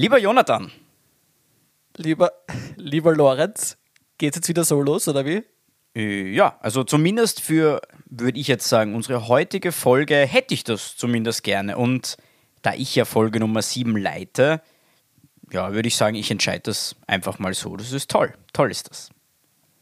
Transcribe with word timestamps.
Lieber 0.00 0.16
Jonathan. 0.16 0.72
Lieber, 1.98 2.32
lieber 2.76 3.14
Lorenz, 3.14 3.76
geht's 4.16 4.36
jetzt 4.36 4.48
wieder 4.48 4.64
so 4.64 4.80
los, 4.80 5.06
oder 5.08 5.26
wie? 5.26 5.42
Äh, 5.94 6.32
ja, 6.32 6.56
also 6.62 6.84
zumindest 6.84 7.42
für, 7.42 7.82
würde 8.06 8.40
ich 8.40 8.48
jetzt 8.48 8.66
sagen, 8.66 8.94
unsere 8.94 9.28
heutige 9.28 9.72
Folge 9.72 10.14
hätte 10.16 10.54
ich 10.54 10.64
das 10.64 10.96
zumindest 10.96 11.42
gerne. 11.42 11.76
Und 11.76 12.16
da 12.62 12.72
ich 12.72 12.94
ja 12.94 13.04
Folge 13.04 13.40
Nummer 13.40 13.60
7 13.60 13.94
leite, 13.94 14.62
ja, 15.52 15.74
würde 15.74 15.88
ich 15.88 15.96
sagen, 15.96 16.16
ich 16.16 16.30
entscheide 16.30 16.62
das 16.62 16.96
einfach 17.06 17.38
mal 17.38 17.52
so. 17.52 17.76
Das 17.76 17.92
ist 17.92 18.10
toll. 18.10 18.32
Toll 18.54 18.70
ist 18.70 18.88
das. 18.88 19.10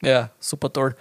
Ja, 0.03 0.33
super 0.41 0.73
toll. 0.73 0.97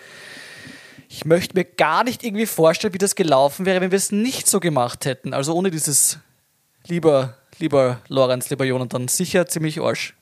Ich 1.09 1.25
möchte 1.25 1.55
mir 1.55 1.65
gar 1.65 2.03
nicht 2.03 2.23
irgendwie 2.23 2.45
vorstellen, 2.45 2.93
wie 2.93 2.99
das 2.99 3.15
gelaufen 3.15 3.65
wäre, 3.65 3.81
wenn 3.81 3.89
wir 3.89 3.97
es 3.97 4.11
nicht 4.11 4.45
so 4.45 4.59
gemacht 4.59 5.05
hätten. 5.05 5.33
Also 5.33 5.55
ohne 5.55 5.71
dieses 5.71 6.19
lieber, 6.85 7.35
lieber 7.59 8.01
Lorenz, 8.07 8.49
lieber 8.49 8.65
Jonathan, 8.65 9.07
sicher 9.07 9.47
ziemlich 9.47 9.81
Arsch. 9.81 10.15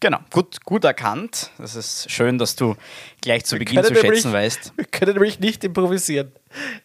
Genau, 0.00 0.18
gut, 0.30 0.64
gut 0.64 0.84
erkannt. 0.84 1.50
Das 1.58 1.74
ist 1.74 2.10
schön, 2.10 2.38
dass 2.38 2.54
du 2.54 2.76
gleich 3.20 3.44
zu 3.44 3.56
wir 3.56 3.60
Beginn 3.60 3.82
zu 3.82 3.94
schätzen 3.94 4.32
weißt. 4.32 4.74
Wir 4.76 4.84
können 4.84 5.14
nämlich 5.14 5.40
nicht 5.40 5.64
improvisieren. 5.64 6.30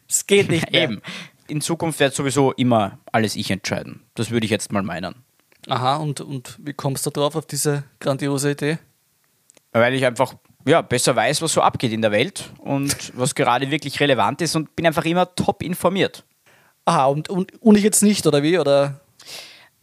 Es 0.10 0.26
geht 0.26 0.50
nicht 0.50 0.72
mehr. 0.72 0.84
Eben. 0.84 1.02
In 1.48 1.62
Zukunft 1.62 2.00
wird 2.00 2.16
sowieso 2.16 2.54
immer 2.54 2.98
alles 3.12 3.36
ich 3.36 3.52
entscheiden. 3.52 4.02
Das 4.16 4.32
würde 4.32 4.46
ich 4.46 4.52
jetzt 4.52 4.72
mal 4.72 4.82
meinen. 4.82 5.14
Aha, 5.68 5.98
und, 5.98 6.22
und 6.22 6.58
wie 6.60 6.74
kommst 6.74 7.06
du 7.06 7.12
drauf, 7.12 7.36
auf 7.36 7.46
diese 7.46 7.84
grandiose 8.00 8.52
Idee? 8.52 8.80
Weil 9.74 9.94
ich 9.94 10.06
einfach 10.06 10.34
ja, 10.66 10.82
besser 10.82 11.16
weiß, 11.16 11.42
was 11.42 11.54
so 11.54 11.62
abgeht 11.62 11.92
in 11.92 12.02
der 12.02 12.12
Welt 12.12 12.50
und 12.58 13.12
was 13.18 13.36
gerade 13.36 13.70
wirklich 13.70 14.00
relevant 14.00 14.42
ist 14.42 14.56
und 14.56 14.76
bin 14.76 14.88
einfach 14.88 15.06
immer 15.06 15.34
top 15.36 15.62
informiert. 15.62 16.24
Aha, 16.86 17.06
und, 17.06 17.30
und, 17.30 17.62
und 17.62 17.78
ich 17.78 17.84
jetzt 17.84 18.02
nicht, 18.02 18.26
oder 18.26 18.42
wie? 18.42 18.58
Oder? 18.58 19.00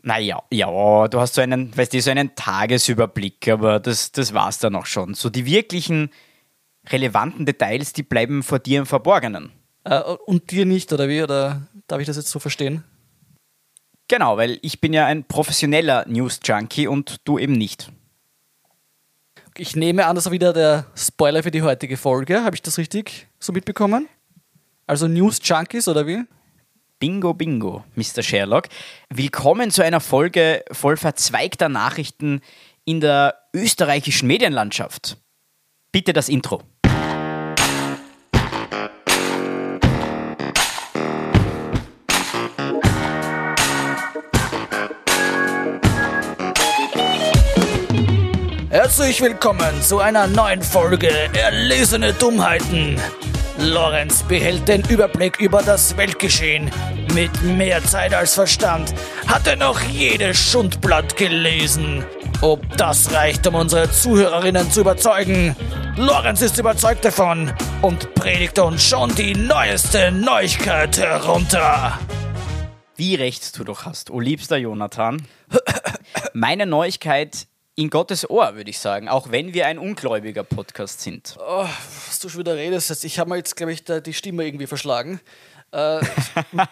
Naja, 0.03 0.43
ja, 0.51 1.09
du 1.09 1.21
hast 1.21 1.35
so 1.35 1.41
einen, 1.41 1.77
weißt 1.77 1.93
du, 1.93 2.01
so 2.01 2.11
einen 2.11 2.35
Tagesüberblick, 2.35 3.49
aber 3.49 3.81
das, 3.81 4.13
das 4.13 4.33
war 4.33 4.49
es 4.49 4.59
dann 4.59 4.75
auch 4.75 4.87
schon. 4.87 5.15
So 5.15 5.29
die 5.29 5.45
wirklichen 5.45 6.11
relevanten 6.89 7.45
Details, 7.45 7.93
die 7.93 8.03
bleiben 8.03 8.43
vor 8.43 8.59
dir 8.59 8.79
im 8.79 8.87
Verborgenen. 8.87 9.53
Äh, 9.85 10.01
und 10.01 10.51
dir 10.51 10.65
nicht, 10.65 10.93
oder 10.93 11.09
wie? 11.09 11.23
Oder 11.23 11.63
darf 11.87 12.01
ich 12.01 12.07
das 12.07 12.17
jetzt 12.17 12.31
so 12.31 12.39
verstehen? 12.39 12.85
Genau, 14.09 14.37
weil 14.37 14.59
ich 14.63 14.81
bin 14.81 14.93
ja 14.93 15.07
ein 15.07 15.25
professioneller 15.25 16.05
News-Junkie 16.09 16.89
und 16.89 17.17
du 17.25 17.39
eben 17.39 17.53
nicht. 17.53 17.93
Ich 19.57 19.77
nehme 19.77 20.07
an, 20.07 20.17
das 20.17 20.25
war 20.25 20.33
wieder 20.33 20.53
der 20.53 20.87
Spoiler 20.97 21.43
für 21.43 21.51
die 21.51 21.63
heutige 21.63 21.97
Folge. 21.97 22.43
Habe 22.43 22.57
ich 22.57 22.63
das 22.63 22.79
richtig 22.79 23.29
so 23.39 23.53
mitbekommen? 23.53 24.09
Also 24.87 25.07
News-Junkies, 25.07 25.87
oder 25.87 26.07
wie? 26.07 26.25
Bingo, 27.01 27.33
bingo, 27.33 27.83
Mr. 27.97 28.23
Sherlock. 28.23 28.69
Willkommen 29.09 29.71
zu 29.71 29.83
einer 29.83 30.01
Folge 30.01 30.63
voll 30.71 30.99
verzweigter 30.99 31.71
Nachrichten 31.71 32.43
in 32.85 33.01
der 33.01 33.37
österreichischen 33.55 34.27
Medienlandschaft. 34.27 35.17
Bitte 35.93 36.13
das 36.13 36.29
Intro. 36.29 36.63
Herzlich 48.69 49.23
willkommen 49.23 49.81
zu 49.81 50.01
einer 50.01 50.27
neuen 50.27 50.63
Folge 50.63 51.09
Erlesene 51.33 52.13
Dummheiten. 52.13 53.01
Lorenz 53.61 54.23
behält 54.23 54.69
den 54.69 54.83
Überblick 54.89 55.39
über 55.39 55.63
das 55.63 55.97
Weltgeschehen. 55.99 56.71
Mit 57.13 57.43
mehr 57.43 57.85
Zeit 57.85 58.15
als 58.15 58.35
Verstand 58.35 58.95
hat 59.27 59.47
er 59.47 59.57
noch 59.57 59.83
jedes 59.83 60.39
Schundblatt 60.39 61.17
gelesen. 61.17 62.05
Ob 62.41 62.77
das 62.79 63.13
reicht, 63.13 63.47
um 63.47 63.55
unsere 63.55 63.91
Zuhörerinnen 63.91 64.71
zu 64.71 64.81
überzeugen? 64.81 65.55
Lorenz 65.97 66.41
ist 66.41 66.59
überzeugt 66.59 67.05
davon 67.05 67.53
und 67.83 68.15
predigt 68.15 68.59
uns 68.59 68.83
schon 68.83 69.15
die 69.15 69.35
neueste 69.35 70.11
Neuigkeit 70.11 70.97
herunter. 70.97 71.99
Wie 72.97 73.15
recht 73.15 73.59
du 73.59 73.65
doch 73.65 73.85
hast, 73.85 74.11
o 74.11 74.21
liebster 74.21 74.57
Jonathan. 74.57 75.27
Meine 76.33 76.65
Neuigkeit 76.65 77.47
in 77.81 77.89
Gottes 77.89 78.29
Ohr, 78.29 78.57
würde 78.57 78.69
ich 78.69 78.79
sagen, 78.79 79.09
auch 79.09 79.31
wenn 79.31 79.55
wir 79.55 79.67
ein 79.67 79.79
ungläubiger 79.79 80.45
Podcast 80.45 81.01
sind. 81.01 81.39
Oh, 81.41 81.67
was 82.07 82.19
du 82.19 82.29
schon 82.29 82.41
wieder 82.41 82.55
redest, 82.55 83.05
ich 83.05 83.19
habe 83.19 83.31
mir 83.31 83.37
jetzt, 83.37 83.57
glaube 83.57 83.73
ich, 83.73 83.85
die 83.85 84.13
Stimme 84.13 84.45
irgendwie 84.45 84.67
verschlagen. 84.67 85.19
Äh, 85.73 86.01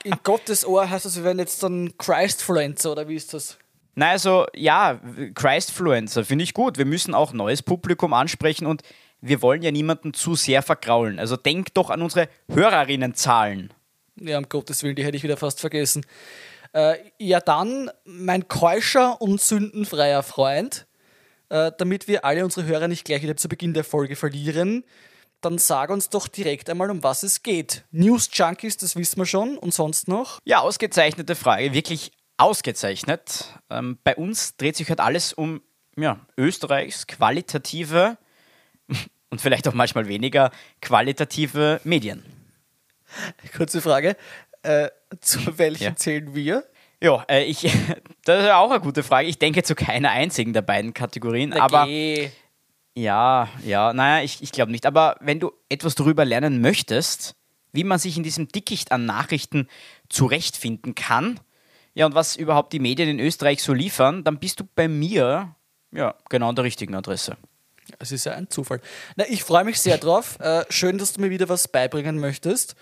in 0.04 0.16
Gottes 0.22 0.66
Ohr 0.66 0.90
heißt 0.90 1.06
das, 1.06 1.16
wir 1.16 1.24
werden 1.24 1.38
jetzt 1.38 1.62
dann 1.62 1.96
Christfluencer 1.96 2.92
oder 2.92 3.08
wie 3.08 3.14
ist 3.14 3.32
das? 3.32 3.56
Na, 3.94 4.10
also 4.10 4.46
ja, 4.54 5.00
Christfluencer 5.34 6.26
finde 6.26 6.44
ich 6.44 6.52
gut. 6.52 6.76
Wir 6.76 6.84
müssen 6.84 7.14
auch 7.14 7.32
neues 7.32 7.62
Publikum 7.62 8.12
ansprechen 8.12 8.66
und 8.66 8.82
wir 9.22 9.40
wollen 9.40 9.62
ja 9.62 9.70
niemanden 9.70 10.12
zu 10.12 10.34
sehr 10.34 10.60
vergraulen. 10.60 11.18
Also 11.18 11.36
denk 11.36 11.72
doch 11.72 11.88
an 11.88 12.02
unsere 12.02 12.28
Hörerinnenzahlen. 12.52 13.72
Ja, 14.20 14.36
um 14.36 14.46
Gottes 14.46 14.82
Willen, 14.82 14.94
die 14.94 15.04
hätte 15.04 15.16
ich 15.16 15.22
wieder 15.22 15.38
fast 15.38 15.58
vergessen. 15.60 16.04
Äh, 16.74 16.96
ja, 17.18 17.40
dann 17.40 17.90
mein 18.04 18.46
keuscher 18.46 19.22
und 19.22 19.40
sündenfreier 19.40 20.22
Freund, 20.22 20.86
äh, 21.50 21.72
damit 21.78 22.08
wir 22.08 22.24
alle 22.24 22.44
unsere 22.44 22.66
Hörer 22.66 22.88
nicht 22.88 23.04
gleich 23.04 23.22
wieder 23.22 23.36
zu 23.36 23.48
Beginn 23.48 23.74
der 23.74 23.84
Folge 23.84 24.16
verlieren, 24.16 24.84
dann 25.40 25.58
sag 25.58 25.90
uns 25.90 26.08
doch 26.08 26.28
direkt 26.28 26.68
einmal, 26.68 26.90
um 26.90 27.02
was 27.02 27.22
es 27.22 27.42
geht. 27.42 27.84
News 27.90 28.28
Junkies, 28.32 28.76
das 28.76 28.96
wissen 28.96 29.18
wir 29.18 29.26
schon. 29.26 29.56
Und 29.56 29.72
sonst 29.72 30.08
noch? 30.08 30.40
Ja, 30.44 30.60
ausgezeichnete 30.60 31.36
Frage. 31.36 31.72
Wirklich 31.72 32.12
ausgezeichnet. 32.36 33.44
Ähm, 33.70 33.98
bei 34.02 34.16
uns 34.16 34.56
dreht 34.56 34.76
sich 34.76 34.88
halt 34.88 35.00
alles 35.00 35.32
um 35.32 35.62
ja, 35.96 36.20
Österreichs 36.36 37.06
qualitative 37.06 38.18
und 39.30 39.40
vielleicht 39.40 39.68
auch 39.68 39.74
manchmal 39.74 40.08
weniger 40.08 40.50
qualitative 40.80 41.80
Medien. 41.84 42.24
Kurze 43.56 43.80
Frage. 43.80 44.16
Äh, 44.62 44.88
zu 45.20 45.58
welchen 45.58 45.84
ja. 45.84 45.96
zählen 45.96 46.34
wir? 46.34 46.64
Ja, 47.02 47.24
äh, 47.28 47.44
ich, 47.44 47.62
das 48.24 48.44
ist 48.44 48.50
auch 48.50 48.70
eine 48.70 48.80
gute 48.80 49.02
Frage. 49.02 49.28
Ich 49.28 49.38
denke 49.38 49.62
zu 49.62 49.74
keiner 49.74 50.10
einzigen 50.10 50.52
der 50.52 50.62
beiden 50.62 50.94
Kategorien. 50.94 51.50
Na 51.50 51.62
aber 51.62 51.86
geh. 51.86 52.30
ja, 52.94 53.48
ja, 53.64 53.92
naja, 53.92 54.24
ich, 54.24 54.42
ich 54.42 54.52
glaube 54.52 54.72
nicht. 54.72 54.86
Aber 54.86 55.16
wenn 55.20 55.40
du 55.40 55.52
etwas 55.68 55.94
darüber 55.94 56.24
lernen 56.24 56.60
möchtest, 56.60 57.36
wie 57.72 57.84
man 57.84 57.98
sich 57.98 58.16
in 58.16 58.22
diesem 58.22 58.48
Dickicht 58.48 58.92
an 58.92 59.06
Nachrichten 59.06 59.68
zurechtfinden 60.08 60.94
kann, 60.94 61.38
ja, 61.94 62.06
und 62.06 62.14
was 62.14 62.36
überhaupt 62.36 62.72
die 62.72 62.78
Medien 62.78 63.08
in 63.08 63.18
Österreich 63.18 63.62
so 63.62 63.72
liefern, 63.72 64.22
dann 64.22 64.38
bist 64.38 64.60
du 64.60 64.64
bei 64.74 64.86
mir 64.86 65.54
ja 65.90 66.14
genau 66.28 66.48
an 66.50 66.54
der 66.54 66.64
richtigen 66.64 66.94
Adresse. 66.94 67.36
Es 67.98 68.12
ist 68.12 68.24
ja 68.24 68.32
ein 68.32 68.50
Zufall. 68.50 68.80
Na, 69.16 69.24
ich 69.28 69.42
freue 69.42 69.64
mich 69.64 69.80
sehr 69.80 69.98
drauf. 69.98 70.38
Äh, 70.40 70.64
schön, 70.68 70.98
dass 70.98 71.14
du 71.14 71.20
mir 71.20 71.30
wieder 71.30 71.48
was 71.48 71.68
beibringen 71.68 72.18
möchtest. 72.18 72.76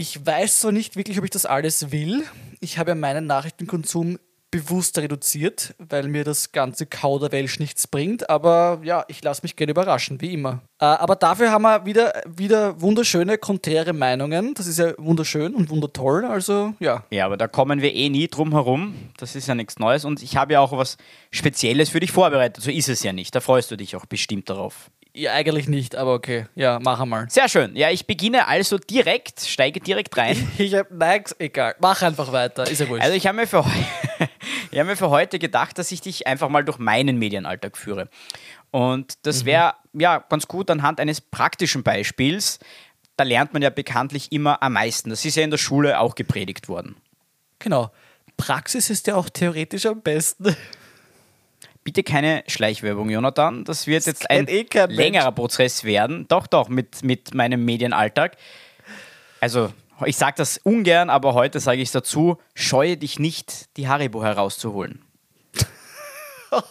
Ich 0.00 0.24
weiß 0.24 0.60
so 0.60 0.70
nicht 0.70 0.94
wirklich, 0.94 1.18
ob 1.18 1.24
ich 1.24 1.30
das 1.32 1.44
alles 1.44 1.90
will. 1.90 2.22
Ich 2.60 2.78
habe 2.78 2.92
ja 2.92 2.94
meinen 2.94 3.26
Nachrichtenkonsum 3.26 4.20
bewusst 4.52 4.96
reduziert, 4.96 5.74
weil 5.80 6.06
mir 6.06 6.22
das 6.22 6.52
ganze 6.52 6.86
Kauderwelsch 6.86 7.58
nichts 7.58 7.88
bringt. 7.88 8.30
Aber 8.30 8.78
ja, 8.84 9.04
ich 9.08 9.24
lasse 9.24 9.42
mich 9.42 9.56
gerne 9.56 9.72
überraschen, 9.72 10.20
wie 10.20 10.32
immer. 10.32 10.62
Äh, 10.80 10.84
aber 10.84 11.16
dafür 11.16 11.50
haben 11.50 11.62
wir 11.62 11.84
wieder, 11.84 12.12
wieder 12.28 12.80
wunderschöne, 12.80 13.38
konträre 13.38 13.92
Meinungen. 13.92 14.54
Das 14.54 14.68
ist 14.68 14.78
ja 14.78 14.92
wunderschön 14.98 15.52
und 15.52 15.68
wundertoll. 15.68 16.24
Also 16.24 16.74
ja. 16.78 17.02
Ja, 17.10 17.26
aber 17.26 17.36
da 17.36 17.48
kommen 17.48 17.82
wir 17.82 17.92
eh 17.92 18.08
nie 18.08 18.28
drum 18.28 18.52
herum. 18.52 18.94
Das 19.16 19.34
ist 19.34 19.48
ja 19.48 19.56
nichts 19.56 19.80
Neues. 19.80 20.04
Und 20.04 20.22
ich 20.22 20.36
habe 20.36 20.52
ja 20.52 20.60
auch 20.60 20.70
was 20.70 20.96
Spezielles 21.32 21.88
für 21.88 21.98
dich 21.98 22.12
vorbereitet. 22.12 22.62
So 22.62 22.70
ist 22.70 22.88
es 22.88 23.02
ja 23.02 23.12
nicht. 23.12 23.34
Da 23.34 23.40
freust 23.40 23.72
du 23.72 23.76
dich 23.76 23.96
auch 23.96 24.06
bestimmt 24.06 24.48
darauf. 24.48 24.92
Ja, 25.14 25.32
eigentlich 25.32 25.68
nicht, 25.68 25.96
aber 25.96 26.14
okay. 26.14 26.46
Ja, 26.54 26.78
mach 26.80 27.00
einmal. 27.00 27.28
Sehr 27.30 27.48
schön. 27.48 27.74
Ja, 27.74 27.90
ich 27.90 28.06
beginne 28.06 28.46
also 28.46 28.78
direkt, 28.78 29.40
steige 29.40 29.80
direkt 29.80 30.16
rein. 30.16 30.48
ich 30.58 30.74
hab, 30.74 30.90
nein, 30.90 31.24
egal. 31.38 31.74
Mach 31.80 32.02
einfach 32.02 32.30
weiter, 32.32 32.70
ist 32.70 32.80
ja 32.80 32.88
wurscht. 32.88 33.02
Also 33.02 33.16
ich 33.16 33.26
habe 33.26 33.36
mir, 33.36 33.46
für 33.46 33.64
hab 34.74 34.86
mir 34.86 34.96
für 34.96 35.10
heute 35.10 35.38
gedacht, 35.38 35.78
dass 35.78 35.90
ich 35.90 36.00
dich 36.00 36.26
einfach 36.26 36.48
mal 36.48 36.64
durch 36.64 36.78
meinen 36.78 37.18
Medienalltag 37.18 37.76
führe. 37.76 38.08
Und 38.70 39.26
das 39.26 39.44
wäre 39.44 39.74
mhm. 39.92 40.00
ja 40.00 40.24
ganz 40.28 40.46
gut 40.46 40.70
anhand 40.70 41.00
eines 41.00 41.20
praktischen 41.20 41.82
Beispiels. 41.82 42.58
Da 43.16 43.24
lernt 43.24 43.52
man 43.52 43.62
ja 43.62 43.70
bekanntlich 43.70 44.30
immer 44.30 44.62
am 44.62 44.74
meisten. 44.74 45.10
Das 45.10 45.24
ist 45.24 45.36
ja 45.36 45.42
in 45.42 45.50
der 45.50 45.58
Schule 45.58 45.98
auch 45.98 46.14
gepredigt 46.14 46.68
worden. 46.68 46.96
Genau. 47.58 47.90
Praxis 48.36 48.88
ist 48.90 49.08
ja 49.08 49.16
auch 49.16 49.28
theoretisch 49.28 49.86
am 49.86 50.00
besten. 50.00 50.54
Bitte 51.88 52.02
keine 52.02 52.44
Schleichwerbung, 52.46 53.08
Jonathan. 53.08 53.64
Das 53.64 53.86
wird 53.86 54.00
das 54.00 54.06
jetzt 54.08 54.30
ein 54.30 54.46
eh 54.46 54.66
längerer 54.88 55.32
Prozess 55.32 55.84
werden. 55.84 56.28
Doch, 56.28 56.46
doch, 56.46 56.68
mit, 56.68 57.02
mit 57.02 57.32
meinem 57.32 57.64
Medienalltag. 57.64 58.36
Also, 59.40 59.72
ich 60.04 60.18
sage 60.18 60.34
das 60.36 60.58
ungern, 60.58 61.08
aber 61.08 61.32
heute 61.32 61.60
sage 61.60 61.80
ich 61.80 61.88
es 61.88 61.92
dazu: 61.92 62.36
scheue 62.52 62.98
dich 62.98 63.18
nicht, 63.18 63.74
die 63.78 63.88
Haribo 63.88 64.22
herauszuholen. 64.22 65.00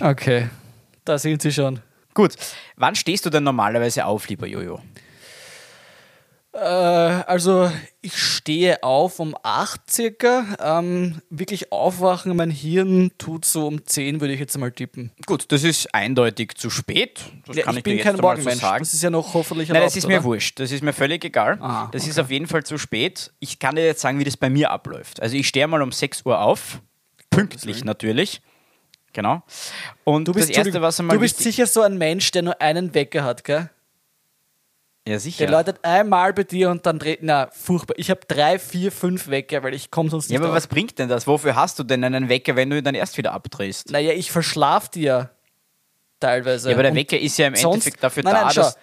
okay, 0.00 0.50
da 1.06 1.16
sind 1.16 1.40
sie 1.40 1.52
schon. 1.52 1.80
Gut, 2.12 2.34
wann 2.76 2.94
stehst 2.94 3.24
du 3.24 3.30
denn 3.30 3.44
normalerweise 3.44 4.04
auf, 4.04 4.28
lieber 4.28 4.46
Jojo? 4.46 4.82
Äh, 6.56 7.22
also 7.26 7.70
ich 8.02 8.16
stehe 8.16 8.82
auf 8.82 9.18
um 9.20 9.36
8 9.42 9.90
circa. 9.90 10.44
Ähm, 10.60 11.20
wirklich 11.30 11.70
aufwachen, 11.72 12.34
mein 12.36 12.50
Hirn 12.50 13.10
tut 13.18 13.44
so 13.44 13.66
um 13.66 13.84
10, 13.86 14.20
würde 14.20 14.32
ich 14.34 14.40
jetzt 14.40 14.56
mal 14.58 14.72
tippen. 14.72 15.12
Gut, 15.26 15.50
das 15.52 15.64
ist 15.64 15.94
eindeutig 15.94 16.54
zu 16.56 16.70
spät. 16.70 17.20
Das 17.46 17.56
Ja, 17.56 17.64
kann 17.64 17.74
ich 17.74 17.78
ich, 17.78 17.84
bin 17.84 17.96
dir 17.98 18.02
kein 18.04 18.16
Morgenmensch. 18.16 18.60
so. 18.62 18.66
Das 18.78 18.94
ist 18.94 19.02
ja 19.02 19.10
noch 19.10 19.34
hoffentlich 19.34 19.68
Nein, 19.68 19.76
erlaubt, 19.76 19.90
das 19.92 19.96
ist 19.96 20.08
mir 20.08 20.16
oder? 20.18 20.24
wurscht. 20.24 20.58
Das 20.58 20.72
ist 20.72 20.82
mir 20.82 20.92
völlig 20.92 21.24
egal. 21.24 21.58
Ah, 21.60 21.88
das 21.92 22.04
ist 22.06 22.12
okay. 22.12 22.20
auf 22.24 22.30
jeden 22.30 22.46
Fall 22.46 22.64
zu 22.64 22.78
spät. 22.78 23.32
Ich 23.38 23.58
kann 23.58 23.76
dir 23.76 23.84
jetzt 23.84 24.00
sagen, 24.00 24.18
wie 24.18 24.24
das 24.24 24.36
bei 24.36 24.48
mir 24.50 24.70
abläuft. 24.70 25.20
Also 25.20 25.36
ich 25.36 25.46
stehe 25.48 25.66
mal 25.68 25.82
um 25.82 25.92
6 25.92 26.24
Uhr 26.24 26.40
auf. 26.40 26.80
Pünktlich 27.30 27.84
natürlich. 27.84 28.40
Genau. 29.12 29.42
Und 30.04 30.28
Du 30.28 30.32
bist, 30.32 30.50
das 30.50 30.56
Erste, 30.56 30.80
was 30.82 31.00
einmal 31.00 31.16
du 31.16 31.20
bist 31.20 31.38
sicher 31.38 31.66
so 31.66 31.80
ein 31.82 31.96
Mensch, 31.98 32.30
der 32.32 32.42
nur 32.42 32.60
einen 32.60 32.92
Wecker 32.94 33.24
hat, 33.24 33.44
gell? 33.44 33.70
Ja, 35.06 35.18
sicher. 35.20 35.46
Der 35.46 35.50
läutet 35.50 35.78
einmal 35.84 36.32
bei 36.32 36.42
dir 36.42 36.68
und 36.70 36.84
dann 36.84 36.98
dreht. 36.98 37.20
Na, 37.22 37.48
furchtbar. 37.52 37.94
Ich 37.96 38.10
habe 38.10 38.20
drei, 38.26 38.58
vier, 38.58 38.90
fünf 38.90 39.28
Wecker, 39.28 39.62
weil 39.62 39.72
ich 39.74 39.90
komme 39.90 40.10
sonst 40.10 40.28
nicht 40.28 40.34
Ja, 40.34 40.40
aber 40.40 40.50
auf. 40.50 40.56
was 40.56 40.66
bringt 40.66 40.98
denn 40.98 41.08
das? 41.08 41.26
Wofür 41.28 41.54
hast 41.54 41.78
du 41.78 41.84
denn 41.84 42.02
einen 42.02 42.28
Wecker, 42.28 42.56
wenn 42.56 42.70
du 42.70 42.76
ihn 42.78 42.84
dann 42.84 42.96
erst 42.96 43.16
wieder 43.16 43.32
abdrehst? 43.32 43.90
Naja, 43.90 44.12
ich 44.12 44.32
verschlaf 44.32 44.88
dir 44.88 45.30
teilweise. 46.18 46.70
Ja, 46.70 46.74
aber 46.76 46.82
der 46.82 46.92
Und 46.92 46.98
Wecker 46.98 47.18
ist 47.18 47.38
ja 47.38 47.46
im 47.46 47.54
sonst- 47.54 47.74
Endeffekt 47.86 48.02
dafür 48.02 48.24
nein, 48.24 48.34
da, 48.34 48.50
schau. 48.50 48.60
dass. 48.62 48.78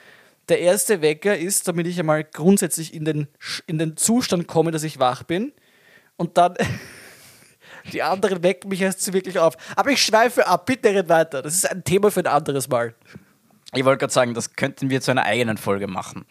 Der 0.49 0.59
erste 0.59 1.01
Wecker 1.01 1.37
ist, 1.37 1.67
damit 1.67 1.87
ich 1.87 1.97
einmal 1.99 2.23
grundsätzlich 2.23 2.93
in 2.93 3.05
den, 3.05 3.27
in 3.65 3.77
den 3.77 3.95
Zustand 3.97 4.47
komme, 4.47 4.71
dass 4.71 4.83
ich 4.83 4.99
wach 4.99 5.23
bin. 5.23 5.51
Und 6.17 6.37
dann. 6.37 6.55
Die 7.91 8.01
anderen 8.01 8.43
wecken 8.43 8.69
mich 8.69 8.79
erst 8.81 9.11
wirklich 9.11 9.39
auf. 9.39 9.55
Aber 9.75 9.89
ich 9.89 10.01
schweife 10.01 10.47
ab, 10.47 10.65
bitte 10.65 10.89
red 10.89 11.09
weiter. 11.09 11.41
Das 11.41 11.53
ist 11.53 11.69
ein 11.69 11.83
Thema 11.83 12.11
für 12.11 12.21
ein 12.21 12.27
anderes 12.27 12.69
Mal. 12.69 12.95
Ich 13.73 13.85
wollte 13.85 13.99
gerade 13.99 14.13
sagen, 14.13 14.33
das 14.33 14.55
könnten 14.55 14.89
wir 14.89 15.01
zu 15.01 15.11
einer 15.11 15.23
eigenen 15.23 15.57
Folge 15.57 15.87
machen. 15.87 16.25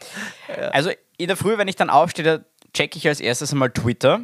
Also 0.72 0.90
in 1.18 1.28
der 1.28 1.36
Früh, 1.36 1.58
wenn 1.58 1.68
ich 1.68 1.76
dann 1.76 1.90
aufstehe, 1.90 2.24
da 2.24 2.44
checke 2.72 2.98
ich 2.98 3.06
als 3.08 3.20
erstes 3.20 3.52
einmal 3.52 3.70
Twitter. 3.70 4.22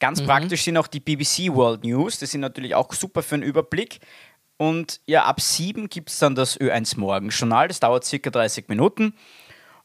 Ganz 0.00 0.20
Mhm. 0.20 0.26
praktisch 0.26 0.62
sind 0.62 0.76
auch 0.76 0.86
die 0.86 1.00
BBC 1.00 1.52
World 1.52 1.84
News. 1.84 2.18
Das 2.18 2.30
sind 2.30 2.40
natürlich 2.40 2.74
auch 2.74 2.92
super 2.92 3.22
für 3.22 3.36
einen 3.36 3.44
Überblick. 3.44 4.00
Und 4.56 5.00
ja, 5.06 5.24
ab 5.24 5.40
sieben 5.40 5.88
gibt 5.88 6.10
es 6.10 6.18
dann 6.18 6.34
das 6.34 6.60
Ö1 6.60 6.98
Morgenjournal. 6.98 7.68
Das 7.68 7.80
dauert 7.80 8.04
circa 8.04 8.30
30 8.30 8.68
Minuten. 8.68 9.14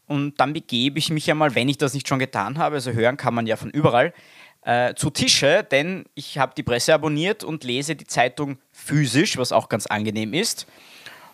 Und 0.05 0.39
dann 0.39 0.53
begebe 0.53 0.99
ich 0.99 1.09
mich 1.09 1.29
einmal, 1.29 1.53
wenn 1.55 1.67
ich 1.69 1.77
das 1.77 1.93
nicht 1.93 2.07
schon 2.07 2.19
getan 2.19 2.57
habe, 2.57 2.75
also 2.75 2.91
hören 2.91 3.17
kann 3.17 3.33
man 3.33 3.45
ja 3.45 3.55
von 3.57 3.69
überall, 3.69 4.13
äh, 4.61 4.93
zu 4.95 5.09
Tische, 5.09 5.65
denn 5.69 6.05
ich 6.15 6.37
habe 6.37 6.53
die 6.55 6.63
Presse 6.63 6.93
abonniert 6.93 7.43
und 7.43 7.63
lese 7.63 7.95
die 7.95 8.07
Zeitung 8.07 8.57
physisch, 8.71 9.37
was 9.37 9.51
auch 9.51 9.67
ganz 9.69 9.85
angenehm 9.87 10.33
ist. 10.33 10.65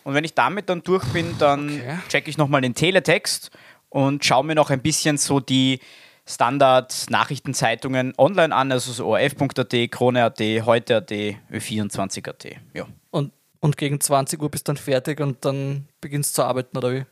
Und 0.04 0.14
wenn 0.14 0.24
ich 0.24 0.34
damit 0.34 0.70
dann 0.70 0.84
durch 0.84 1.04
bin, 1.14 1.38
dann 1.38 1.70
Okay. 1.70 1.98
checke 2.10 2.30
ich 2.30 2.38
nochmal 2.38 2.62
den 2.62 2.76
Teletext 2.76 3.52
und 3.90 4.26
schaue 4.26 4.44
mir 4.44 4.56
noch 4.56 4.70
ein 4.70 4.82
bisschen 4.82 5.18
so 5.18 5.40
die 5.40 5.80
Standard-Nachrichtenzeitungen 6.26 8.14
online 8.18 8.56
an, 8.56 8.72
also 8.72 8.92
so 8.92 9.08
ORF.at, 9.08 9.92
Krone.at, 9.92 10.40
Heute.at, 10.40 11.12
Ö24.at. 11.12 12.46
Ja. 12.74 12.86
Und, 13.12 13.34
und 13.60 13.78
gegen 13.78 14.00
20 14.00 14.42
Uhr 14.42 14.50
bist 14.50 14.68
du 14.68 14.74
dann 14.74 14.78
fertig 14.78 15.20
und 15.20 15.44
dann 15.46 15.88
beginnst 16.02 16.38
du 16.38 16.42
zu 16.42 16.48
arbeiten, 16.48 16.78
oder 16.78 16.94
wie? 16.94 17.06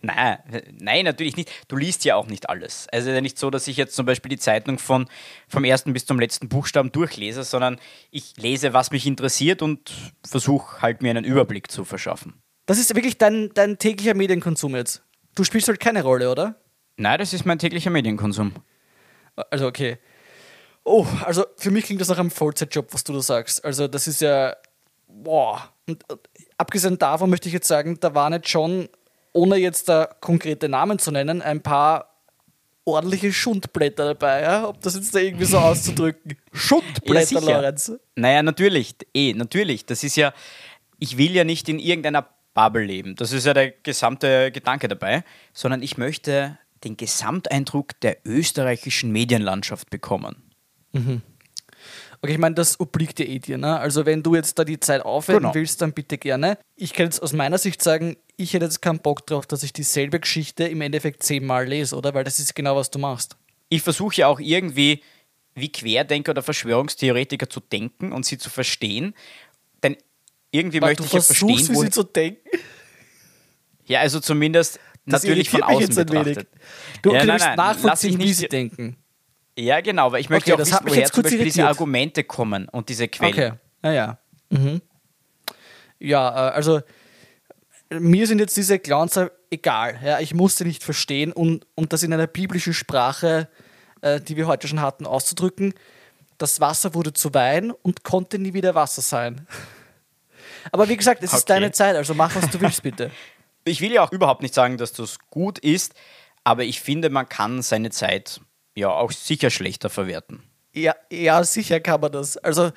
Nein, 0.00 0.38
nein, 0.78 1.04
natürlich 1.04 1.36
nicht. 1.36 1.50
Du 1.68 1.76
liest 1.76 2.04
ja 2.04 2.16
auch 2.16 2.26
nicht 2.26 2.48
alles. 2.48 2.86
Also 2.92 3.06
es 3.06 3.12
ist 3.12 3.14
ja 3.14 3.20
nicht 3.20 3.38
so, 3.38 3.50
dass 3.50 3.66
ich 3.68 3.76
jetzt 3.76 3.94
zum 3.94 4.06
Beispiel 4.06 4.28
die 4.28 4.38
Zeitung 4.38 4.78
von, 4.78 5.06
vom 5.48 5.64
ersten 5.64 5.92
bis 5.92 6.06
zum 6.06 6.18
letzten 6.18 6.48
Buchstaben 6.48 6.92
durchlese, 6.92 7.44
sondern 7.44 7.78
ich 8.10 8.34
lese, 8.36 8.72
was 8.72 8.90
mich 8.90 9.06
interessiert 9.06 9.62
und 9.62 9.92
versuche 10.26 10.82
halt 10.82 11.02
mir 11.02 11.10
einen 11.10 11.24
Überblick 11.24 11.70
zu 11.70 11.84
verschaffen. 11.84 12.34
Das 12.66 12.78
ist 12.78 12.94
wirklich 12.94 13.18
dein, 13.18 13.50
dein 13.54 13.78
täglicher 13.78 14.14
Medienkonsum 14.14 14.76
jetzt. 14.76 15.02
Du 15.34 15.44
spielst 15.44 15.68
halt 15.68 15.80
keine 15.80 16.02
Rolle, 16.02 16.30
oder? 16.30 16.56
Nein, 16.96 17.18
das 17.18 17.32
ist 17.32 17.44
mein 17.44 17.58
täglicher 17.58 17.90
Medienkonsum. 17.90 18.52
Also, 19.50 19.66
okay. 19.66 19.98
Oh, 20.84 21.06
also 21.24 21.44
für 21.56 21.70
mich 21.70 21.84
klingt 21.84 22.00
das 22.00 22.08
nach 22.08 22.18
einem 22.18 22.30
Vollzeitjob, 22.30 22.92
was 22.92 23.04
du 23.04 23.12
da 23.12 23.22
sagst. 23.22 23.64
Also, 23.64 23.88
das 23.88 24.06
ist 24.06 24.20
ja. 24.20 24.56
Boah. 25.08 25.72
Und, 25.88 26.04
abgesehen 26.56 26.98
davon 26.98 27.30
möchte 27.30 27.48
ich 27.48 27.54
jetzt 27.54 27.68
sagen, 27.68 27.98
da 28.00 28.14
waren 28.14 28.32
jetzt 28.32 28.48
schon, 28.48 28.88
ohne 29.32 29.56
jetzt 29.56 29.88
da 29.88 30.06
konkrete 30.20 30.68
Namen 30.68 30.98
zu 30.98 31.10
nennen, 31.10 31.42
ein 31.42 31.62
paar 31.62 32.12
ordentliche 32.84 33.32
Schundblätter 33.32 34.14
dabei, 34.14 34.42
ja? 34.42 34.68
Ob 34.68 34.80
das 34.82 34.94
jetzt 34.94 35.14
da 35.14 35.20
irgendwie 35.20 35.44
so 35.44 35.58
auszudrücken. 35.58 36.36
Schundblätter, 36.52 37.26
sicher. 37.26 37.40
Lorenz. 37.40 37.92
Naja, 38.16 38.42
natürlich, 38.42 38.96
eh, 39.14 39.32
natürlich. 39.34 39.86
Das 39.86 40.02
ist 40.02 40.16
ja, 40.16 40.32
ich 40.98 41.16
will 41.16 41.32
ja 41.32 41.44
nicht 41.44 41.68
in 41.68 41.78
irgendeiner 41.78 42.28
Bubble 42.54 42.84
leben. 42.84 43.14
Das 43.16 43.32
ist 43.32 43.46
ja 43.46 43.54
der 43.54 43.70
gesamte 43.70 44.50
Gedanke 44.50 44.88
dabei, 44.88 45.24
sondern 45.52 45.82
ich 45.82 45.96
möchte 45.96 46.58
den 46.84 46.96
Gesamteindruck 46.96 47.98
der 48.00 48.18
österreichischen 48.24 49.12
Medienlandschaft 49.12 49.88
bekommen. 49.90 50.42
Okay, 52.24 52.34
ich 52.34 52.38
meine, 52.38 52.54
das 52.54 52.78
obliegt 52.78 53.18
dir 53.18 53.28
eh 53.28 53.40
dir. 53.40 53.58
Ne? 53.58 53.78
Also, 53.80 54.06
wenn 54.06 54.22
du 54.22 54.36
jetzt 54.36 54.56
da 54.58 54.64
die 54.64 54.78
Zeit 54.78 55.02
aufwenden 55.04 55.42
Genau. 55.42 55.54
willst, 55.54 55.82
dann 55.82 55.92
bitte 55.92 56.18
gerne. 56.18 56.56
Ich 56.76 56.92
kann 56.92 57.06
jetzt 57.06 57.20
aus 57.20 57.32
meiner 57.32 57.58
Sicht 57.58 57.82
sagen, 57.82 58.16
ich 58.36 58.54
hätte 58.54 58.64
jetzt 58.66 58.80
keinen 58.80 59.00
Bock 59.00 59.26
drauf, 59.26 59.44
dass 59.46 59.64
ich 59.64 59.72
dieselbe 59.72 60.20
Geschichte 60.20 60.64
im 60.64 60.80
Endeffekt 60.82 61.24
zehnmal 61.24 61.66
lese, 61.66 61.96
oder? 61.96 62.14
Weil 62.14 62.22
das 62.24 62.38
ist 62.38 62.54
genau, 62.54 62.76
was 62.76 62.90
du 62.90 63.00
machst. 63.00 63.36
Ich 63.68 63.82
versuche 63.82 64.14
ja 64.16 64.28
auch 64.28 64.38
irgendwie 64.38 65.02
wie 65.54 65.70
Querdenker 65.70 66.30
oder 66.30 66.42
Verschwörungstheoretiker 66.42 67.48
zu 67.50 67.58
denken 67.60 68.12
und 68.12 68.24
sie 68.24 68.38
zu 68.38 68.50
verstehen. 68.50 69.14
Denn 69.82 69.96
irgendwie 70.52 70.80
Weil 70.80 70.90
möchte 70.90 71.04
ich 71.04 71.12
ja 71.12 71.20
verstehen, 71.20 71.68
wo, 71.74 71.82
sie 71.82 71.90
zu 71.90 72.04
denken. 72.04 72.40
ja, 73.86 73.98
also 74.00 74.20
zumindest 74.20 74.78
Das 75.06 75.22
natürlich 75.24 75.50
von 75.50 75.62
außen 75.64 75.80
jetzt 75.80 75.98
ein 75.98 76.08
wenig. 76.10 76.36
betrachtet. 76.36 76.48
Du 77.02 77.12
Ja, 77.12 77.26
kannst 77.26 77.44
nein, 77.46 77.56
nein, 77.56 77.56
lass 77.56 77.76
nachvollziehen, 77.82 78.20
wie 78.20 78.32
sie 78.32 78.48
denken. 78.48 78.96
Ja, 79.58 79.80
genau, 79.80 80.12
weil 80.12 80.20
ich 80.20 80.30
möchte 80.30 80.52
Okay, 80.52 80.62
auch 80.62 80.66
wissen, 80.66 80.78
woher 80.84 81.00
jetzt 81.00 81.14
zum 81.14 81.22
kurz 81.22 81.32
Beispiel 81.32 81.44
diese. 81.44 81.66
Argumente 81.66 82.24
kommen 82.24 82.68
und 82.68 82.88
diese 82.88 83.08
Quellen. 83.08 83.32
Okay, 83.32 83.52
naja. 83.82 84.18
Mhm. 84.50 84.80
Ja, 85.98 86.48
äh, 86.48 86.52
also 86.52 86.80
mir 87.90 88.26
sind 88.26 88.38
jetzt 88.38 88.56
diese 88.56 88.78
Clowns 88.78 89.20
egal. 89.50 89.98
Ja, 90.02 90.20
ich 90.20 90.34
muss 90.34 90.56
sie 90.56 90.64
nicht 90.64 90.82
verstehen 90.82 91.32
und, 91.32 91.66
und 91.74 91.92
das 91.92 92.02
in 92.02 92.12
einer 92.12 92.26
biblischen 92.26 92.72
Sprache, 92.72 93.48
äh, 94.00 94.20
die 94.20 94.36
wir 94.36 94.46
heute 94.46 94.68
schon 94.68 94.80
hatten, 94.80 95.06
auszudrücken. 95.06 95.74
Das 96.38 96.60
Wasser 96.60 96.94
wurde 96.94 97.12
zu 97.12 97.34
Wein 97.34 97.70
und 97.70 98.02
konnte 98.04 98.38
nie 98.38 98.54
wieder 98.54 98.74
Wasser 98.74 99.02
sein. 99.02 99.46
Aber 100.72 100.88
wie 100.88 100.96
gesagt, 100.96 101.22
es 101.22 101.32
ist 101.32 101.42
Okay. 101.42 101.54
deine 101.54 101.72
Zeit, 101.72 101.96
also 101.96 102.14
mach, 102.14 102.34
was 102.34 102.48
du 102.50 102.60
willst, 102.60 102.82
bitte. 102.82 103.10
Ich 103.64 103.80
will 103.80 103.92
ja 103.92 104.02
auch 104.02 104.10
überhaupt 104.10 104.42
nicht 104.42 104.54
sagen, 104.54 104.76
dass 104.76 104.92
das 104.92 105.20
gut 105.30 105.60
ist, 105.60 105.94
aber 106.42 106.64
ich 106.64 106.80
finde, 106.80 107.10
man 107.10 107.28
kann 107.28 107.62
seine 107.62 107.90
Zeit 107.90 108.40
ja 108.76 108.88
auch 108.90 109.12
sicher 109.12 109.50
schlechter 109.50 109.90
verwerten. 109.90 110.42
Ja, 110.74 110.94
ja, 111.10 111.42
sicher 111.44 111.80
kann 111.80 112.00
man 112.00 112.12
das. 112.12 112.36
Also, 112.38 112.70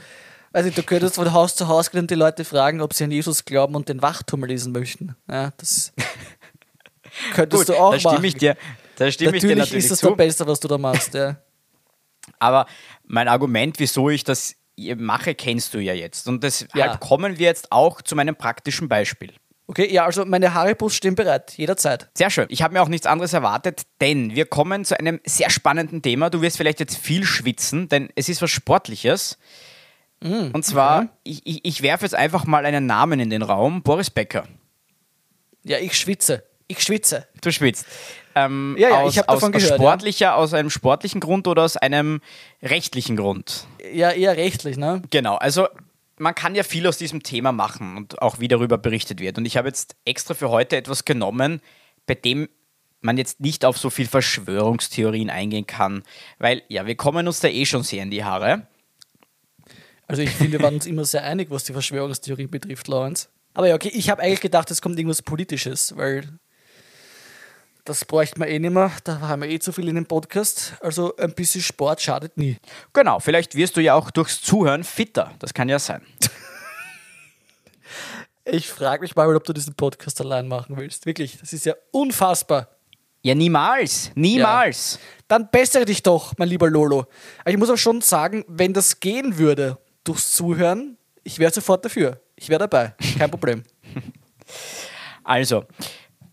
weiß 0.51 0.73
du 0.73 0.83
könntest 0.83 1.15
von 1.15 1.31
Haus 1.31 1.55
zu 1.55 1.67
Haus 1.67 1.91
gehen 1.91 2.01
und 2.01 2.11
die 2.11 2.15
Leute 2.15 2.43
fragen, 2.45 2.81
ob 2.81 2.93
sie 2.93 3.05
an 3.05 3.11
Jesus 3.11 3.45
glauben 3.45 3.75
und 3.75 3.87
den 3.89 4.01
Wachturm 4.01 4.43
lesen 4.43 4.73
möchten. 4.73 5.15
Ja, 5.29 5.51
das 5.57 5.93
könntest 7.33 7.69
du 7.69 7.75
auch 7.75 7.93
da 7.93 7.99
stimme 7.99 8.13
machen. 8.15 8.25
ich 8.25 8.35
dir, 8.35 8.57
da 8.97 9.09
stimme 9.11 9.37
ich 9.37 9.41
dir 9.41 9.55
natürlich 9.55 9.57
natürlich 9.57 9.83
ist 9.85 9.91
das 9.91 9.99
zu. 9.99 10.07
das 10.09 10.17
Beste, 10.17 10.47
was 10.47 10.59
du 10.59 10.67
da 10.67 10.77
machst. 10.77 11.13
Ja. 11.13 11.37
Aber 12.39 12.65
mein 13.05 13.27
Argument, 13.27 13.79
wieso 13.79 14.09
ich 14.09 14.23
das 14.23 14.55
mache, 14.97 15.35
kennst 15.35 15.73
du 15.73 15.79
ja 15.79 15.93
jetzt. 15.93 16.27
Und 16.27 16.43
deshalb 16.43 16.75
Ja. 16.75 16.97
kommen 16.97 17.37
wir 17.39 17.45
jetzt 17.45 17.71
auch 17.71 18.01
zu 18.01 18.15
meinem 18.15 18.35
praktischen 18.35 18.89
Beispiel. 18.89 19.33
Okay, 19.67 19.91
ja, 19.91 20.05
also 20.05 20.25
meine 20.25 20.53
Haribos 20.53 20.95
stehen 20.95 21.15
bereit, 21.15 21.53
jederzeit. 21.57 22.07
Sehr 22.13 22.29
schön. 22.29 22.45
Ich 22.49 22.61
habe 22.61 22.73
mir 22.73 22.81
auch 22.83 22.87
nichts 22.87 23.07
anderes 23.07 23.33
erwartet, 23.33 23.81
denn 23.99 24.35
wir 24.35 24.45
kommen 24.45 24.85
zu 24.85 24.99
einem 24.99 25.19
sehr 25.25 25.49
spannenden 25.49 26.01
Thema. 26.03 26.29
Du 26.29 26.41
wirst 26.41 26.57
vielleicht 26.57 26.79
jetzt 26.79 26.97
viel 26.97 27.23
schwitzen, 27.25 27.89
denn 27.89 28.09
es 28.15 28.29
ist 28.29 28.41
was 28.43 28.51
Sportliches. 28.51 29.39
Mm, 30.21 30.51
Und 30.53 30.63
zwar, 30.63 31.07
ich, 31.23 31.41
ich, 31.45 31.65
ich 31.65 31.81
werfe 31.81 32.05
jetzt 32.05 32.13
einfach 32.13 32.45
mal 32.45 32.63
einen 32.65 32.85
Namen 32.85 33.19
in 33.19 33.29
den 33.31 33.41
Raum: 33.41 33.81
Boris 33.81 34.11
Becker. 34.11 34.45
Ja, 35.63 35.79
ich 35.79 35.97
schwitze. 35.97 36.43
Ich 36.67 36.81
schwitze. 36.81 37.27
Du 37.41 37.51
schwitzt. 37.51 37.85
Ähm, 38.35 38.75
Ja, 38.77 38.89
ja, 38.89 38.95
aus, 39.01 39.13
ich 39.13 39.19
hab 39.19 39.27
davon 39.27 39.53
aus, 39.53 39.61
gehört, 39.61 39.63
Aus, 39.63 39.69
ja. 39.69 39.75
sportlicher, 39.75 40.35
aus 40.35 40.53
einem 40.53 40.69
sportlichen 40.69 41.21
Grund 41.21 41.47
oder 41.47 41.63
aus 41.63 41.75
einem 41.77 42.21
rechtlichen 42.61 43.15
Grund? 43.15 43.65
Ja, 43.93 44.11
eher 44.11 44.35
rechtlich, 44.37 44.77
ne? 44.77 45.01
Genau, 45.09 45.35
also 45.35 45.67
man 46.17 46.35
kann 46.35 46.55
ja 46.55 46.63
viel 46.63 46.87
aus 46.87 46.97
diesem 46.97 47.23
Thema 47.23 47.51
machen 47.51 47.97
und 47.97 48.21
auch 48.21 48.39
wie 48.39 48.47
darüber 48.47 48.77
berichtet 48.77 49.19
wird. 49.19 49.37
Und 49.37 49.45
ich 49.45 49.57
habe 49.57 49.67
jetzt 49.67 49.95
extra 50.05 50.33
für 50.33 50.49
heute 50.49 50.77
etwas 50.77 51.05
genommen, 51.05 51.61
bei 52.05 52.15
dem 52.15 52.47
man 53.01 53.17
jetzt 53.17 53.39
nicht 53.39 53.65
auf 53.65 53.77
so 53.77 53.89
viel 53.89 54.07
Verschwörungstheorien 54.07 55.29
eingehen 55.29 55.67
kann, 55.67 56.03
weil 56.39 56.63
ja, 56.69 56.85
wir 56.85 56.95
kommen 56.95 57.27
uns 57.27 57.39
da 57.39 57.47
eh 57.47 57.65
schon 57.65 57.83
sehr 57.83 58.03
in 58.03 58.11
die 58.11 58.23
Haare. 58.23 58.67
Also 60.07 60.21
ich 60.21 60.31
finde, 60.31 60.53
wir 60.53 60.61
waren 60.61 60.75
uns 60.75 60.85
immer 60.85 61.05
sehr 61.05 61.23
einig, 61.23 61.49
was 61.49 61.63
die 61.63 61.73
Verschwörungstheorie 61.73 62.47
betrifft, 62.47 62.87
Lawrence. 62.87 63.29
Aber 63.53 63.67
ja, 63.67 63.75
okay, 63.75 63.91
ich 63.93 64.09
habe 64.09 64.21
eigentlich 64.21 64.41
gedacht, 64.41 64.69
es 64.71 64.81
kommt 64.81 64.97
irgendwas 64.97 65.21
Politisches, 65.21 65.95
weil 65.95 66.27
das 67.85 68.03
bräuchte 68.03 68.39
man 68.39 68.49
eh 68.49 68.59
nicht 68.59 68.73
mehr. 68.73 68.91
Da 69.03 69.19
haben 69.21 69.43
wir 69.43 69.49
eh 69.49 69.59
zu 69.59 69.71
viel 69.71 69.87
in 69.87 69.95
dem 69.95 70.05
Podcast. 70.05 70.73
Also 70.81 71.15
ein 71.17 71.33
bisschen 71.33 71.61
Sport 71.61 72.01
schadet 72.01 72.35
nie. 72.35 72.57
Genau, 72.93 73.19
vielleicht 73.19 73.55
wirst 73.55 73.77
du 73.77 73.81
ja 73.81 73.93
auch 73.93 74.09
durchs 74.11 74.41
Zuhören 74.41 74.83
fitter. 74.83 75.31
Das 75.39 75.53
kann 75.53 75.69
ja 75.69 75.79
sein. 75.79 76.01
Ich 78.43 78.69
frage 78.69 79.01
mich 79.01 79.15
mal, 79.15 79.35
ob 79.35 79.43
du 79.43 79.53
diesen 79.53 79.73
Podcast 79.73 80.19
allein 80.21 80.47
machen 80.47 80.77
willst. 80.77 81.05
Wirklich, 81.05 81.37
das 81.39 81.53
ist 81.53 81.65
ja 81.65 81.73
unfassbar. 81.91 82.69
Ja, 83.21 83.33
niemals. 83.33 84.11
Niemals. 84.13 84.99
Ja. 85.01 85.23
Dann 85.27 85.49
bessere 85.49 85.85
dich 85.85 86.03
doch, 86.03 86.33
mein 86.37 86.49
lieber 86.49 86.69
Lolo. 86.69 87.07
Aber 87.39 87.49
ich 87.49 87.57
muss 87.57 87.71
auch 87.71 87.77
schon 87.77 88.01
sagen, 88.01 88.45
wenn 88.47 88.73
das 88.73 88.99
gehen 88.99 89.39
würde 89.39 89.79
durchs 90.03 90.33
Zuhören, 90.33 90.97
ich 91.23 91.39
wäre 91.39 91.51
sofort 91.51 91.85
dafür. 91.85 92.21
Ich 92.35 92.49
wäre 92.49 92.59
dabei. 92.59 92.93
Kein 93.17 93.31
Problem. 93.31 93.63
also, 95.23 95.65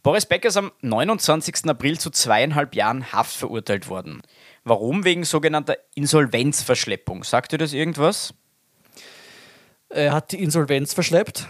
Boris 0.03 0.27
Becker 0.27 0.49
ist 0.49 0.57
am 0.57 0.73
29. 0.81 1.67
April 1.67 1.99
zu 1.99 2.11
zweieinhalb 2.11 2.75
Jahren 2.75 3.13
Haft 3.13 3.37
verurteilt 3.37 3.89
worden. 3.89 4.23
Warum? 4.65 5.05
Wegen 5.05 5.25
sogenannter 5.25 5.77
Insolvenzverschleppung. 5.95 7.23
Sagt 7.23 7.53
ihr 7.53 7.59
das 7.59 7.73
irgendwas? 7.73 8.35
Er 9.89 10.13
hat 10.13 10.33
die 10.33 10.43
Insolvenz 10.43 10.93
verschleppt. 10.93 11.47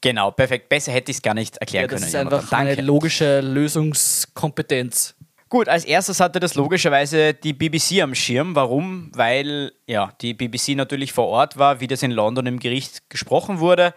Genau, 0.00 0.32
perfekt. 0.32 0.68
Besser 0.68 0.90
hätte 0.90 1.12
ich 1.12 1.18
es 1.18 1.22
gar 1.22 1.34
nicht 1.34 1.58
erklären 1.58 1.82
ja, 1.82 1.88
das 1.88 2.00
können. 2.00 2.12
Das 2.12 2.14
ist 2.14 2.34
einfach 2.34 2.50
Danke. 2.50 2.72
eine 2.72 2.82
logische 2.82 3.40
Lösungskompetenz. 3.40 5.14
Gut, 5.48 5.68
als 5.68 5.84
erstes 5.84 6.20
hatte 6.20 6.40
das 6.40 6.56
logischerweise 6.56 7.34
die 7.34 7.52
BBC 7.52 8.02
am 8.02 8.14
Schirm. 8.14 8.54
Warum? 8.56 9.10
Weil 9.14 9.72
ja, 9.86 10.12
die 10.20 10.34
BBC 10.34 10.70
natürlich 10.70 11.12
vor 11.12 11.28
Ort 11.28 11.56
war, 11.56 11.80
wie 11.80 11.86
das 11.86 12.02
in 12.02 12.10
London 12.10 12.46
im 12.46 12.58
Gericht 12.58 13.08
gesprochen 13.10 13.60
wurde 13.60 13.94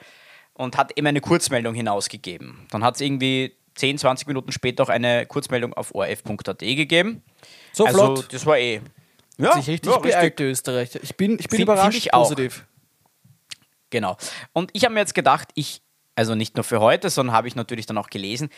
und 0.54 0.78
hat 0.78 0.98
eben 0.98 1.08
eine 1.08 1.22
Kurzmeldung 1.22 1.74
hinausgegeben. 1.74 2.68
Dann 2.72 2.84
hat 2.84 2.96
es 2.96 3.02
irgendwie 3.02 3.56
10, 3.76 3.98
20 3.98 4.28
Minuten 4.28 4.52
später 4.52 4.84
auch 4.84 4.90
eine 4.90 5.26
Kurzmeldung 5.26 5.74
auf 5.74 5.94
orf.at 5.96 6.60
gegeben. 6.60 7.24
So 7.74 7.86
also, 7.86 7.98
flott. 7.98 8.34
Das 8.34 8.46
war 8.46 8.58
eh. 8.58 8.82
Ja, 9.38 9.54
sich 9.54 9.68
richtig 9.68 9.92
ja, 9.92 9.98
beeilt, 9.98 10.40
Österreich. 10.40 10.92
Ich 11.02 11.16
bin, 11.16 11.34
ich 11.40 11.48
bin 11.48 11.58
Find, 11.58 11.62
überrascht 11.62 11.98
ich 11.98 12.12
positiv. 12.12 12.66
Genau. 13.90 14.18
Und 14.54 14.70
ich 14.74 14.84
habe 14.84 14.94
mir 14.94 15.00
jetzt 15.00 15.16
gedacht, 15.16 15.50
ich, 15.56 15.82
also 16.16 16.36
nicht 16.36 16.56
nur 16.56 16.64
für 16.64 16.80
heute, 16.80 17.10
sondern 17.10 17.36
habe 17.36 17.48
ich 17.48 17.56
natürlich 17.56 17.86
dann 17.86 17.98
auch 17.98 18.10
gelesen, 18.10 18.50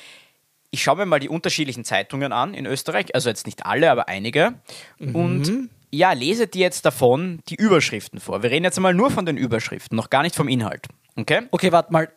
ich 0.71 0.81
schaue 0.81 0.97
mir 0.97 1.05
mal 1.05 1.19
die 1.19 1.29
unterschiedlichen 1.29 1.85
Zeitungen 1.85 2.33
an 2.33 2.55
in 2.55 2.65
Österreich, 2.65 3.13
also 3.13 3.29
jetzt 3.29 3.45
nicht 3.45 3.65
alle, 3.65 3.91
aber 3.91 4.07
einige. 4.07 4.55
Mhm. 4.97 5.15
Und 5.15 5.69
ja, 5.91 6.11
lese 6.13 6.47
dir 6.47 6.61
jetzt 6.61 6.83
davon 6.85 7.41
die 7.47 7.55
Überschriften 7.55 8.19
vor. 8.19 8.41
Wir 8.41 8.49
reden 8.49 8.65
jetzt 8.65 8.77
einmal 8.77 8.95
nur 8.95 9.11
von 9.11 9.27
den 9.27 9.37
Überschriften, 9.37 9.95
noch 9.95 10.09
gar 10.09 10.23
nicht 10.23 10.35
vom 10.35 10.47
Inhalt. 10.47 10.87
Okay? 11.15 11.41
Okay, 11.51 11.71
warte 11.71 11.91
mal. 11.91 12.09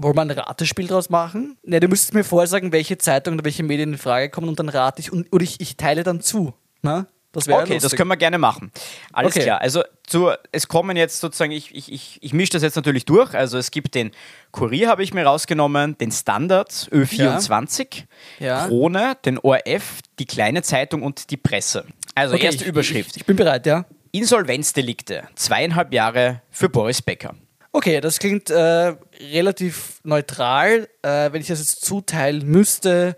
Wollen 0.00 0.14
wir 0.14 0.22
ein 0.22 0.30
Ratespiel 0.30 0.86
draus 0.86 1.10
machen? 1.10 1.58
Ne, 1.64 1.80
du 1.80 1.88
müsstest 1.88 2.14
mir 2.14 2.22
vorsagen, 2.22 2.70
welche 2.70 2.98
Zeitung 2.98 3.34
oder 3.34 3.44
welche 3.44 3.64
Medien 3.64 3.94
in 3.94 3.98
Frage 3.98 4.30
kommen 4.30 4.48
und 4.48 4.58
dann 4.60 4.68
rate 4.68 5.00
ich 5.00 5.12
und, 5.12 5.26
oder 5.32 5.42
ich, 5.42 5.60
ich 5.60 5.76
teile 5.76 6.04
dann 6.04 6.20
zu. 6.20 6.54
Na? 6.82 7.08
Das 7.32 7.46
okay, 7.46 7.58
lustig. 7.58 7.82
das 7.82 7.96
können 7.96 8.08
wir 8.08 8.16
gerne 8.16 8.38
machen. 8.38 8.72
Alles 9.12 9.34
okay. 9.34 9.44
klar. 9.44 9.60
Also 9.60 9.82
zu, 10.06 10.30
es 10.50 10.66
kommen 10.66 10.96
jetzt 10.96 11.20
sozusagen, 11.20 11.52
ich, 11.52 11.74
ich, 11.74 11.92
ich, 11.92 12.18
ich 12.22 12.32
mische 12.32 12.52
das 12.52 12.62
jetzt 12.62 12.76
natürlich 12.76 13.04
durch. 13.04 13.34
Also 13.34 13.58
es 13.58 13.70
gibt 13.70 13.94
den 13.94 14.12
Kurier, 14.50 14.88
habe 14.88 15.02
ich 15.02 15.12
mir 15.12 15.24
rausgenommen, 15.26 15.98
den 15.98 16.10
Standard 16.10 16.70
Ö24, 16.70 18.04
ja. 18.38 18.46
Ja. 18.46 18.66
Krone, 18.66 19.16
den 19.26 19.38
ORF, 19.38 20.00
die 20.18 20.24
kleine 20.24 20.62
Zeitung 20.62 21.02
und 21.02 21.30
die 21.30 21.36
Presse. 21.36 21.84
Also 22.14 22.34
okay, 22.34 22.46
erste 22.46 22.62
ich, 22.62 22.68
Überschrift. 22.68 23.10
Ich, 23.10 23.16
ich 23.18 23.26
bin 23.26 23.36
bereit, 23.36 23.66
ja. 23.66 23.84
Insolvenzdelikte, 24.10 25.28
zweieinhalb 25.34 25.92
Jahre 25.92 26.40
für 26.50 26.70
Boris 26.70 27.02
Becker. 27.02 27.34
Okay, 27.72 28.00
das 28.00 28.18
klingt 28.18 28.50
äh, 28.50 28.94
relativ 29.32 30.00
neutral. 30.02 30.88
Äh, 31.02 31.32
wenn 31.32 31.40
ich 31.40 31.48
das 31.48 31.60
jetzt 31.60 31.84
zuteilen 31.84 32.46
müsste, 32.46 33.16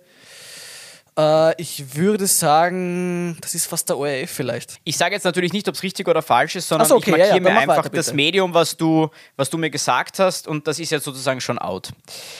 äh, 1.20 1.60
ich 1.60 1.94
würde 1.94 2.26
sagen, 2.26 3.36
das 3.40 3.54
ist 3.54 3.66
fast 3.66 3.88
der 3.88 3.98
ORF 3.98 4.30
vielleicht. 4.30 4.78
Ich 4.84 4.96
sage 4.96 5.14
jetzt 5.14 5.24
natürlich 5.24 5.52
nicht, 5.52 5.68
ob 5.68 5.74
es 5.74 5.82
richtig 5.82 6.08
oder 6.08 6.22
falsch 6.22 6.56
ist, 6.56 6.68
sondern 6.68 6.88
so, 6.88 6.96
okay, 6.96 7.10
ich 7.10 7.16
markiere 7.16 7.28
ja, 7.28 7.34
ja, 7.36 7.40
mir 7.40 7.60
einfach 7.60 7.84
weiter, 7.84 7.90
das 7.90 8.12
Medium, 8.12 8.54
was 8.54 8.76
du, 8.76 9.08
was 9.36 9.50
du 9.50 9.58
mir 9.58 9.70
gesagt 9.70 10.18
hast 10.18 10.48
und 10.48 10.66
das 10.66 10.78
ist 10.78 10.90
jetzt 10.90 11.04
sozusagen 11.04 11.40
schon 11.40 11.58
out. 11.58 11.90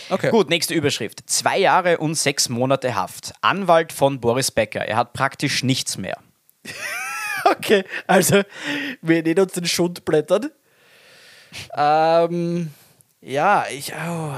Okay. 0.08 0.30
Gut, 0.30 0.50
nächste 0.50 0.74
Überschrift. 0.74 1.20
Zwei 1.26 1.58
Jahre 1.58 1.98
und 1.98 2.14
sechs 2.14 2.48
Monate 2.48 2.94
Haft. 2.94 3.32
Anwalt 3.40 3.92
von 3.92 4.20
Boris 4.20 4.50
Becker. 4.50 4.84
Er 4.84 4.96
hat 4.96 5.12
praktisch 5.12 5.62
nichts 5.62 5.98
mehr. 5.98 6.18
okay, 7.44 7.84
also 8.06 8.42
wir 9.02 9.22
nehmen 9.22 9.40
uns 9.40 9.52
den 9.52 9.66
Schund 9.66 10.04
blättern. 10.04 10.50
Ähm, 11.76 12.70
ja, 13.20 13.66
ich. 13.70 13.92
Oh 13.92 14.34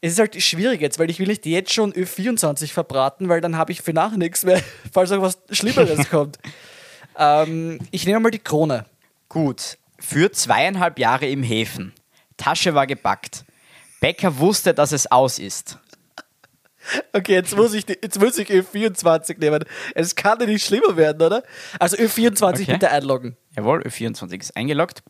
es 0.00 0.12
ist 0.12 0.18
halt 0.18 0.42
schwierig 0.42 0.80
jetzt, 0.80 0.98
weil 0.98 1.10
ich 1.10 1.18
will 1.18 1.26
nicht 1.26 1.44
jetzt 1.44 1.72
schon 1.72 1.92
Ö24 1.92 2.72
verbraten, 2.72 3.28
weil 3.28 3.40
dann 3.40 3.56
habe 3.56 3.72
ich 3.72 3.82
für 3.82 3.92
nachher 3.92 4.16
nichts 4.16 4.44
mehr, 4.44 4.62
falls 4.92 5.12
auch 5.12 5.22
was 5.22 5.38
Schlimmeres 5.50 6.08
kommt. 6.10 6.38
Ähm, 7.16 7.78
ich 7.90 8.06
nehme 8.06 8.20
mal 8.20 8.30
die 8.30 8.38
Krone. 8.38 8.86
Gut. 9.28 9.76
Für 9.98 10.32
zweieinhalb 10.32 10.98
Jahre 10.98 11.26
im 11.26 11.42
Häfen. 11.42 11.92
Tasche 12.38 12.74
war 12.74 12.86
gepackt. 12.86 13.44
Becker 14.00 14.38
wusste, 14.38 14.72
dass 14.72 14.92
es 14.92 15.10
aus 15.10 15.38
ist. 15.38 15.78
Okay, 17.12 17.34
jetzt 17.34 17.54
muss 17.54 17.74
ich, 17.74 17.86
jetzt 17.86 18.18
muss 18.18 18.38
ich 18.38 18.48
Ö24 18.48 19.38
nehmen. 19.38 19.64
Es 19.94 20.14
kann 20.14 20.40
ja 20.40 20.46
nicht 20.46 20.64
schlimmer 20.64 20.96
werden, 20.96 21.20
oder? 21.20 21.42
Also 21.78 21.98
Ö24 21.98 22.62
okay. 22.62 22.72
bitte 22.72 22.90
einloggen. 22.90 23.36
Jawohl, 23.54 23.82
Ö24 23.82 24.40
ist 24.40 24.56
eingeloggt. 24.56 25.02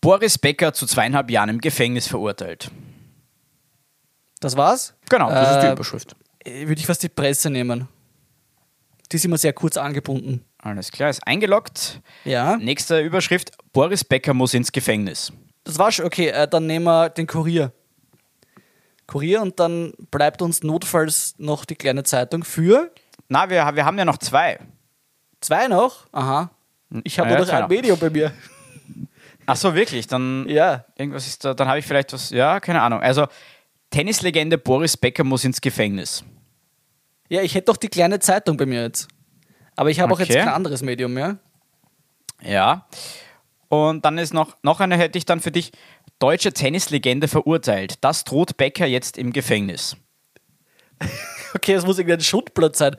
Boris 0.00 0.38
Becker 0.38 0.72
zu 0.72 0.86
zweieinhalb 0.86 1.30
Jahren 1.30 1.48
im 1.48 1.60
Gefängnis 1.60 2.06
verurteilt. 2.06 2.70
Das 4.40 4.56
war's? 4.56 4.94
Genau, 5.08 5.30
das 5.30 5.48
äh, 5.48 5.52
ist 5.52 5.62
die 5.62 5.66
äh, 5.66 5.72
Überschrift. 5.72 6.16
Würde 6.44 6.80
ich 6.80 6.86
fast 6.86 7.02
die 7.02 7.08
Presse 7.08 7.50
nehmen. 7.50 7.88
Die 9.10 9.16
ist 9.16 9.24
immer 9.24 9.38
sehr 9.38 9.52
kurz 9.52 9.76
angebunden. 9.76 10.44
Alles 10.58 10.90
klar, 10.90 11.10
ist 11.10 11.26
eingeloggt. 11.26 12.00
Ja. 12.24 12.56
Nächste 12.56 13.00
Überschrift: 13.00 13.52
Boris 13.72 14.04
Becker 14.04 14.34
muss 14.34 14.54
ins 14.54 14.72
Gefängnis. 14.72 15.32
Das 15.64 15.78
war 15.78 15.90
schon, 15.90 16.04
okay, 16.04 16.28
äh, 16.28 16.46
dann 16.46 16.66
nehmen 16.66 16.84
wir 16.84 17.08
den 17.10 17.26
Kurier. 17.26 17.72
Kurier 19.06 19.42
und 19.42 19.58
dann 19.60 19.92
bleibt 20.10 20.42
uns 20.42 20.62
notfalls 20.62 21.34
noch 21.38 21.64
die 21.64 21.76
kleine 21.76 22.02
Zeitung 22.02 22.44
für. 22.44 22.92
Na, 23.28 23.48
wir, 23.48 23.74
wir 23.74 23.84
haben 23.84 23.98
ja 23.98 24.04
noch 24.04 24.18
zwei. 24.18 24.58
Zwei 25.40 25.68
noch? 25.68 26.06
Aha. 26.12 26.50
Ich 27.04 27.18
habe 27.18 27.30
ja, 27.30 27.36
nur 27.38 27.46
noch 27.46 27.52
ein 27.52 27.68
Medium 27.68 27.98
bei 27.98 28.10
mir. 28.10 28.32
Ach 29.46 29.56
so, 29.56 29.74
wirklich? 29.74 30.06
Dann 30.06 30.48
ja. 30.48 30.84
irgendwas 30.96 31.26
ist 31.26 31.44
da, 31.44 31.54
dann 31.54 31.68
habe 31.68 31.78
ich 31.78 31.86
vielleicht 31.86 32.12
was, 32.12 32.30
ja, 32.30 32.60
keine 32.60 32.82
Ahnung. 32.82 33.00
Also 33.00 33.26
Tennislegende 33.90 34.58
Boris 34.58 34.96
Becker 34.96 35.24
muss 35.24 35.44
ins 35.44 35.60
Gefängnis. 35.60 36.24
Ja, 37.28 37.42
ich 37.42 37.54
hätte 37.54 37.66
doch 37.66 37.76
die 37.76 37.88
kleine 37.88 38.18
Zeitung 38.18 38.56
bei 38.56 38.66
mir 38.66 38.82
jetzt. 38.82 39.08
Aber 39.76 39.90
ich 39.90 40.00
habe 40.00 40.12
okay. 40.12 40.22
auch 40.22 40.28
jetzt 40.28 40.38
kein 40.38 40.48
anderes 40.48 40.82
Medium 40.82 41.12
mehr. 41.12 41.38
Ja. 42.42 42.86
Und 43.68 44.04
dann 44.04 44.18
ist 44.18 44.32
noch, 44.32 44.56
noch 44.62 44.80
eine 44.80 44.96
hätte 44.96 45.18
ich 45.18 45.24
dann 45.24 45.40
für 45.40 45.50
dich. 45.50 45.72
Deutsche 46.18 46.52
Tennislegende 46.52 47.28
verurteilt. 47.28 48.02
Das 48.02 48.24
droht 48.24 48.56
Becker 48.56 48.86
jetzt 48.86 49.18
im 49.18 49.32
Gefängnis. 49.32 49.96
okay, 51.54 51.74
das 51.74 51.84
muss 51.84 51.98
irgendein 51.98 52.24
Schuttplatz 52.24 52.78
sein. 52.78 52.96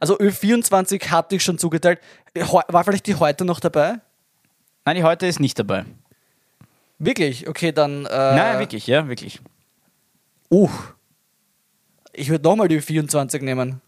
Also 0.00 0.18
Ö24 0.18 1.10
hatte 1.10 1.36
ich 1.36 1.44
schon 1.44 1.58
zugeteilt. 1.58 2.00
War 2.34 2.84
vielleicht 2.84 3.06
die 3.06 3.14
heute 3.14 3.44
noch 3.44 3.60
dabei? 3.60 4.00
Nein, 4.86 4.96
die 4.96 5.02
heute 5.02 5.26
ist 5.26 5.40
nicht 5.40 5.58
dabei. 5.58 5.84
Wirklich? 6.98 7.48
Okay, 7.48 7.72
dann. 7.72 8.06
Äh, 8.06 8.08
Nein, 8.08 8.60
wirklich, 8.60 8.86
ja, 8.86 9.08
wirklich. 9.08 9.40
Uh. 10.48 10.70
Ich 12.12 12.30
würde 12.30 12.44
nochmal 12.44 12.68
die 12.68 12.80
Ö24 12.80 13.42
nehmen. 13.42 13.82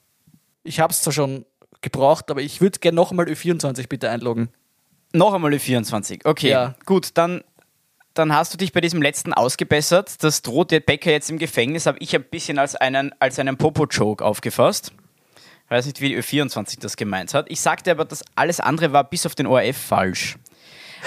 Ich 0.65 0.81
habe 0.81 0.93
es 0.93 1.01
zwar 1.01 1.13
schon 1.13 1.47
gebraucht, 1.81 2.31
aber 2.33 2.43
ich 2.43 2.61
würde 2.61 2.81
gerne 2.81 2.97
nochmal 2.97 3.27
Ö24 3.27 3.89
bitte 3.89 4.11
einloggen. 4.11 4.51
Noch 5.13 5.33
einmal 5.33 5.53
Ö24, 5.55 6.27
okay. 6.27 6.51
Ja. 6.51 6.75
Gut, 6.85 7.11
dann, 7.15 7.43
dann 8.13 8.35
hast 8.35 8.53
du 8.53 8.59
dich 8.59 8.73
bei 8.73 8.81
diesem 8.81 9.01
letzten 9.01 9.33
ausgebessert. 9.33 10.23
Das 10.23 10.43
droht 10.43 10.73
der 10.73 10.81
Bäcker 10.81 11.13
jetzt 11.13 11.31
im 11.31 11.39
Gefängnis, 11.39 11.87
habe 11.87 11.99
ich 12.01 12.15
ein 12.15 12.25
bisschen 12.25 12.59
als 12.59 12.75
einen, 12.75 13.15
als 13.21 13.39
einen 13.39 13.57
Popo-Joke 13.57 14.23
aufgefasst. 14.23 14.93
Ich 15.65 15.71
weiß 15.71 15.87
nicht, 15.87 16.01
wie 16.01 16.19
Ö24 16.19 16.81
das 16.81 16.97
gemeint 16.97 17.33
hat. 17.35 17.47
Ich 17.49 17.61
sagte 17.61 17.93
aber, 17.93 18.05
dass 18.05 18.25
alles 18.35 18.59
andere 18.59 18.93
war 18.93 19.05
bis 19.05 19.25
auf 19.27 19.37
den 19.37 19.47
ORF 19.47 19.77
falsch. 19.77 20.37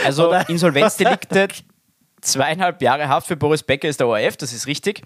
Also 0.05 0.29
Oder? 0.29 0.48
Insolvenzdelikte, 0.50 1.48
zweieinhalb 2.21 2.81
Jahre 2.81 3.07
Haft 3.07 3.27
für 3.27 3.36
Boris 3.36 3.63
Becker 3.63 3.88
ist 3.88 4.00
der 4.00 4.07
ORF, 4.07 4.38
das 4.38 4.53
ist 4.53 4.67
richtig. 4.67 5.01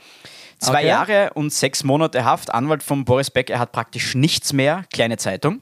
Zwei 0.59 0.79
okay. 0.79 0.87
Jahre 0.87 1.31
und 1.33 1.51
sechs 1.51 1.83
Monate 1.83 2.23
Haft, 2.23 2.53
Anwalt 2.53 2.83
von 2.83 3.05
Boris 3.05 3.29
Becker, 3.29 3.53
er 3.53 3.59
hat 3.59 3.71
praktisch 3.71 4.15
nichts 4.15 4.53
mehr, 4.53 4.85
kleine 4.91 5.17
Zeitung. 5.17 5.61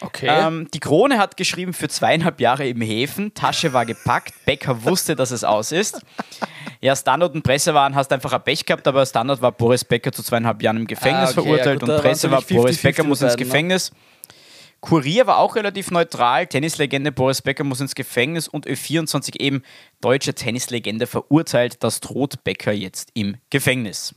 Okay. 0.00 0.26
Ähm, 0.28 0.68
die 0.74 0.80
Krone 0.80 1.18
hat 1.18 1.36
geschrieben 1.36 1.72
für 1.72 1.88
zweieinhalb 1.88 2.40
Jahre 2.40 2.66
im 2.66 2.80
Häfen, 2.80 3.34
Tasche 3.34 3.72
war 3.72 3.86
gepackt, 3.86 4.34
Becker 4.44 4.82
wusste, 4.82 5.14
dass 5.14 5.30
es 5.30 5.44
aus 5.44 5.70
ist. 5.70 6.00
Ja, 6.80 6.96
Standard 6.96 7.34
und 7.34 7.42
Presse 7.42 7.72
waren, 7.74 7.94
hast 7.94 8.12
einfach 8.12 8.32
ein 8.32 8.42
Pech 8.42 8.66
gehabt, 8.66 8.88
aber 8.88 9.06
Standard 9.06 9.40
war 9.40 9.52
Boris 9.52 9.84
Becker 9.84 10.10
zu 10.10 10.24
zweieinhalb 10.24 10.60
Jahren 10.62 10.78
im 10.78 10.86
Gefängnis 10.88 11.30
ah, 11.30 11.32
okay, 11.38 11.42
verurteilt 11.42 11.80
ja, 11.80 11.86
gut, 11.86 11.88
und 11.94 12.02
Presse 12.02 12.30
war 12.30 12.42
Boris 12.42 12.82
Becker 12.82 13.04
muss 13.04 13.22
ins 13.22 13.32
ne? 13.32 13.36
Gefängnis. 13.36 13.92
Ne? 13.92 13.96
Kurier 14.82 15.28
war 15.28 15.38
auch 15.38 15.54
relativ 15.54 15.92
neutral. 15.92 16.48
Tennislegende 16.48 17.12
Boris 17.12 17.40
Becker 17.40 17.62
muss 17.62 17.80
ins 17.80 17.94
Gefängnis 17.94 18.48
und 18.48 18.66
Ö24 18.66 19.40
eben 19.40 19.62
deutsche 20.00 20.34
Tennislegende 20.34 21.06
verurteilt. 21.06 21.82
Das 21.84 22.00
droht 22.00 22.42
Becker 22.44 22.72
jetzt 22.72 23.10
im 23.14 23.36
Gefängnis. 23.48 24.14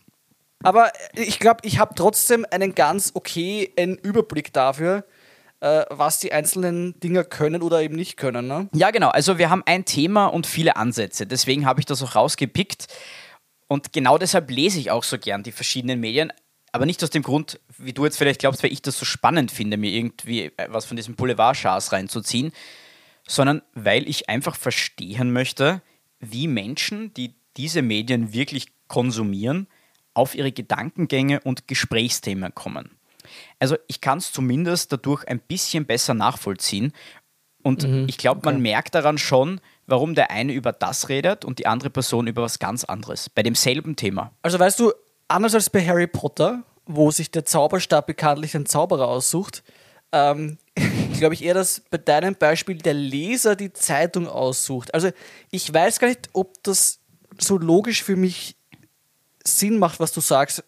Aber 0.63 0.91
ich 1.13 1.37
glaube, 1.39 1.59
ich 1.61 1.77
habe 1.77 1.93
trotzdem 1.95 2.47
einen 2.49 2.73
ganz 2.73 3.11
okayen 3.13 3.95
Überblick 3.97 4.51
dafür, 4.53 5.05
äh, 5.59 5.83
was 5.91 6.19
die 6.19 6.33
einzelnen 6.33 6.99
Dinger 6.99 7.23
können 7.23 7.61
oder 7.61 7.81
eben 7.81 7.95
nicht 7.95 8.17
können. 8.17 8.47
Ne? 8.47 8.67
Ja, 8.73 8.89
genau. 8.89 9.09
Also 9.09 9.37
wir 9.37 9.51
haben 9.51 9.61
ein 9.67 9.85
Thema 9.85 10.25
und 10.25 10.47
viele 10.47 10.77
Ansätze. 10.77 11.27
Deswegen 11.27 11.67
habe 11.67 11.79
ich 11.79 11.85
das 11.85 12.01
auch 12.01 12.15
rausgepickt. 12.15 12.87
Und 13.67 13.93
genau 13.93 14.17
deshalb 14.17 14.49
lese 14.49 14.79
ich 14.79 14.89
auch 14.89 15.03
so 15.03 15.19
gern 15.19 15.43
die 15.43 15.51
verschiedenen 15.51 15.99
Medien. 15.99 16.33
Aber 16.75 16.85
nicht 16.85 17.01
aus 17.05 17.09
dem 17.09 17.23
Grund, 17.23 17.61
wie 17.77 17.93
du 17.93 18.03
jetzt 18.03 18.17
vielleicht 18.17 18.41
glaubst, 18.41 18.61
weil 18.61 18.73
ich 18.73 18.81
das 18.81 18.99
so 18.99 19.05
spannend 19.05 19.49
finde, 19.49 19.77
mir 19.77 19.91
irgendwie 19.91 20.51
was 20.67 20.83
von 20.83 20.97
diesem 20.97 21.15
Boulevard-Chars 21.15 21.93
reinzuziehen, 21.93 22.51
sondern 23.25 23.61
weil 23.75 24.09
ich 24.09 24.27
einfach 24.27 24.57
verstehen 24.57 25.31
möchte, 25.31 25.81
wie 26.19 26.49
Menschen, 26.49 27.13
die 27.13 27.33
diese 27.55 27.81
Medien 27.81 28.33
wirklich 28.33 28.67
konsumieren, 28.89 29.67
auf 30.13 30.35
ihre 30.35 30.51
Gedankengänge 30.51 31.39
und 31.39 31.69
Gesprächsthemen 31.69 32.53
kommen. 32.53 32.89
Also 33.57 33.77
ich 33.87 34.01
kann 34.01 34.17
es 34.17 34.33
zumindest 34.33 34.91
dadurch 34.91 35.25
ein 35.29 35.39
bisschen 35.39 35.85
besser 35.85 36.13
nachvollziehen. 36.13 36.91
Und 37.63 37.87
mhm, 37.87 38.05
ich 38.09 38.17
glaube, 38.17 38.39
okay. 38.39 38.49
man 38.49 38.61
merkt 38.61 38.95
daran 38.95 39.17
schon, 39.17 39.61
warum 39.87 40.13
der 40.13 40.29
eine 40.29 40.51
über 40.51 40.73
das 40.73 41.07
redet 41.07 41.45
und 41.45 41.57
die 41.59 41.67
andere 41.67 41.89
Person 41.89 42.27
über 42.27 42.41
was 42.41 42.59
ganz 42.59 42.83
anderes. 42.83 43.29
Bei 43.29 43.43
demselben 43.43 43.95
Thema. 43.95 44.33
Also 44.41 44.59
weißt 44.59 44.77
du, 44.81 44.91
anders 45.27 45.55
als 45.55 45.69
bei 45.69 45.85
Harry 45.85 46.07
Potter, 46.07 46.63
wo 46.85 47.11
sich 47.11 47.31
der 47.31 47.45
Zauberstab 47.45 48.07
bekanntlich 48.07 48.55
einen 48.55 48.65
Zauberer 48.65 49.07
aussucht, 49.07 49.63
ähm, 50.11 50.57
glaube 51.17 51.33
ich 51.33 51.43
eher, 51.43 51.53
dass 51.53 51.81
bei 51.89 51.97
deinem 51.97 52.35
Beispiel 52.35 52.77
der 52.77 52.93
Leser 52.93 53.55
die 53.55 53.73
Zeitung 53.73 54.27
aussucht. 54.27 54.93
Also 54.93 55.11
ich 55.51 55.73
weiß 55.73 55.99
gar 55.99 56.07
nicht, 56.07 56.29
ob 56.33 56.61
das 56.63 56.99
so 57.39 57.57
logisch 57.57 58.03
für 58.03 58.15
mich 58.15 58.55
Sinn 59.43 59.77
macht, 59.77 59.99
was 59.99 60.11
du 60.11 60.21
sagst, 60.21 60.63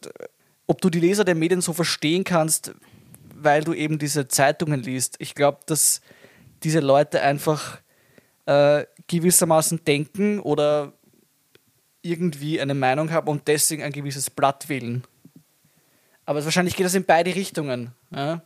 ob 0.68 0.82
du 0.82 0.90
die 0.90 1.00
Leser 1.00 1.24
der 1.24 1.36
Medien 1.36 1.62
so 1.62 1.74
verstehen 1.74 2.24
kannst, 2.24 2.74
weil 3.34 3.64
du 3.64 3.74
eben 3.74 4.00
diese 4.00 4.28
Zeitungen 4.28 4.82
liest. 4.82 5.16
Ich 5.20 5.36
glaube, 5.36 5.60
dass 5.66 6.02
diese 6.64 6.80
Leute 6.80 7.22
einfach 7.22 7.80
äh, 8.46 8.86
gewissermaßen 9.08 9.84
denken 9.86 10.40
oder 10.40 10.94
irgendwie 12.10 12.60
eine 12.60 12.74
Meinung 12.74 13.12
haben 13.12 13.28
und 13.28 13.48
deswegen 13.48 13.84
ein 13.84 13.92
gewisses 13.92 14.30
Blatt 14.30 14.70
wählen. 14.70 15.04
Aber 16.26 16.44
wahrscheinlich 16.44 16.76
geht 16.76 16.86
das 16.86 16.94
in 16.94 17.06
beide 17.06 17.34
Richtungen. 17.34 17.92
Ja? 18.12 18.42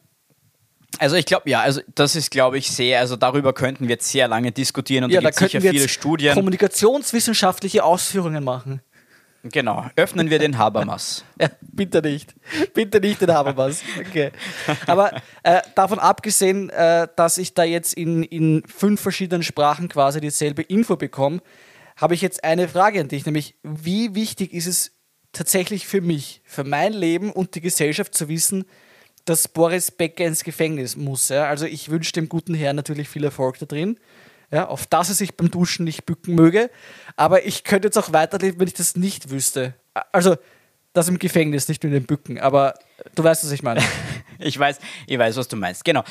Also 1.00 1.15
ich 1.15 1.25
glaube, 1.25 1.50
ja, 1.50 1.62
also 1.62 1.82
das 1.96 2.15
ist, 2.15 2.32
glaube 2.32 2.58
ich, 2.58 2.70
sehr, 2.70 3.00
also 3.00 3.15
darüber 3.15 3.53
könnten 3.53 3.86
wir 3.86 3.91
jetzt 3.91 4.10
sehr 4.10 4.27
lange 4.27 4.51
diskutieren 4.51 5.06
und 5.06 5.12
ja, 5.12 5.22
da 5.22 5.30
gibt 5.30 5.39
sicher 5.39 5.62
viele 5.62 5.88
Studien. 5.88 6.34
Kommunikationswissenschaftliche 6.34 7.84
Ausführungen 7.84 8.44
machen. 8.44 8.82
Genau, 9.44 9.89
öffnen 9.96 10.30
wir 10.30 10.38
den 10.38 10.58
Habermas. 10.60 11.25
ja, 11.41 11.50
bitte 11.62 12.01
nicht. 12.01 12.36
Bitte 12.75 13.00
nicht 13.00 13.22
den 13.22 13.34
Habermas. 13.34 13.82
Okay. 14.00 14.32
Aber 14.86 15.13
äh, 15.41 15.62
davon 15.74 15.98
abgesehen, 15.98 16.70
äh, 16.70 17.08
dass 17.15 17.39
ich 17.39 17.56
da 17.56 17.63
jetzt 17.63 17.94
in, 17.96 18.22
in 18.22 18.62
fünf 18.68 19.01
verschiedenen 19.01 19.41
Sprachen 19.41 19.89
quasi 19.89 20.22
dieselbe 20.22 20.62
Info 20.62 20.96
bekomme, 20.96 21.41
habe 21.95 22.13
ich 22.13 22.21
jetzt 22.21 22.43
eine 22.43 22.67
Frage 22.67 23.00
an 23.01 23.07
dich, 23.07 23.25
nämlich 23.25 23.55
wie 23.63 24.15
wichtig 24.15 24.53
ist 24.53 24.67
es 24.67 24.91
tatsächlich 25.31 25.88
für 25.88 26.01
mich, 26.01 26.41
für 26.43 26.63
mein 26.63 26.93
Leben 26.93 27.31
und 27.31 27.55
die 27.55 27.62
Gesellschaft 27.62 28.13
zu 28.13 28.27
wissen, 28.27 28.65
dass 29.25 29.48
Boris 29.48 29.91
Becker 29.91 30.25
ins 30.25 30.43
Gefängnis 30.43 30.95
muss. 30.95 31.29
Ja? 31.29 31.45
Also 31.45 31.65
ich 31.65 31.89
wünsche 31.89 32.12
dem 32.13 32.27
guten 32.27 32.53
Herrn 32.53 32.75
natürlich 32.75 33.07
viel 33.07 33.24
Erfolg 33.24 33.60
da 33.60 33.65
drin 33.65 33.98
ja, 34.51 34.67
auf 34.67 34.86
das 34.86 35.10
er 35.10 35.15
sich 35.15 35.36
beim 35.36 35.50
Duschen 35.50 35.86
nicht 35.86 36.05
bücken 36.05 36.36
möge. 36.36 36.69
Aber 37.15 37.45
ich 37.45 37.63
könnte 37.63 37.88
jetzt 37.88 37.98
auch 37.98 38.12
weiterleben, 38.12 38.60
wenn 38.60 38.67
ich 38.67 38.74
das 38.74 38.95
nicht 38.95 39.29
wüsste. 39.29 39.74
Also, 40.12 40.36
das 40.93 41.07
im 41.07 41.19
Gefängnis, 41.19 41.69
nicht 41.69 41.83
nur 41.83 41.93
in 41.93 42.00
den 42.00 42.05
Bücken. 42.05 42.38
Aber 42.38 42.74
du 43.15 43.24
weißt, 43.24 43.45
was 43.45 43.51
ich 43.51 43.63
meine. 43.63 43.81
ich 44.39 44.60
weiß, 44.60 44.79
ich 45.07 45.17
weiß, 45.17 45.38
was 45.38 45.48
du 45.48 45.55
meinst. 45.55 45.86
Genau. 45.86 46.03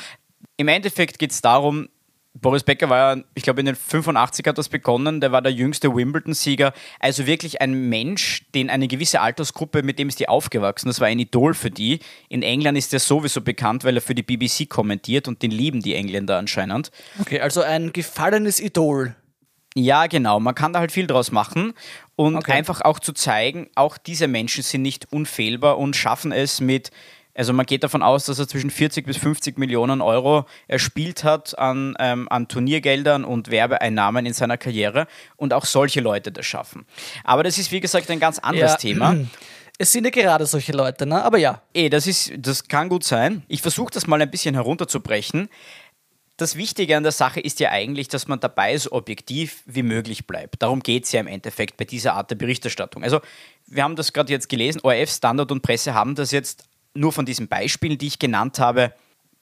Im 0.57 0.67
Endeffekt 0.67 1.19
geht 1.19 1.31
es 1.31 1.41
darum, 1.41 1.89
Boris 2.33 2.63
Becker 2.63 2.89
war 2.89 3.15
ja, 3.15 3.23
ich 3.35 3.43
glaube, 3.43 3.59
in 3.59 3.65
den 3.65 3.75
85 3.75 4.47
hat 4.47 4.57
das 4.57 4.69
begonnen. 4.69 5.19
Der 5.19 5.31
war 5.31 5.41
der 5.41 5.51
jüngste 5.51 5.93
Wimbledon-Sieger. 5.93 6.73
Also 6.99 7.25
wirklich 7.25 7.61
ein 7.61 7.89
Mensch, 7.89 8.45
den 8.55 8.69
eine 8.69 8.87
gewisse 8.87 9.19
Altersgruppe, 9.19 9.83
mit 9.83 9.99
dem 9.99 10.07
ist 10.07 10.19
die 10.19 10.29
aufgewachsen. 10.29 10.87
Das 10.87 11.01
war 11.01 11.07
ein 11.07 11.19
Idol 11.19 11.53
für 11.53 11.71
die. 11.71 11.99
In 12.29 12.41
England 12.41 12.77
ist 12.77 12.93
er 12.93 12.99
sowieso 12.99 13.41
bekannt, 13.41 13.83
weil 13.83 13.97
er 13.97 14.01
für 14.01 14.15
die 14.15 14.23
BBC 14.23 14.69
kommentiert 14.69 15.27
und 15.27 15.41
den 15.41 15.51
lieben 15.51 15.81
die 15.81 15.93
Engländer 15.93 16.37
anscheinend. 16.37 16.91
Okay, 17.19 17.41
also 17.41 17.61
ein 17.61 17.91
gefallenes 17.91 18.61
Idol. 18.61 19.15
Ja, 19.75 20.07
genau. 20.07 20.39
Man 20.39 20.55
kann 20.55 20.73
da 20.73 20.79
halt 20.79 20.91
viel 20.91 21.07
draus 21.07 21.31
machen 21.31 21.73
und 22.15 22.35
okay. 22.35 22.53
einfach 22.53 22.81
auch 22.81 22.99
zu 22.99 23.13
zeigen, 23.13 23.69
auch 23.75 23.97
diese 23.97 24.27
Menschen 24.27 24.63
sind 24.63 24.81
nicht 24.81 25.11
unfehlbar 25.11 25.77
und 25.77 25.95
schaffen 25.95 26.31
es 26.31 26.59
mit 26.59 26.91
also 27.33 27.53
man 27.53 27.65
geht 27.65 27.83
davon 27.83 28.03
aus, 28.03 28.25
dass 28.25 28.39
er 28.39 28.47
zwischen 28.47 28.69
40 28.69 29.05
bis 29.05 29.17
50 29.17 29.57
Millionen 29.57 30.01
Euro 30.01 30.45
erspielt 30.67 31.23
hat 31.23 31.57
an, 31.57 31.95
ähm, 31.99 32.27
an 32.29 32.47
Turniergeldern 32.47 33.23
und 33.23 33.49
Werbeeinnahmen 33.51 34.25
in 34.25 34.33
seiner 34.33 34.57
Karriere 34.57 35.07
und 35.37 35.53
auch 35.53 35.65
solche 35.65 36.01
Leute 36.01 36.31
das 36.31 36.45
schaffen. 36.45 36.85
Aber 37.23 37.43
das 37.43 37.57
ist 37.57 37.71
wie 37.71 37.79
gesagt 37.79 38.09
ein 38.09 38.19
ganz 38.19 38.39
anderes 38.39 38.71
ja. 38.71 38.77
Thema. 38.77 39.15
Es 39.77 39.91
sind 39.91 40.03
ja 40.03 40.11
gerade 40.11 40.45
solche 40.45 40.73
Leute, 40.73 41.07
ne? 41.07 41.23
Aber 41.23 41.37
ja. 41.37 41.61
Eh, 41.73 41.89
das 41.89 42.05
ist, 42.05 42.33
das 42.37 42.67
kann 42.67 42.89
gut 42.89 43.03
sein. 43.03 43.43
Ich 43.47 43.61
versuche 43.63 43.91
das 43.91 44.05
mal 44.05 44.21
ein 44.21 44.29
bisschen 44.29 44.53
herunterzubrechen. 44.53 45.49
Das 46.37 46.55
Wichtige 46.55 46.97
an 46.97 47.03
der 47.03 47.11
Sache 47.11 47.39
ist 47.39 47.59
ja 47.59 47.71
eigentlich, 47.71 48.07
dass 48.07 48.27
man 48.27 48.39
dabei 48.39 48.77
so 48.77 48.91
objektiv 48.91 49.63
wie 49.65 49.83
möglich 49.83 50.27
bleibt. 50.27 50.61
Darum 50.61 50.81
geht 50.81 51.05
es 51.05 51.11
ja 51.11 51.19
im 51.19 51.27
Endeffekt 51.27 51.77
bei 51.77 51.85
dieser 51.85 52.13
Art 52.13 52.29
der 52.29 52.35
Berichterstattung. 52.35 53.03
Also, 53.03 53.21
wir 53.67 53.83
haben 53.83 53.95
das 53.95 54.11
gerade 54.11 54.31
jetzt 54.31 54.49
gelesen, 54.49 54.81
ORF, 54.83 55.09
Standard 55.09 55.51
und 55.51 55.61
Presse 55.61 55.93
haben 55.93 56.13
das 56.15 56.31
jetzt 56.31 56.65
nur 56.93 57.11
von 57.11 57.25
diesen 57.25 57.47
Beispielen, 57.47 57.97
die 57.97 58.07
ich 58.07 58.19
genannt 58.19 58.59
habe, 58.59 58.93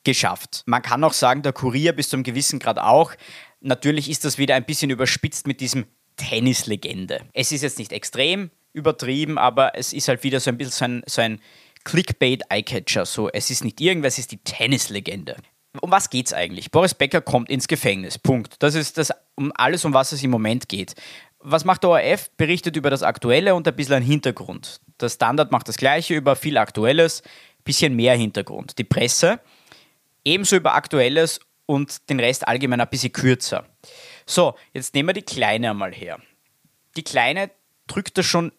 geschafft. 0.03 0.63
Man 0.65 0.81
kann 0.81 1.03
auch 1.03 1.13
sagen, 1.13 1.41
der 1.41 1.53
Kurier 1.53 1.93
bis 1.93 2.09
zu 2.09 2.15
einem 2.15 2.23
gewissen 2.23 2.59
Grad 2.59 2.79
auch. 2.79 3.13
Natürlich 3.61 4.09
ist 4.09 4.25
das 4.25 4.37
wieder 4.37 4.55
ein 4.55 4.65
bisschen 4.65 4.89
überspitzt 4.89 5.47
mit 5.47 5.59
diesem 5.61 5.85
Tennislegende. 6.15 7.21
Es 7.33 7.51
ist 7.51 7.63
jetzt 7.63 7.79
nicht 7.79 7.91
extrem 7.91 8.51
übertrieben, 8.73 9.37
aber 9.37 9.75
es 9.75 9.93
ist 9.93 10.07
halt 10.07 10.23
wieder 10.23 10.39
so 10.39 10.49
ein 10.51 10.57
bisschen 10.57 10.71
so 10.71 10.85
ein, 10.85 11.03
so 11.05 11.21
ein 11.21 11.41
Clickbait-Eyecatcher. 11.85 13.05
So, 13.05 13.29
es 13.29 13.49
ist 13.49 13.63
nicht 13.63 13.81
irgendwas, 13.81 14.13
es 14.13 14.19
ist 14.19 14.31
die 14.31 14.43
Tennislegende. 14.43 15.37
Um 15.81 15.91
was 15.91 16.09
geht 16.09 16.27
es 16.27 16.33
eigentlich? 16.33 16.71
Boris 16.71 16.93
Becker 16.93 17.21
kommt 17.21 17.49
ins 17.49 17.67
Gefängnis. 17.67 18.17
Punkt. 18.17 18.55
Das 18.59 18.75
ist 18.75 18.97
das 18.97 19.11
um 19.35 19.51
alles, 19.55 19.85
um 19.85 19.93
was 19.93 20.11
es 20.11 20.23
im 20.23 20.31
Moment 20.31 20.67
geht. 20.67 20.95
Was 21.39 21.63
macht 21.63 21.83
der 21.83 21.91
ORF? 21.91 22.31
Berichtet 22.37 22.75
über 22.75 22.89
das 22.89 23.03
Aktuelle 23.03 23.55
und 23.55 23.67
ein 23.67 23.75
bisschen 23.75 23.95
ein 23.95 24.03
Hintergrund. 24.03 24.81
Der 25.01 25.09
Standard 25.09 25.51
macht 25.51 25.67
das 25.67 25.77
Gleiche 25.77 26.15
über 26.15 26.35
viel 26.35 26.57
Aktuelles, 26.57 27.23
bisschen 27.63 27.95
mehr 27.95 28.15
Hintergrund. 28.15 28.77
Die 28.77 28.83
Presse 28.83 29.39
ebenso 30.23 30.55
über 30.55 30.75
Aktuelles 30.75 31.39
und 31.65 32.09
den 32.09 32.19
Rest 32.19 32.47
allgemein 32.47 32.81
ein 32.81 32.89
bisschen 32.89 33.11
kürzer. 33.11 33.65
So, 34.25 34.55
jetzt 34.73 34.93
nehmen 34.93 35.09
wir 35.09 35.13
die 35.13 35.21
Kleine 35.21 35.69
einmal 35.69 35.93
her. 35.93 36.19
Die 36.95 37.03
Kleine 37.03 37.51
drückt 37.87 38.17
da 38.17 38.23
schon 38.23 38.51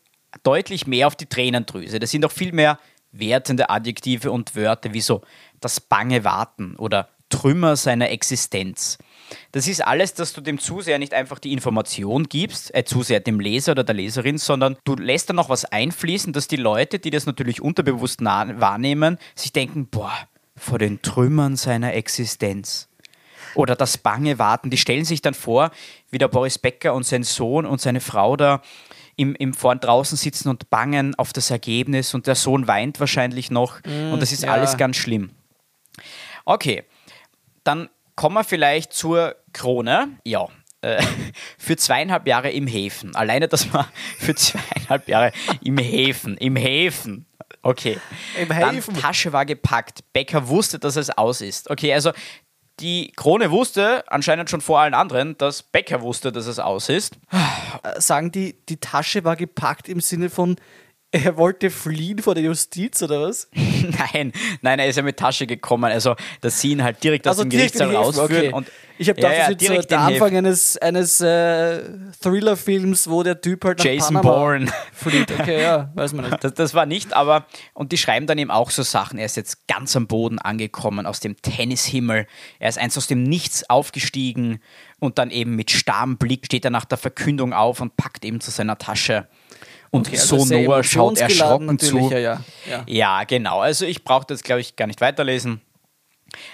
deutlich 0.43 0.87
mehr 0.87 1.07
auf 1.07 1.17
die 1.17 1.27
Tränendrüse. 1.27 1.99
Da 1.99 2.07
sind 2.07 2.25
auch 2.25 2.33
viel 2.33 2.53
mehr 2.53 2.79
wertende 3.13 3.69
Adjektive 3.69 4.31
und 4.31 4.55
Wörter 4.55 4.93
wie 4.93 5.01
so 5.01 5.23
das 5.61 5.81
bange 5.81 6.25
Warten 6.25 6.77
oder 6.77 7.09
Trümmer 7.29 7.77
seiner 7.77 8.11
Existenz. 8.11 8.99
Das 9.53 9.69
ist 9.69 9.85
alles, 9.85 10.15
dass 10.15 10.33
du 10.33 10.41
dem 10.41 10.59
Zuseher 10.59 10.99
nicht 10.99 11.15
einfach 11.15 11.39
die 11.39 11.53
Information 11.53 12.25
gibst, 12.29 12.75
äh, 12.75 12.85
Zuseher 12.85 13.21
dem 13.21 13.41
Leser 13.41 13.73
oder 13.73 13.85
der 13.85 13.95
Leserin, 13.95 14.39
sondern 14.39 14.77
du 14.85 14.95
lässt 14.95 15.31
da 15.31 15.33
noch 15.33 15.49
was 15.49 15.65
einfließen, 15.65 16.33
dass 16.33 16.49
die 16.49 16.57
Leute, 16.57 16.99
die 16.99 17.11
das 17.11 17.27
natürlich 17.27 17.61
unterbewusst 17.63 18.23
wahrnehmen, 18.23 19.19
sich 19.35 19.53
denken, 19.53 19.87
boah, 19.87 20.13
vor 20.57 20.79
den 20.79 21.03
Trümmern 21.03 21.57
seiner 21.57 21.95
Existenz. 21.95 22.89
Oder 23.55 23.75
das 23.75 23.99
bange 23.99 24.39
Warten. 24.39 24.71
Die 24.71 24.77
stellen 24.77 25.05
sich 25.05 25.23
dann 25.23 25.35
vor, 25.35 25.71
wie 26.11 26.19
der 26.19 26.29
Boris 26.29 26.59
Becker 26.59 26.95
und 26.95 27.05
sein 27.05 27.25
Sohn 27.25 27.67
und 27.67 27.81
seine 27.81 28.01
Frau 28.01 28.37
da 28.37 28.63
im, 29.17 29.35
im 29.35 29.55
vorn 29.55 29.81
draußen 29.81 30.17
sitzen 30.17 30.49
und 30.49 30.71
bangen 30.71 31.15
auf 31.17 31.33
das 31.33 31.51
Ergebnis 31.51 32.15
und 32.15 32.27
der 32.27 32.37
Sohn 32.37 32.67
weint 32.67 33.01
wahrscheinlich 33.01 33.51
noch 33.51 33.81
mm, 33.85 34.13
und 34.13 34.23
das 34.23 34.33
ist 34.33 34.45
ja. 34.45 34.53
alles 34.53 34.77
ganz 34.77 34.97
schlimm. 34.97 35.31
Okay, 36.45 36.85
dann 37.65 37.91
kommen 38.21 38.35
wir 38.35 38.45
vielleicht 38.45 38.93
zur 38.93 39.35
Krone. 39.55 40.19
Ja, 40.25 40.47
äh, 40.83 41.03
für 41.59 41.79
zweieinhalb 41.79 42.27
Jahre 42.27 42.51
im 42.51 42.67
Häfen. 42.67 43.17
Alleine, 43.17 43.49
dass 43.49 43.73
man 43.73 43.87
für 44.19 44.35
zweieinhalb 44.35 45.09
Jahre 45.09 45.33
im 45.65 45.79
Häfen, 45.79 46.37
im 46.37 46.55
Häfen. 46.55 47.25
Okay. 47.63 47.99
Im 48.39 48.51
Häfen. 48.51 48.93
Dann 48.93 49.03
Tasche 49.03 49.33
war 49.33 49.47
gepackt. 49.47 50.01
Becker 50.13 50.49
wusste, 50.49 50.79
dass 50.79 50.97
es 50.97 51.09
aus 51.09 51.41
ist. 51.41 51.71
Okay, 51.71 51.95
also 51.95 52.13
die 52.81 53.11
Krone 53.17 53.51
wusste 53.51 54.05
anscheinend 54.13 54.51
schon 54.51 54.61
vor 54.61 54.81
allen 54.81 54.93
anderen, 54.93 55.39
dass 55.39 55.63
Becker 55.63 56.03
wusste, 56.03 56.31
dass 56.31 56.47
es 56.47 56.59
aus 56.59 56.91
ist. 56.91 57.17
Äh, 57.83 57.99
sagen 58.03 58.33
die, 58.33 58.55
die 58.69 58.77
Tasche 58.77 59.25
war 59.25 59.37
gepackt 59.37 59.89
im 59.89 60.01
Sinne 60.01 60.29
von, 60.29 60.57
er 61.13 61.37
wollte 61.37 61.71
fliehen 61.71 62.21
vor 62.21 62.35
der 62.35 62.45
Justiz 62.45 63.03
oder 63.03 63.23
was? 63.23 63.49
nein, 63.55 64.33
nein, 64.63 64.79
er 64.79 64.87
ist 64.87 64.97
ja 64.97 65.03
mit 65.03 65.17
Tasche 65.17 65.47
gekommen. 65.47 65.91
Also, 65.91 66.15
dass 66.41 66.61
sie 66.61 66.71
ihn 66.71 66.85
halt 66.85 67.03
direkt 67.03 67.27
also 67.27 67.41
aus 67.41 67.45
dem 67.45 67.51
Gerichtssaal 67.51 67.95
rausführen. 67.95 68.31
Okay. 68.31 68.53
Und 68.53 68.69
ich 68.97 69.09
habe 69.09 69.17
gedacht, 69.17 69.33
ja, 69.33 69.39
ja, 69.49 69.55
das 69.55 69.63
ist 69.63 69.83
so 69.83 69.89
der 69.89 70.01
Anfang 70.01 70.37
eines, 70.37 70.77
eines 70.77 71.21
äh, 71.21 71.83
Thriller-Films, 72.21 73.09
wo 73.09 73.23
der 73.23 73.41
Typ 73.41 73.65
halt 73.65 73.79
nach 73.79 73.85
Jason 73.85 74.17
Panama 74.17 74.37
Bourne 74.37 74.73
flieht. 74.93 75.33
Okay, 75.33 75.63
ja, 75.63 75.91
weiß 75.95 76.13
man 76.13 76.27
nicht. 76.27 76.45
Das, 76.45 76.55
das, 76.55 76.75
war 76.75 76.87
nicht, 76.87 77.13
aber 77.13 77.47
und 77.73 77.93
die 77.93 77.99
schreiben 77.99 78.27
dann 78.27 78.39
eben 78.39 78.51
auch 78.51 78.71
so 78.71 78.83
Sachen. 78.83 79.19
Er 79.19 79.27
ist 79.27 79.37
jetzt 79.37 79.67
ganz 79.67 79.97
am 79.97 80.07
Boden 80.07 80.39
angekommen, 80.39 81.07
aus 81.07 81.19
dem 81.19 81.41
Tennishimmel. 81.41 82.27
Er 82.59 82.69
ist 82.69 82.79
eins 82.79 82.97
aus 82.97 83.07
dem 83.09 83.25
Nichts 83.25 83.69
aufgestiegen 83.69 84.61
und 85.01 85.19
dann 85.19 85.31
eben 85.31 85.57
mit 85.57 85.71
starrem 85.71 86.19
Blick 86.19 86.45
steht 86.47 86.65
er 86.65 86.71
nach 86.71 86.85
der 86.85 86.99
Verkündung 86.99 87.53
auf 87.53 87.81
und 87.81 87.97
packt 87.97 88.25
eben 88.25 88.41
zu 88.41 88.51
seiner 88.51 88.79
Tasche 88.79 89.27
Und 89.91 90.07
okay, 90.07 90.19
also 90.19 90.39
so 90.39 90.55
Noah 90.55 90.85
schaut 90.85 91.19
erschrocken 91.19 91.79
zu. 91.79 92.11
Ja, 92.11 92.19
ja. 92.19 92.45
ja. 92.69 92.85
ja 92.87 93.25
genau. 93.25 93.61
Also 93.61 93.87
ich 93.87 94.05
brauche 94.05 94.27
das, 94.27 94.43
glaube 94.43 94.61
ich, 94.61 94.77
gar 94.77 94.87
nicht 94.87 95.01
weiterlesen. 95.01 95.61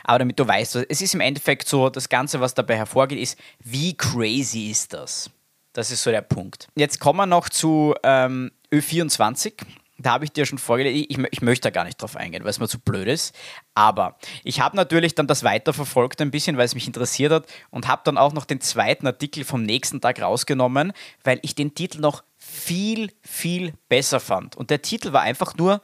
Aber 0.05 0.21
damit 0.21 0.39
du 0.39 0.49
weißt, 0.49 0.77
es 0.89 1.03
ist 1.03 1.15
im 1.15 1.21
Endeffekt 1.21 1.69
so, 1.69 1.91
das 1.91 2.09
Ganze, 2.09 2.41
was 2.41 2.55
dabei 2.55 2.77
hervorgeht, 2.77 3.19
ist, 3.19 3.39
wie 3.63 3.95
crazy 3.95 4.71
ist 4.71 4.95
das? 4.95 5.31
Das 5.75 5.91
ist 5.91 6.03
so 6.03 6.11
der 6.11 6.23
Punkt. 6.23 6.69
Jetzt 6.75 6.99
kommen 6.99 7.19
wir 7.19 7.27
noch 7.27 7.51
zu 7.51 7.95
ähm, 8.03 8.51
Ö24 8.73 9.53
da 9.99 10.13
habe 10.13 10.25
ich 10.25 10.33
dir 10.33 10.47
schon 10.47 10.59
vorgelegt, 10.59 11.11
ich, 11.11 11.19
ich, 11.19 11.43
möchte 11.43 11.69
da 11.69 11.71
gar 11.71 11.85
nicht 11.85 12.01
drauf 12.01 12.17
eingehen, 12.17 12.45
weil 12.45 12.51
es 12.51 12.61
mir 12.61 12.69
zu 12.69 12.79
blöd 12.79 13.09
ist. 13.09 13.35
Aber 13.77 14.17
ich 14.43 14.61
habe 14.63 14.75
natürlich 14.75 15.15
dann 15.15 15.27
das 15.27 15.45
weiterverfolgt 15.45 16.23
ein 16.23 16.31
bisschen, 16.31 16.57
weil 16.57 16.65
es 16.65 16.75
mich 16.75 16.87
interessiert 16.87 17.31
hat 17.31 17.45
und 17.69 17.87
habe 17.87 18.01
dann 18.05 18.17
auch 18.17 18.33
noch 18.33 18.47
den 18.47 18.63
zweiten 18.63 19.07
Artikel 19.07 19.45
vom 19.45 19.63
nächsten 19.63 20.01
Tag 20.01 20.23
rausgenommen, 20.23 20.95
weil 21.25 21.39
ich 21.43 21.55
den 21.55 21.75
Titel 21.75 22.01
noch 22.01 22.25
viel, 22.39 23.13
viel 23.21 23.75
besser 23.91 24.19
fand. 24.19 24.57
Und 24.57 24.71
der 24.71 24.81
Titel 24.81 25.13
war 25.13 25.21
einfach 25.21 25.57
nur, 25.57 25.83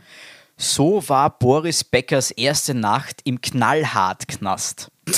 so 0.57 1.07
war 1.07 1.39
Boris 1.39 1.85
Beckers 1.85 2.31
erste 2.31 2.73
Nacht 2.73 3.21
im 3.25 3.43
Knallhart-Knast. 3.43 4.91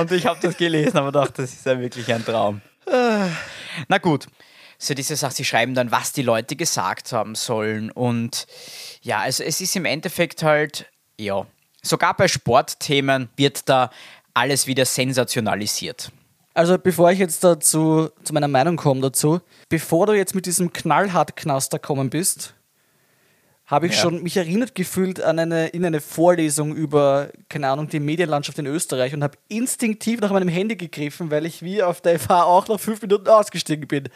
Und 0.00 0.10
ich 0.10 0.26
habe 0.26 0.40
das 0.42 0.56
gelesen, 0.56 0.98
aber 0.98 1.12
dachte, 1.12 1.42
das 1.42 1.52
ist 1.52 1.64
ja 1.64 1.78
wirklich 1.78 2.12
ein 2.12 2.24
Traum. 2.24 2.60
Na 2.86 3.98
gut. 4.00 4.26
So 4.78 4.94
diese 4.94 5.14
Sache, 5.14 5.34
sie 5.34 5.44
schreiben 5.44 5.74
dann, 5.74 5.92
was 5.92 6.12
die 6.12 6.22
Leute 6.22 6.56
gesagt 6.56 7.12
haben 7.12 7.36
sollen. 7.36 7.90
Und 7.90 8.46
ja, 9.00 9.20
also 9.20 9.44
es 9.44 9.60
ist 9.60 9.76
im 9.76 9.84
Endeffekt 9.84 10.42
halt, 10.42 10.86
ja, 11.18 11.46
sogar 11.82 12.16
bei 12.16 12.26
Sportthemen 12.26 13.28
wird 13.36 13.68
da 13.68 13.90
alles 14.34 14.66
wieder 14.66 14.84
sensationalisiert. 14.84 16.10
Also 16.54 16.78
bevor 16.78 17.10
ich 17.12 17.18
jetzt 17.18 17.44
dazu 17.44 18.10
zu 18.24 18.34
meiner 18.34 18.48
Meinung 18.48 18.76
komme 18.76 19.00
dazu, 19.00 19.40
bevor 19.68 20.06
du 20.06 20.12
jetzt 20.14 20.34
mit 20.34 20.46
diesem 20.46 20.72
Knallhart-Knaster 20.72 21.78
kommen 21.78 22.10
bist, 22.10 22.54
habe 23.72 23.86
ich 23.86 23.94
ja. 23.94 24.02
schon 24.02 24.22
mich 24.22 24.36
erinnert 24.36 24.74
gefühlt 24.74 25.22
an 25.22 25.38
eine, 25.38 25.68
in 25.68 25.82
eine 25.82 26.02
Vorlesung 26.02 26.76
über, 26.76 27.30
keine 27.48 27.70
Ahnung, 27.70 27.88
die 27.88 28.00
Medienlandschaft 28.00 28.58
in 28.58 28.66
Österreich 28.66 29.14
und 29.14 29.22
habe 29.22 29.38
instinktiv 29.48 30.20
nach 30.20 30.30
meinem 30.30 30.48
Handy 30.48 30.76
gegriffen, 30.76 31.30
weil 31.30 31.46
ich 31.46 31.62
wie 31.62 31.82
auf 31.82 32.02
der 32.02 32.20
FH 32.20 32.44
auch 32.44 32.68
nach 32.68 32.78
fünf 32.78 33.00
Minuten 33.00 33.28
ausgestiegen 33.28 33.88
bin. 33.88 34.10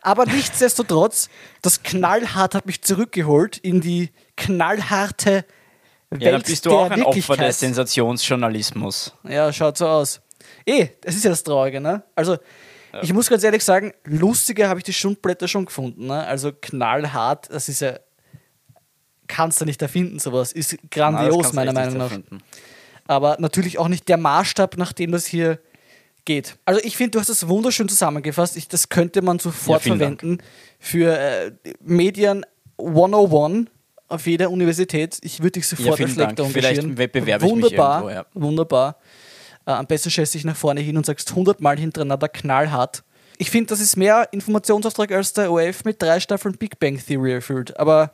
Aber 0.00 0.24
nichtsdestotrotz, 0.24 1.28
das 1.60 1.82
Knallhart 1.82 2.54
hat 2.54 2.64
mich 2.64 2.80
zurückgeholt 2.80 3.58
in 3.58 3.82
die 3.82 4.08
knallharte 4.38 5.44
Welt 6.08 6.22
Ja, 6.22 6.32
dann 6.32 6.40
bist 6.40 6.64
du 6.64 6.70
auch 6.70 6.90
ein 6.90 7.02
Opfer 7.02 7.36
des 7.36 7.60
Sensationsjournalismus. 7.60 9.12
Ja, 9.28 9.52
schaut 9.52 9.76
so 9.76 9.88
aus. 9.88 10.22
Eh, 10.64 10.88
das 11.02 11.16
ist 11.16 11.24
ja 11.24 11.30
das 11.30 11.42
Traurige, 11.42 11.82
ne? 11.82 12.02
Also, 12.14 12.38
ja. 12.94 13.02
ich 13.02 13.12
muss 13.12 13.28
ganz 13.28 13.44
ehrlich 13.44 13.62
sagen, 13.62 13.92
lustiger 14.04 14.70
habe 14.70 14.80
ich 14.80 14.84
die 14.84 14.94
Schundblätter 14.94 15.48
schon 15.48 15.66
gefunden, 15.66 16.06
ne? 16.06 16.26
Also 16.26 16.50
knallhart, 16.50 17.50
das 17.50 17.68
ist 17.68 17.82
ja 17.82 17.98
kannst 19.32 19.60
du 19.60 19.64
nicht 19.64 19.80
erfinden, 19.80 20.18
sowas. 20.18 20.52
Ist 20.52 20.76
grandios, 20.90 21.54
meiner 21.54 21.72
Meinung 21.72 21.96
nach. 21.96 22.10
Erfinden. 22.10 22.38
Aber 23.06 23.36
natürlich 23.40 23.78
auch 23.78 23.88
nicht 23.88 24.06
der 24.08 24.18
Maßstab, 24.18 24.76
nach 24.76 24.92
dem 24.92 25.12
das 25.12 25.26
hier 25.26 25.58
geht. 26.26 26.58
Also 26.66 26.80
ich 26.84 26.96
finde, 26.96 27.12
du 27.12 27.20
hast 27.20 27.30
das 27.30 27.48
wunderschön 27.48 27.88
zusammengefasst. 27.88 28.56
Ich, 28.56 28.68
das 28.68 28.90
könnte 28.90 29.22
man 29.22 29.38
sofort 29.38 29.84
ja, 29.86 29.96
verwenden 29.96 30.38
Dank. 30.38 30.50
für 30.78 31.18
äh, 31.18 31.52
Medien 31.80 32.44
101 32.78 33.70
auf 34.08 34.26
jeder 34.26 34.50
Universität. 34.50 35.18
Ich 35.22 35.40
würde 35.40 35.52
dich 35.52 35.66
sofort 35.66 35.98
ja, 35.98 36.04
als 36.04 36.16
Lektor 36.16 36.46
engagieren. 36.46 36.94
Vielleicht 36.94 37.12
bewerbe 37.12 37.44
wunderbar, 37.46 38.00
ich 38.00 38.04
mich 38.04 38.14
irgendwo, 38.14 38.36
ja. 38.38 38.42
Wunderbar. 38.46 38.96
Äh, 39.66 39.70
am 39.70 39.86
besten 39.86 40.10
stellst 40.10 40.34
du 40.34 40.38
dich 40.38 40.44
nach 40.44 40.56
vorne 40.56 40.82
hin 40.82 40.96
und 40.98 41.06
sagst 41.06 41.30
100 41.30 41.60
Mal 41.62 41.78
hintereinander 41.78 42.28
knallhart. 42.28 43.02
Ich 43.38 43.50
finde, 43.50 43.68
das 43.68 43.80
ist 43.80 43.96
mehr 43.96 44.28
Informationsauftrag 44.30 45.10
als 45.12 45.32
der 45.32 45.50
OF 45.50 45.84
mit 45.84 46.00
drei 46.02 46.20
Staffeln 46.20 46.56
Big 46.58 46.78
Bang 46.78 47.02
Theory 47.04 47.32
erfüllt. 47.32 47.76
Aber 47.78 48.12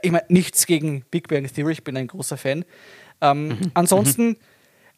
ich 0.00 0.10
meine, 0.10 0.24
nichts 0.28 0.66
gegen 0.66 1.04
Big 1.10 1.28
Bang 1.28 1.46
Theory, 1.52 1.72
ich 1.72 1.84
bin 1.84 1.96
ein 1.96 2.06
großer 2.06 2.36
Fan. 2.36 2.64
Ähm, 3.20 3.48
mhm. 3.48 3.70
Ansonsten, 3.74 4.28
mhm. 4.28 4.36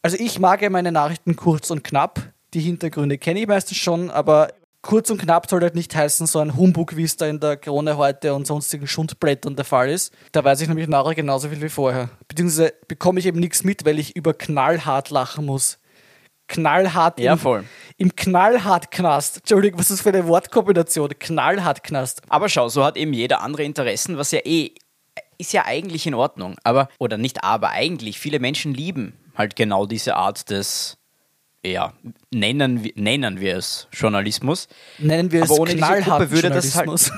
also 0.02 0.16
ich 0.18 0.38
mag 0.38 0.62
ja 0.62 0.70
meine 0.70 0.92
Nachrichten 0.92 1.36
kurz 1.36 1.70
und 1.70 1.82
knapp. 1.82 2.32
Die 2.54 2.60
Hintergründe 2.60 3.18
kenne 3.18 3.40
ich 3.40 3.48
meistens 3.48 3.78
schon, 3.78 4.10
aber 4.10 4.48
kurz 4.84 5.10
und 5.10 5.20
knapp 5.20 5.50
soll 5.50 5.62
halt 5.62 5.74
nicht 5.74 5.94
heißen, 5.96 6.26
so 6.26 6.38
ein 6.38 6.56
Humbug, 6.56 6.96
wie 6.96 7.02
es 7.02 7.16
da 7.16 7.26
in 7.26 7.40
der 7.40 7.56
Krone 7.56 7.96
heute 7.96 8.34
und 8.34 8.46
sonstigen 8.46 8.86
Schundblättern 8.86 9.56
der 9.56 9.64
Fall 9.64 9.90
ist. 9.90 10.14
Da 10.30 10.44
weiß 10.44 10.60
ich 10.60 10.68
nämlich 10.68 10.86
nachher 10.86 11.14
genauso 11.14 11.48
viel 11.48 11.60
wie 11.60 11.68
vorher. 11.68 12.10
Beziehungsweise 12.28 12.74
bekomme 12.86 13.18
ich 13.18 13.26
eben 13.26 13.40
nichts 13.40 13.64
mit, 13.64 13.84
weil 13.84 13.98
ich 13.98 14.14
über 14.14 14.34
knallhart 14.34 15.10
lachen 15.10 15.46
muss. 15.46 15.78
Knallhart 16.46 17.18
ja, 17.18 17.32
im, 17.32 17.38
voll. 17.38 17.64
im 17.96 18.14
Knallhart-Knast. 18.14 19.38
Entschuldigung, 19.38 19.80
was 19.80 19.90
ist 19.90 20.00
das 20.00 20.02
für 20.02 20.10
eine 20.10 20.26
Wortkombination? 20.28 21.08
Knallhart-Knast. 21.18 22.22
Aber 22.28 22.50
schau, 22.50 22.68
so 22.68 22.84
hat 22.84 22.98
eben 22.98 23.14
jeder 23.14 23.40
andere 23.40 23.64
Interessen, 23.64 24.18
was 24.18 24.30
ja 24.30 24.40
eh 24.44 24.72
ist 25.38 25.52
ja 25.52 25.64
eigentlich 25.64 26.06
in 26.06 26.14
Ordnung. 26.14 26.56
Aber, 26.64 26.88
oder 26.98 27.18
nicht 27.18 27.44
aber, 27.44 27.70
eigentlich, 27.70 28.18
viele 28.18 28.40
Menschen 28.40 28.74
lieben 28.74 29.14
halt 29.34 29.56
genau 29.56 29.86
diese 29.86 30.16
Art 30.16 30.50
des, 30.50 30.96
ja, 31.64 31.92
nennen, 32.32 32.88
nennen 32.94 33.40
wir 33.40 33.56
es 33.56 33.88
Journalismus. 33.92 34.68
Nennen 34.98 35.32
wir 35.32 35.42
es 35.42 35.50
aber 35.50 35.60
ohne 35.60 35.74
diese 35.74 36.02
Gruppe 36.02 36.30
würde 36.30 36.50
das 36.50 36.76
halt. 36.76 37.12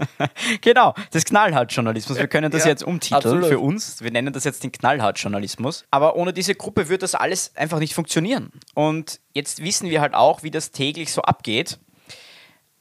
genau, 0.60 0.94
das 1.10 1.24
Knallhart-Journalismus. 1.24 2.18
Wir 2.18 2.26
können 2.26 2.50
das 2.50 2.64
ja, 2.64 2.70
jetzt 2.70 2.82
umtiteln 2.82 3.16
absolut. 3.16 3.46
für 3.46 3.58
uns. 3.58 4.02
Wir 4.02 4.10
nennen 4.10 4.32
das 4.32 4.44
jetzt 4.44 4.64
den 4.64 4.72
Knallhart-Journalismus. 4.72 5.84
Aber 5.90 6.16
ohne 6.16 6.32
diese 6.32 6.54
Gruppe 6.54 6.88
würde 6.88 6.98
das 6.98 7.14
alles 7.14 7.54
einfach 7.56 7.78
nicht 7.78 7.94
funktionieren. 7.94 8.50
Und 8.74 9.20
jetzt 9.32 9.62
wissen 9.62 9.90
wir 9.90 10.00
halt 10.00 10.14
auch, 10.14 10.42
wie 10.42 10.50
das 10.50 10.72
täglich 10.72 11.12
so 11.12 11.22
abgeht. 11.22 11.78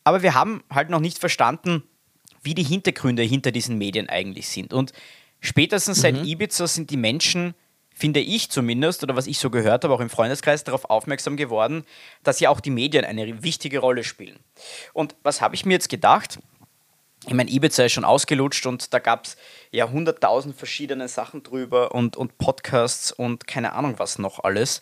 Aber 0.03 0.23
wir 0.23 0.33
haben 0.33 0.63
halt 0.69 0.89
noch 0.89 0.99
nicht 0.99 1.19
verstanden, 1.19 1.83
wie 2.41 2.55
die 2.55 2.63
Hintergründe 2.63 3.23
hinter 3.23 3.51
diesen 3.51 3.77
Medien 3.77 4.09
eigentlich 4.09 4.49
sind. 4.49 4.73
Und 4.73 4.93
spätestens 5.39 5.97
mhm. 5.97 6.01
seit 6.01 6.25
Ibiza 6.25 6.67
sind 6.67 6.89
die 6.89 6.97
Menschen, 6.97 7.53
finde 7.93 8.19
ich 8.19 8.49
zumindest, 8.49 9.03
oder 9.03 9.15
was 9.15 9.27
ich 9.27 9.37
so 9.37 9.49
gehört 9.49 9.83
habe, 9.83 9.93
auch 9.93 9.99
im 9.99 10.09
Freundeskreis 10.09 10.63
darauf 10.63 10.89
aufmerksam 10.89 11.37
geworden, 11.37 11.85
dass 12.23 12.39
ja 12.39 12.49
auch 12.49 12.59
die 12.59 12.71
Medien 12.71 13.05
eine 13.05 13.43
wichtige 13.43 13.79
Rolle 13.79 14.03
spielen. 14.03 14.39
Und 14.93 15.15
was 15.23 15.41
habe 15.41 15.55
ich 15.55 15.65
mir 15.65 15.73
jetzt 15.73 15.89
gedacht? 15.89 16.39
Ich 17.27 17.33
meine, 17.33 17.51
Ibiza 17.51 17.83
ist 17.83 17.91
schon 17.91 18.05
ausgelutscht 18.05 18.65
und 18.65 18.93
da 18.93 18.99
gab 18.99 19.25
es 19.25 19.37
ja 19.69 19.87
hunderttausend 19.87 20.55
verschiedene 20.55 21.07
Sachen 21.07 21.43
drüber 21.43 21.93
und, 21.93 22.17
und 22.17 22.39
Podcasts 22.39 23.11
und 23.11 23.45
keine 23.45 23.73
Ahnung 23.73 23.99
was 23.99 24.17
noch 24.17 24.43
alles. 24.43 24.81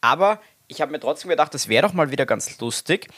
Aber 0.00 0.40
ich 0.66 0.80
habe 0.80 0.92
mir 0.92 1.00
trotzdem 1.00 1.28
gedacht, 1.28 1.52
das 1.52 1.68
wäre 1.68 1.86
doch 1.86 1.92
mal 1.92 2.10
wieder 2.10 2.24
ganz 2.24 2.58
lustig, 2.60 3.08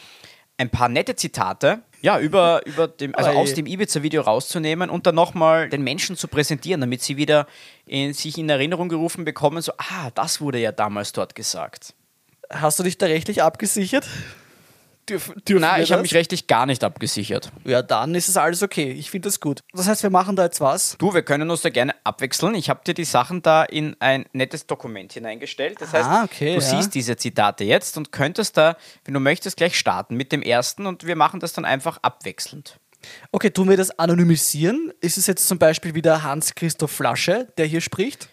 ein 0.60 0.68
paar 0.68 0.90
nette 0.90 1.16
Zitate 1.16 1.80
ja, 2.02 2.18
über, 2.18 2.60
über 2.66 2.86
dem, 2.86 3.14
also 3.14 3.30
aus 3.30 3.54
dem 3.54 3.66
Ibiza-Video 3.66 4.22
rauszunehmen 4.22 4.90
und 4.90 5.06
dann 5.06 5.14
nochmal 5.14 5.68
den 5.68 5.82
Menschen 5.82 6.16
zu 6.16 6.28
präsentieren, 6.28 6.80
damit 6.80 7.02
sie 7.02 7.16
wieder 7.16 7.46
in, 7.86 8.12
sich 8.12 8.36
in 8.36 8.48
Erinnerung 8.48 8.88
gerufen 8.88 9.24
bekommen, 9.24 9.62
so, 9.62 9.72
ah, 9.78 10.10
das 10.14 10.40
wurde 10.40 10.58
ja 10.58 10.72
damals 10.72 11.12
dort 11.12 11.34
gesagt. 11.34 11.94
Hast 12.50 12.78
du 12.78 12.82
dich 12.82 12.98
da 12.98 13.06
rechtlich 13.06 13.42
abgesichert? 13.42 14.06
Dürf, 15.08 15.32
Nein, 15.48 15.82
ich 15.82 15.92
habe 15.92 16.02
mich 16.02 16.14
rechtlich 16.14 16.46
gar 16.46 16.66
nicht 16.66 16.84
abgesichert. 16.84 17.50
Ja, 17.64 17.82
dann 17.82 18.14
ist 18.14 18.28
es 18.28 18.36
alles 18.36 18.62
okay. 18.62 18.92
Ich 18.92 19.10
finde 19.10 19.28
das 19.28 19.40
gut. 19.40 19.60
Das 19.72 19.88
heißt, 19.88 20.02
wir 20.02 20.10
machen 20.10 20.36
da 20.36 20.44
jetzt 20.44 20.60
was? 20.60 20.96
Du, 20.98 21.12
wir 21.12 21.22
können 21.22 21.50
uns 21.50 21.62
da 21.62 21.70
gerne 21.70 21.94
abwechseln. 22.04 22.54
Ich 22.54 22.70
habe 22.70 22.80
dir 22.84 22.94
die 22.94 23.04
Sachen 23.04 23.42
da 23.42 23.64
in 23.64 23.96
ein 23.98 24.26
nettes 24.32 24.66
Dokument 24.66 25.12
hineingestellt. 25.12 25.80
Das 25.80 25.92
heißt, 25.92 26.08
ah, 26.08 26.24
okay, 26.24 26.54
du 26.54 26.60
ja. 26.60 26.60
siehst 26.60 26.94
diese 26.94 27.16
Zitate 27.16 27.64
jetzt 27.64 27.96
und 27.96 28.12
könntest 28.12 28.56
da, 28.56 28.76
wenn 29.04 29.14
du 29.14 29.20
möchtest, 29.20 29.56
gleich 29.56 29.76
starten 29.76 30.16
mit 30.16 30.30
dem 30.30 30.42
ersten 30.42 30.86
und 30.86 31.06
wir 31.06 31.16
machen 31.16 31.40
das 31.40 31.52
dann 31.52 31.64
einfach 31.64 31.98
abwechselnd. 32.02 32.78
Okay, 33.32 33.50
tun 33.50 33.68
wir 33.68 33.76
das 33.76 33.98
anonymisieren? 33.98 34.92
Ist 35.00 35.18
es 35.18 35.26
jetzt 35.26 35.48
zum 35.48 35.58
Beispiel 35.58 35.94
wieder 35.94 36.22
Hans-Christoph 36.22 36.90
Flasche, 36.90 37.48
der 37.56 37.66
hier 37.66 37.80
spricht? 37.80 38.28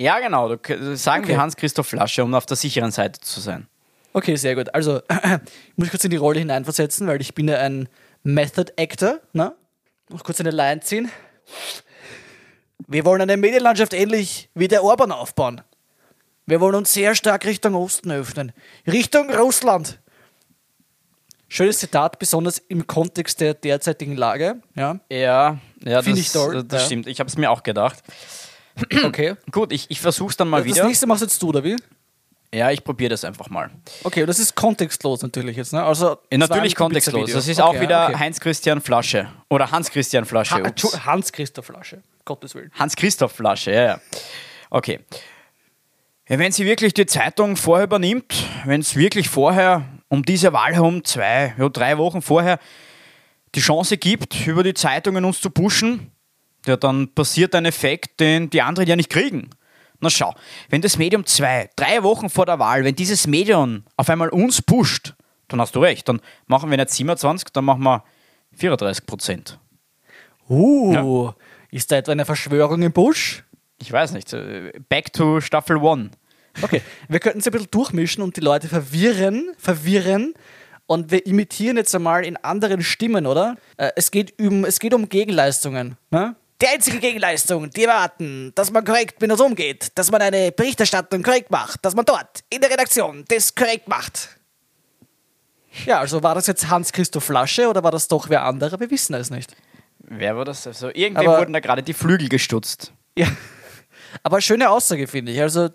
Ja, 0.00 0.18
genau. 0.20 0.48
sagen 0.94 1.24
okay. 1.24 1.28
wir 1.28 1.38
Hans-Christoph 1.38 1.86
Flasche, 1.86 2.24
um 2.24 2.34
auf 2.34 2.46
der 2.46 2.56
sicheren 2.56 2.90
Seite 2.90 3.20
zu 3.20 3.40
sein. 3.40 3.68
Okay, 4.14 4.36
sehr 4.36 4.54
gut. 4.54 4.72
Also, 4.74 5.02
ich 5.10 5.76
muss 5.76 5.90
kurz 5.90 6.04
in 6.04 6.10
die 6.10 6.16
Rolle 6.16 6.38
hineinversetzen, 6.38 7.06
weil 7.06 7.20
ich 7.20 7.34
bin 7.34 7.48
ja 7.48 7.58
ein 7.58 7.88
Method 8.22 8.72
Actor. 8.78 9.18
Ne? 9.32 9.54
Noch 10.08 10.22
kurz 10.22 10.40
eine 10.40 10.52
Line 10.52 10.80
ziehen. 10.80 11.10
Wir 12.86 13.04
wollen 13.04 13.20
eine 13.20 13.36
Medienlandschaft 13.36 13.92
ähnlich 13.92 14.48
wie 14.54 14.68
der 14.68 14.84
Orban 14.84 15.10
aufbauen. 15.10 15.62
Wir 16.46 16.60
wollen 16.60 16.76
uns 16.76 16.92
sehr 16.92 17.14
stark 17.14 17.44
Richtung 17.44 17.74
Osten 17.74 18.12
öffnen. 18.12 18.52
Richtung 18.86 19.30
Russland. 19.30 19.98
Schönes 21.48 21.78
Zitat, 21.78 22.18
besonders 22.18 22.58
im 22.58 22.86
Kontext 22.86 23.40
der 23.40 23.54
derzeitigen 23.54 24.16
Lage. 24.16 24.60
Ja, 24.76 25.00
ja, 25.10 25.58
ja 25.84 26.02
das, 26.02 26.06
ich 26.06 26.32
toll. 26.32 26.62
das 26.64 26.82
ja. 26.82 26.86
stimmt. 26.86 27.06
Ich 27.06 27.18
habe 27.20 27.28
es 27.28 27.36
mir 27.36 27.50
auch 27.50 27.62
gedacht. 27.62 28.02
Okay. 29.04 29.36
Gut, 29.50 29.72
ich, 29.72 29.90
ich 29.90 30.00
versuche 30.00 30.30
es 30.30 30.36
dann 30.36 30.48
mal 30.48 30.58
das 30.58 30.66
wieder. 30.66 30.76
Das 30.78 30.86
nächste 30.86 31.06
machst 31.06 31.22
jetzt 31.22 31.42
du, 31.42 31.48
oder 31.48 31.64
wie? 31.64 31.76
Ja, 32.54 32.70
ich 32.70 32.84
probiere 32.84 33.10
das 33.10 33.24
einfach 33.24 33.50
mal. 33.50 33.68
Okay, 34.04 34.24
das 34.24 34.38
ist 34.38 34.54
kontextlos 34.54 35.22
natürlich 35.22 35.56
jetzt, 35.56 35.72
ne? 35.72 35.82
Also 35.82 36.18
ja, 36.30 36.38
natürlich 36.38 36.76
kontextlos. 36.76 37.32
Das 37.32 37.48
ist 37.48 37.60
okay, 37.60 37.68
auch 37.68 37.80
wieder 37.80 38.08
okay. 38.10 38.18
Heinz-Christian 38.20 38.80
Flasche. 38.80 39.28
Oder 39.50 39.72
Hans-Christian 39.72 40.24
Flasche. 40.24 40.54
Ha 40.54 41.04
Hans-Christoph 41.04 41.66
Flasche, 41.66 42.02
Gottes 42.24 42.54
Willen. 42.54 42.70
Hans-Christoph 42.78 43.32
Flasche, 43.32 43.72
ja, 43.72 43.84
ja. 43.84 44.00
Okay. 44.70 45.00
Wenn 46.26 46.52
sie 46.52 46.64
wirklich 46.64 46.94
die 46.94 47.06
Zeitung 47.06 47.56
vorher 47.56 47.86
übernimmt, 47.86 48.32
wenn 48.64 48.80
es 48.80 48.94
wirklich 48.94 49.28
vorher 49.28 49.84
um 50.08 50.22
diese 50.22 50.52
Wahl 50.52 50.74
herum, 50.74 51.04
zwei, 51.04 51.54
ja, 51.58 51.68
drei 51.68 51.98
Wochen 51.98 52.22
vorher, 52.22 52.60
die 53.56 53.60
Chance 53.60 53.98
gibt, 53.98 54.46
über 54.46 54.62
die 54.62 54.74
Zeitungen 54.74 55.24
uns 55.24 55.40
zu 55.40 55.50
pushen, 55.50 56.12
ja, 56.66 56.76
dann 56.76 57.12
passiert 57.14 57.54
ein 57.56 57.66
Effekt, 57.66 58.20
den 58.20 58.48
die 58.48 58.62
anderen 58.62 58.88
ja 58.88 58.94
nicht 58.94 59.10
kriegen. 59.10 59.50
Na 60.04 60.10
schau, 60.10 60.34
wenn 60.68 60.82
das 60.82 60.98
Medium 60.98 61.24
zwei, 61.24 61.70
drei 61.76 62.02
Wochen 62.02 62.28
vor 62.28 62.44
der 62.44 62.58
Wahl, 62.58 62.84
wenn 62.84 62.94
dieses 62.94 63.26
Medium 63.26 63.84
auf 63.96 64.10
einmal 64.10 64.28
uns 64.28 64.60
pusht, 64.60 65.14
dann 65.48 65.62
hast 65.62 65.74
du 65.74 65.80
recht, 65.80 66.06
dann 66.10 66.20
machen 66.46 66.70
wir 66.70 66.76
nicht 66.76 66.90
27, 66.90 67.48
dann 67.54 67.64
machen 67.64 67.82
wir 67.82 68.04
34 68.52 69.06
Prozent. 69.06 69.58
Uh, 70.46 70.92
ja. 70.92 71.34
ist 71.70 71.90
da 71.90 71.96
etwa 71.96 72.12
eine 72.12 72.26
Verschwörung 72.26 72.82
im 72.82 72.92
Busch? 72.92 73.44
Ich 73.80 73.90
weiß 73.90 74.12
nicht. 74.12 74.30
Äh, 74.34 74.72
back 74.90 75.10
to 75.14 75.40
Staffel 75.40 75.78
1. 75.78 76.10
Okay, 76.60 76.82
wir 77.08 77.18
könnten 77.18 77.38
es 77.38 77.46
ein 77.46 77.52
bisschen 77.52 77.70
durchmischen 77.70 78.22
und 78.22 78.36
die 78.36 78.42
Leute 78.42 78.68
verwirren, 78.68 79.54
verwirren. 79.56 80.34
Und 80.86 81.10
wir 81.10 81.24
imitieren 81.24 81.78
jetzt 81.78 81.94
einmal 81.94 82.26
in 82.26 82.36
anderen 82.36 82.82
Stimmen, 82.82 83.26
oder? 83.26 83.56
Äh, 83.78 83.92
es, 83.96 84.10
geht 84.10 84.38
um, 84.38 84.66
es 84.66 84.78
geht 84.78 84.92
um 84.92 85.08
Gegenleistungen. 85.08 85.96
Ne? 86.10 86.36
Die 86.62 86.68
einzige 86.68 86.98
Gegenleistung, 86.98 87.70
die 87.70 87.84
erwarten, 87.84 88.52
dass 88.54 88.70
man 88.70 88.84
korrekt 88.84 89.20
mit 89.20 89.30
uns 89.30 89.40
umgeht, 89.40 89.88
dass 89.96 90.10
man 90.10 90.22
eine 90.22 90.52
Berichterstattung 90.52 91.22
korrekt 91.22 91.50
macht, 91.50 91.84
dass 91.84 91.94
man 91.94 92.04
dort 92.04 92.44
in 92.48 92.60
der 92.60 92.70
Redaktion 92.70 93.24
das 93.28 93.54
korrekt 93.54 93.88
macht. 93.88 94.28
Ja, 95.84 95.98
also 95.98 96.22
war 96.22 96.34
das 96.34 96.46
jetzt 96.46 96.68
Hans-Christoph 96.68 97.24
Flasche 97.24 97.68
oder 97.68 97.82
war 97.82 97.90
das 97.90 98.06
doch 98.06 98.28
wer 98.28 98.44
anderer? 98.44 98.78
Wir 98.78 98.90
wissen 98.90 99.14
es 99.14 99.30
nicht. 99.30 99.56
Wer 99.98 100.36
war 100.36 100.44
das? 100.44 100.66
Also 100.66 100.88
irgendwem 100.88 101.28
Aber, 101.28 101.38
wurden 101.40 101.52
da 101.52 101.60
gerade 101.60 101.82
die 101.82 101.94
Flügel 101.94 102.28
gestutzt. 102.28 102.92
Ja, 103.16 103.26
aber 104.22 104.40
schöne 104.40 104.70
Aussage, 104.70 105.08
finde 105.08 105.32
ich. 105.32 105.40
Also 105.40 105.70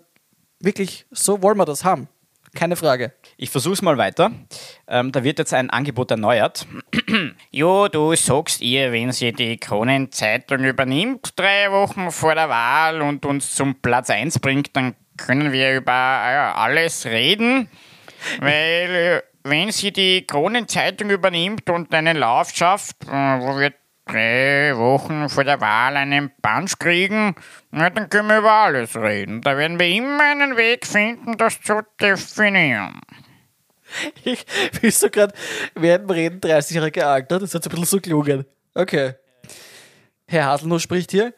wirklich, 0.60 1.06
so 1.10 1.42
wollen 1.42 1.58
wir 1.58 1.66
das 1.66 1.84
haben. 1.84 2.08
Keine 2.54 2.74
Frage. 2.74 3.12
Ich 3.36 3.50
versuch's 3.50 3.80
mal 3.80 3.96
weiter. 3.96 4.32
Ähm, 4.88 5.12
da 5.12 5.22
wird 5.22 5.38
jetzt 5.38 5.54
ein 5.54 5.70
Angebot 5.70 6.10
erneuert. 6.10 6.66
jo, 7.50 7.88
du 7.88 8.14
sagst 8.16 8.60
ihr, 8.60 8.92
wenn 8.92 9.12
sie 9.12 9.32
die 9.32 9.56
Kronenzeitung 9.56 10.64
übernimmt, 10.64 11.32
drei 11.36 11.70
Wochen 11.70 12.10
vor 12.10 12.34
der 12.34 12.48
Wahl 12.48 13.02
und 13.02 13.24
uns 13.24 13.54
zum 13.54 13.76
Platz 13.76 14.10
1 14.10 14.40
bringt, 14.40 14.74
dann 14.74 14.94
können 15.16 15.52
wir 15.52 15.76
über 15.76 15.92
äh, 15.92 16.58
alles 16.58 17.06
reden. 17.06 17.68
Weil, 18.40 18.90
äh, 18.90 19.22
wenn 19.44 19.70
sie 19.70 19.92
die 19.92 20.26
Kronenzeitung 20.26 21.10
übernimmt 21.10 21.70
und 21.70 21.94
einen 21.94 22.16
Lauf 22.16 22.50
schafft, 22.54 23.04
äh, 23.04 23.08
wo 23.40 23.58
wir 23.58 23.72
drei 24.06 24.76
Wochen 24.76 25.28
vor 25.28 25.44
der 25.44 25.60
Wahl 25.60 25.96
einen 25.96 26.30
Punch 26.42 26.78
kriegen, 26.78 27.34
na, 27.70 27.90
dann 27.90 28.08
können 28.08 28.28
wir 28.28 28.38
über 28.38 28.52
alles 28.52 28.96
reden. 28.96 29.40
Da 29.42 29.56
werden 29.56 29.78
wir 29.78 29.86
immer 29.88 30.24
einen 30.24 30.56
Weg 30.56 30.86
finden, 30.86 31.36
das 31.36 31.60
zu 31.60 31.80
definieren. 32.00 33.00
Ich 34.24 34.44
will 34.80 34.92
so 34.92 35.10
gerade 35.10 35.34
während 35.74 36.08
dem 36.08 36.10
Reden 36.10 36.40
30 36.40 36.76
Jahre 36.76 36.90
gealtert, 36.90 37.42
das 37.42 37.54
hat 37.54 37.66
ein 37.66 37.70
bisschen 37.70 37.86
so 37.86 38.00
gelungen. 38.00 38.44
Okay. 38.74 39.14
Herr 40.26 40.46
Haselnuss 40.46 40.82
spricht 40.82 41.10
hier. 41.10 41.34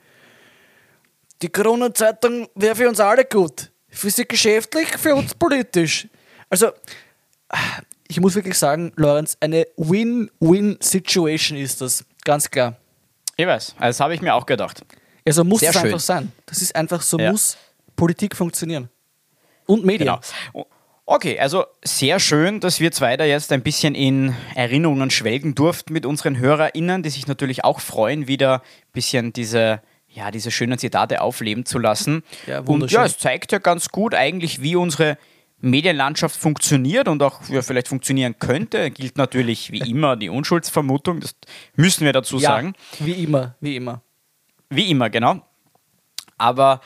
Die 1.41 1.49
Corona-Zeitung 1.49 2.49
wäre 2.55 2.77
für 2.77 2.89
uns 2.89 3.01
alle 3.01 3.25
gut. 3.25 3.71
Für 3.89 4.11
sie 4.11 4.27
geschäftlich, 4.27 4.89
für 4.99 5.15
uns 5.15 5.35
politisch. 5.35 6.07
Also, 6.49 6.73
ich 8.07 8.21
muss 8.21 8.35
wirklich 8.35 8.57
sagen, 8.57 8.93
Lorenz, 8.97 9.37
eine 9.41 9.67
Win-Win-Situation 9.77 11.59
ist 11.59 11.81
das. 11.81 12.05
Ganz 12.25 12.51
klar. 12.51 12.77
Ich 13.37 13.47
weiß, 13.47 13.77
das 13.79 14.01
habe 14.01 14.15
ich 14.15 14.23
mir 14.23 14.35
auch 14.35 14.47
gedacht. 14.47 14.85
Also 15.27 15.45
muss 15.45 15.63
es 15.63 15.77
einfach 15.77 16.01
sein. 16.01 16.33
Das 16.47 16.63
ist 16.63 16.75
einfach 16.75 17.01
so, 17.03 17.19
ja. 17.19 17.31
muss 17.31 17.57
Politik 17.97 18.37
funktionieren. 18.37 18.89
Und 19.67 19.85
Medien. 19.85 20.19
Genau. 20.53 20.67
Okay, 21.05 21.39
also 21.39 21.65
sehr 21.85 22.21
schön, 22.21 22.61
dass 22.61 22.81
wir 22.81 22.93
zwei 22.93 23.17
da 23.17 23.25
jetzt 23.25 23.53
ein 23.53 23.63
bisschen 23.63 23.95
in 23.95 24.35
Erinnerungen 24.55 25.11
schwelgen 25.11 25.55
durften 25.55 25.93
mit 25.93 26.07
unseren 26.07 26.39
HörerInnen, 26.39 27.03
die 27.03 27.11
sich 27.11 27.27
natürlich 27.27 27.65
auch 27.65 27.81
freuen, 27.81 28.29
wieder 28.29 28.57
ein 28.57 28.93
bisschen 28.93 29.33
diese, 29.33 29.83
ja, 30.09 30.31
diese 30.31 30.51
schönen 30.51 30.79
Zitate 30.79 31.21
aufleben 31.21 31.67
zu 31.67 31.79
lassen. 31.79 32.23
Ja, 32.47 32.61
und 32.61 32.91
ja, 32.91 33.05
es 33.05 33.19
zeigt 33.19 33.53
ja 33.53 33.59
ganz 33.59 33.89
gut 33.89 34.15
eigentlich, 34.15 34.63
wie 34.63 34.77
unsere 34.77 35.19
Medienlandschaft 35.63 36.37
funktioniert 36.37 37.09
und 37.09 37.23
auch 37.23 37.49
ja, 37.49 37.63
vielleicht 37.63 37.89
funktionieren 37.89 38.39
könnte, 38.39 38.91
gilt 38.91 39.17
natürlich 39.17 39.71
wie 39.71 39.79
immer 39.79 40.17
die 40.17 40.29
Unschuldsvermutung, 40.29 41.21
das 41.21 41.37
müssen 41.77 42.05
wir 42.05 42.13
dazu 42.13 42.37
ja, 42.37 42.51
sagen. 42.51 42.75
Wie 42.99 43.13
immer, 43.13 43.55
wie 43.61 43.77
immer. 43.77 44.03
Wie 44.69 44.91
immer, 44.91 45.09
genau. 45.09 45.41
Aber 46.37 46.81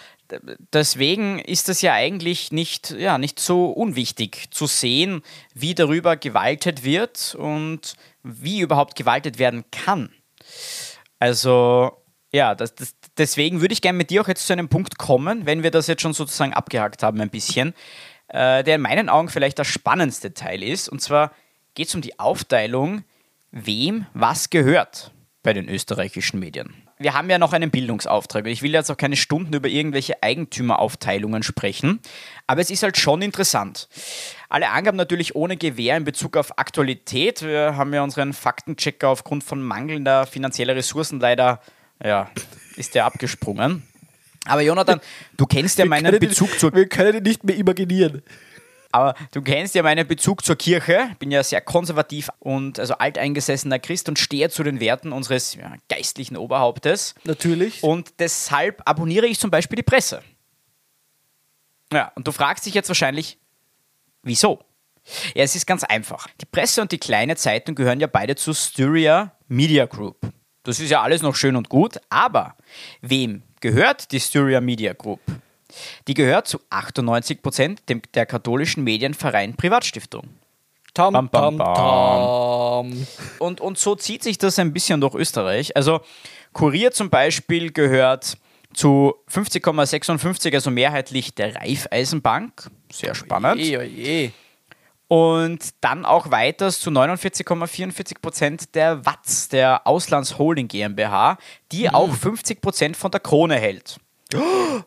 deswegen 0.73 1.39
ist 1.39 1.69
es 1.69 1.81
ja 1.81 1.95
eigentlich 1.95 2.53
nicht, 2.53 2.91
ja, 2.91 3.17
nicht 3.17 3.41
so 3.41 3.67
unwichtig 3.67 4.49
zu 4.51 4.67
sehen, 4.67 5.23
wie 5.55 5.75
darüber 5.75 6.17
gewaltet 6.17 6.85
wird 6.85 7.35
und 7.39 7.95
wie 8.23 8.61
überhaupt 8.61 8.97
gewaltet 8.97 9.39
werden 9.39 9.65
kann. 9.71 10.11
Also, 11.19 11.93
ja, 12.33 12.55
das, 12.55 12.75
das, 12.75 12.95
deswegen 13.17 13.61
würde 13.61 13.73
ich 13.73 13.81
gerne 13.81 13.97
mit 13.97 14.11
dir 14.11 14.21
auch 14.21 14.29
jetzt 14.29 14.47
zu 14.47 14.53
einem 14.53 14.69
Punkt 14.69 14.99
kommen, 14.99 15.47
wenn 15.47 15.63
wir 15.63 15.71
das 15.71 15.87
jetzt 15.87 16.03
schon 16.03 16.13
sozusagen 16.13 16.53
abgehakt 16.53 17.03
haben 17.03 17.21
ein 17.21 17.31
bisschen 17.31 17.73
äh, 18.29 18.65
der 18.65 18.77
in 18.77 18.81
meinen 18.81 19.09
Augen 19.09 19.29
vielleicht 19.29 19.59
das 19.59 19.69
spannendste 19.69 20.35
Teil 20.35 20.63
ist. 20.63 20.89
Und 20.89 21.01
zwar 21.01 21.33
geht 21.75 21.89
es 21.89 21.95
um 21.95 22.01
die 22.01 22.19
Aufteilung, 22.19 23.05
wem 23.51 24.07
was 24.15 24.51
gehört 24.51 25.13
bei 25.43 25.53
den 25.53 25.69
österreichischen 25.69 26.41
Medien. 26.41 26.75
Wir 26.99 27.13
haben 27.13 27.29
ja 27.29 27.39
noch 27.39 27.53
einen 27.53 27.71
Bildungsauftrag 27.71 28.47
ich 28.47 28.63
will 28.63 28.73
jetzt 28.73 28.91
auch 28.91 28.97
keine 28.97 29.17
Stunden 29.17 29.53
über 29.55 29.69
irgendwelche 29.69 30.23
Eigentümeraufteilungen 30.23 31.43
sprechen, 31.43 32.01
aber 32.47 32.63
es 32.63 32.71
ist 32.71 32.83
halt 32.83 32.97
schon 32.97 33.21
interessant. 33.21 33.89
Alle 34.49 34.71
Angaben 34.71 34.97
natürlich 34.97 35.35
ohne 35.35 35.59
Gewähr 35.59 35.97
in 35.97 36.05
Bezug 36.05 36.39
auf 36.39 36.59
Aktualität. 36.59 37.43
Wir 37.43 37.77
haben 37.77 37.93
ja 37.93 38.03
unseren 38.03 38.33
Faktenchecker 38.33 39.11
aufgrund 39.11 39.45
von 39.45 39.63
mangelnder 39.63 40.27
finanzieller 40.27 40.75
Ressourcen 40.75 41.21
leider, 41.21 41.61
ja, 42.03 42.31
ist 42.77 42.95
der 42.95 43.05
abgesprungen. 43.05 43.83
Aber 44.47 44.63
Jonathan, 44.63 45.01
du 45.37 45.47
kennst 45.47 45.79
ja 45.79 45.85
wir 45.85 45.91
meinen 45.91 46.19
Bezug 46.19 46.59
zur. 46.59 46.75
Wir 46.75 46.89
können 46.89 47.19
ihn 47.19 47.23
nicht 47.23 47.45
mehr 47.45 47.57
imaginieren. 47.57 48.23
Aber 48.93 49.15
du 49.33 49.43
kennst 49.43 49.75
ja 49.75 49.83
meinen 49.83 50.07
Bezug 50.07 50.45
zur 50.45 50.57
Kirche. 50.57 51.09
Ich 51.13 51.19
bin 51.19 51.31
ja 51.31 51.43
sehr 51.43 51.61
konservativ 51.61 52.31
und 52.39 52.79
also 52.79 52.95
alteingesessener 52.95 53.79
Christ 53.79 54.09
und 54.09 54.19
stehe 54.19 54.49
zu 54.49 54.63
den 54.63 54.81
Werten 54.81 55.13
unseres 55.13 55.55
ja, 55.55 55.75
geistlichen 55.89 56.37
Oberhauptes. 56.37 57.15
Natürlich. 57.25 57.83
Und 57.83 58.15
deshalb 58.21 58.83
abonniere 58.87 59.27
ich 59.27 59.39
zum 59.39 59.51
Beispiel 59.51 59.77
die 59.77 59.83
Presse. 59.83 60.23
Ja, 61.93 62.11
und 62.15 62.27
du 62.27 62.33
fragst 62.33 62.65
dich 62.65 62.75
jetzt 62.75 62.89
wahrscheinlich, 62.89 63.39
wieso? 64.23 64.61
Ja, 65.35 65.45
es 65.45 65.55
ist 65.55 65.67
ganz 65.67 65.85
einfach. 65.85 66.27
Die 66.41 66.47
Presse 66.47 66.81
und 66.81 66.91
die 66.91 66.99
kleine 66.99 67.37
Zeitung 67.37 67.75
gehören 67.75 68.01
ja 68.01 68.07
beide 68.07 68.35
zur 68.35 68.55
Styria 68.55 69.37
Media 69.47 69.87
Group. 69.87 70.33
Das 70.63 70.81
ist 70.81 70.91
ja 70.91 71.03
alles 71.03 71.23
noch 71.23 71.37
schön 71.37 71.55
und 71.55 71.69
gut, 71.69 71.99
aber 72.09 72.57
wem 73.01 73.43
gehört 73.61 74.13
die 74.13 74.21
Styria 74.21 74.61
Media 74.61 74.93
Group? 74.93 75.21
Die 76.07 76.15
gehört 76.15 76.47
zu 76.47 76.61
98 76.71 77.43
Prozent 77.43 77.83
der 78.15 78.27
katholischen 78.27 78.85
Medienverein 78.85 79.57
Privatstiftung. 79.57 80.29
Tam, 80.95 81.13
bam, 81.13 81.29
bam, 81.29 81.59
bam. 81.59 83.07
Und, 83.39 83.61
und 83.61 83.79
so 83.79 83.97
zieht 83.97 84.23
sich 84.23 84.39
das 84.39 84.59
ein 84.59 84.73
bisschen 84.73 85.01
durch 85.01 85.15
Österreich. 85.15 85.77
Also 85.77 86.01
Kurier 86.55 86.91
zum 86.93 87.11
Beispiel 87.11 87.71
gehört 87.71 88.39
zu 88.73 89.15
50,56, 89.31 90.55
also 90.55 90.71
mehrheitlich 90.71 91.35
der 91.35 91.55
Raiffeisenbank. 91.57 92.71
Sehr 92.91 93.15
spannend. 93.15 93.61
Oje, 93.61 93.79
oje. 93.79 94.33
Und 95.09 95.75
dann 95.83 96.05
auch 96.05 96.31
weiters 96.31 96.81
zu 96.81 96.91
49,44 96.91 98.21
Prozent 98.21 98.75
der 98.75 99.07
Watz, 99.07 99.49
der 99.49 99.87
Auslandsholding 99.87 100.69
GmbH, 100.69 101.39
die 101.71 101.85
mhm. 101.85 101.95
auch 101.95 102.13
50 102.13 102.61
Prozent 102.61 102.97
von 102.97 103.11
der 103.11 103.21
Krone 103.21 103.57
hält. 103.57 104.01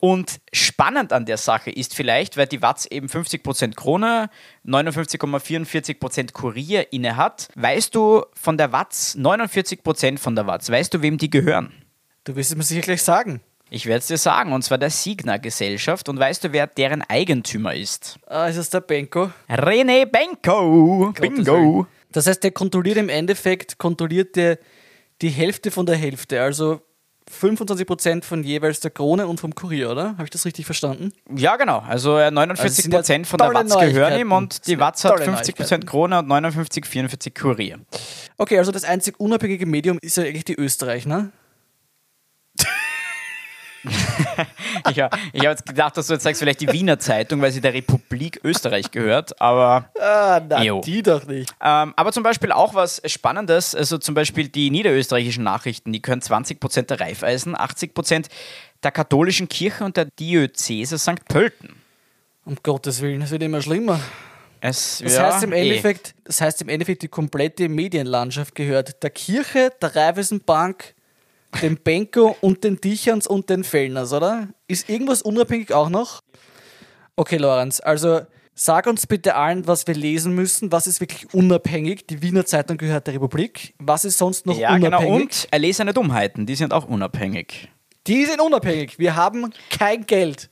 Und 0.00 0.40
spannend 0.52 1.14
an 1.14 1.24
der 1.24 1.38
Sache 1.38 1.70
ist 1.70 1.94
vielleicht, 1.94 2.36
weil 2.36 2.46
die 2.46 2.60
Watz 2.60 2.86
eben 2.90 3.06
50% 3.06 3.74
Krone, 3.74 4.28
59,44% 4.66 6.32
Kurier 6.32 6.92
inne 6.92 7.16
hat. 7.16 7.48
Weißt 7.54 7.94
du 7.94 8.24
von 8.34 8.58
der 8.58 8.72
Watz, 8.72 9.16
49% 9.18 10.18
von 10.18 10.36
der 10.36 10.46
Watz, 10.46 10.68
weißt 10.68 10.92
du, 10.92 11.00
wem 11.00 11.16
die 11.16 11.30
gehören? 11.30 11.72
Du 12.24 12.36
wirst 12.36 12.50
es 12.50 12.56
mir 12.56 12.64
sicher 12.64 12.82
gleich 12.82 13.02
sagen. 13.02 13.40
Ich 13.72 13.86
werde 13.86 14.00
es 14.00 14.08
dir 14.08 14.18
sagen, 14.18 14.52
und 14.52 14.62
zwar 14.62 14.78
der 14.78 14.90
Signa 14.90 15.36
Gesellschaft. 15.36 16.08
Und 16.08 16.18
weißt 16.18 16.42
du, 16.42 16.52
wer 16.52 16.66
deren 16.66 17.02
Eigentümer 17.02 17.72
ist? 17.74 18.18
Ah, 18.26 18.48
ist 18.48 18.56
es 18.56 18.68
der 18.68 18.80
Benko? 18.80 19.30
René 19.48 20.06
Benko! 20.06 21.12
Bingo! 21.20 21.86
Das 22.10 22.26
heißt, 22.26 22.42
der 22.42 22.50
kontrolliert 22.50 22.96
im 22.96 23.08
Endeffekt, 23.08 23.78
kontrolliert 23.78 24.34
der 24.34 24.58
die 25.22 25.28
Hälfte 25.28 25.70
von 25.70 25.86
der 25.86 25.94
Hälfte. 25.94 26.42
Also 26.42 26.80
25% 27.30 28.24
von 28.24 28.42
jeweils 28.42 28.80
der 28.80 28.90
Krone 28.90 29.28
und 29.28 29.38
vom 29.38 29.54
Kurier, 29.54 29.90
oder? 29.90 30.12
Habe 30.12 30.24
ich 30.24 30.30
das 30.30 30.44
richtig 30.44 30.66
verstanden? 30.66 31.12
Ja, 31.32 31.54
genau. 31.56 31.78
Also 31.78 32.16
49% 32.16 32.92
also 32.92 33.12
ja 33.12 33.24
von 33.24 33.38
der 33.38 33.54
Watz 33.54 33.78
gehören 33.78 34.20
ihm 34.20 34.32
und 34.32 34.66
die 34.66 34.80
Watz 34.80 35.04
hat 35.04 35.20
50% 35.20 35.84
Krone 35.84 36.18
und 36.18 36.26
59, 36.26 36.84
44 36.86 37.34
Kurier. 37.34 37.78
Okay, 38.36 38.58
also 38.58 38.72
das 38.72 38.82
einzig 38.82 39.20
unabhängige 39.20 39.66
Medium 39.66 39.98
ist 40.02 40.16
ja 40.16 40.24
eigentlich 40.24 40.44
die 40.44 40.56
Österreich, 40.56 41.06
ne? 41.06 41.30
Ich 43.84 45.00
habe 45.00 45.16
ich 45.32 45.40
hab 45.40 45.50
jetzt 45.50 45.66
gedacht, 45.66 45.96
dass 45.96 46.06
du 46.06 46.14
jetzt 46.14 46.22
sagst, 46.22 46.40
vielleicht 46.40 46.60
die 46.60 46.72
Wiener 46.72 46.98
Zeitung, 46.98 47.40
weil 47.40 47.52
sie 47.52 47.60
der 47.60 47.72
Republik 47.72 48.40
Österreich 48.44 48.90
gehört, 48.90 49.40
aber. 49.40 49.90
Ah, 49.98 50.40
na, 50.48 50.80
die 50.80 51.02
doch 51.02 51.26
nicht. 51.26 51.50
Ähm, 51.62 51.94
aber 51.96 52.12
zum 52.12 52.22
Beispiel 52.22 52.52
auch 52.52 52.74
was 52.74 53.00
Spannendes, 53.06 53.74
also 53.74 53.98
zum 53.98 54.14
Beispiel 54.14 54.48
die 54.48 54.70
niederösterreichischen 54.70 55.44
Nachrichten, 55.44 55.92
die 55.92 56.00
können 56.00 56.20
20% 56.20 56.82
der 56.82 57.00
Reifeisen, 57.00 57.56
80% 57.56 58.26
der 58.82 58.90
katholischen 58.90 59.48
Kirche 59.48 59.84
und 59.84 59.96
der 59.96 60.06
Diözese 60.06 60.98
St. 60.98 61.24
Pölten. 61.28 61.76
Um 62.44 62.56
Gottes 62.62 63.00
Willen, 63.00 63.22
es 63.22 63.30
wird 63.30 63.42
immer 63.42 63.62
schlimmer. 63.62 64.00
Es, 64.60 65.00
das, 65.02 65.14
ja, 65.14 65.32
heißt 65.32 65.44
im 65.44 65.52
eh. 65.52 65.62
Endeffekt, 65.62 66.14
das 66.24 66.40
heißt 66.40 66.62
im 66.62 66.68
Endeffekt, 66.68 67.02
die 67.02 67.08
komplette 67.08 67.68
Medienlandschaft 67.68 68.54
gehört 68.54 69.02
der 69.02 69.10
Kirche, 69.10 69.72
der 69.80 69.96
Raiffeisenbank, 69.96 70.94
dem 71.62 71.76
Benko 71.76 72.36
und 72.40 72.64
den 72.64 72.80
Dicherns 72.80 73.26
und 73.26 73.50
den 73.50 73.64
Fellners, 73.64 74.12
oder? 74.12 74.48
Ist 74.68 74.88
irgendwas 74.88 75.22
unabhängig 75.22 75.72
auch 75.72 75.88
noch? 75.88 76.22
Okay, 77.16 77.36
Lorenz, 77.36 77.80
also 77.80 78.20
sag 78.54 78.86
uns 78.86 79.06
bitte 79.06 79.34
allen, 79.34 79.66
was 79.66 79.86
wir 79.86 79.94
lesen 79.94 80.34
müssen. 80.34 80.70
Was 80.72 80.86
ist 80.86 81.00
wirklich 81.00 81.32
unabhängig? 81.34 82.06
Die 82.06 82.22
Wiener 82.22 82.46
Zeitung 82.46 82.76
gehört 82.76 83.06
der 83.06 83.14
Republik. 83.14 83.74
Was 83.78 84.04
ist 84.04 84.18
sonst 84.18 84.46
noch 84.46 84.56
Ja, 84.58 84.76
genau. 84.76 84.98
unabhängig? 84.98 85.12
Und 85.22 85.48
erlesene 85.50 85.92
Dummheiten, 85.92 86.46
die 86.46 86.54
sind 86.54 86.72
auch 86.72 86.86
unabhängig. 86.86 87.68
Die 88.06 88.24
sind 88.24 88.40
unabhängig. 88.40 88.98
Wir 88.98 89.16
haben 89.16 89.52
kein 89.70 90.06
Geld. 90.06 90.48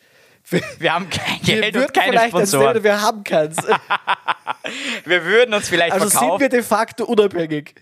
Wir, 0.50 0.62
Wir 0.78 0.94
haben 0.94 1.08
kein 1.11 1.38
wir 1.42 1.61
Geld 1.61 1.74
würden 1.74 1.87
und 1.87 1.94
keine 1.94 2.08
vielleicht 2.12 2.34
erzählen, 2.34 2.46
Sponsoren. 2.48 2.84
wir 2.84 3.02
haben 3.02 3.24
keins. 3.24 3.56
Wir 5.04 5.24
würden 5.24 5.54
uns 5.54 5.68
vielleicht 5.68 5.92
Also 5.92 6.08
sind 6.08 6.18
verkaufen. 6.18 6.40
wir 6.40 6.48
de 6.50 6.62
facto 6.62 7.04
unabhängig. 7.04 7.74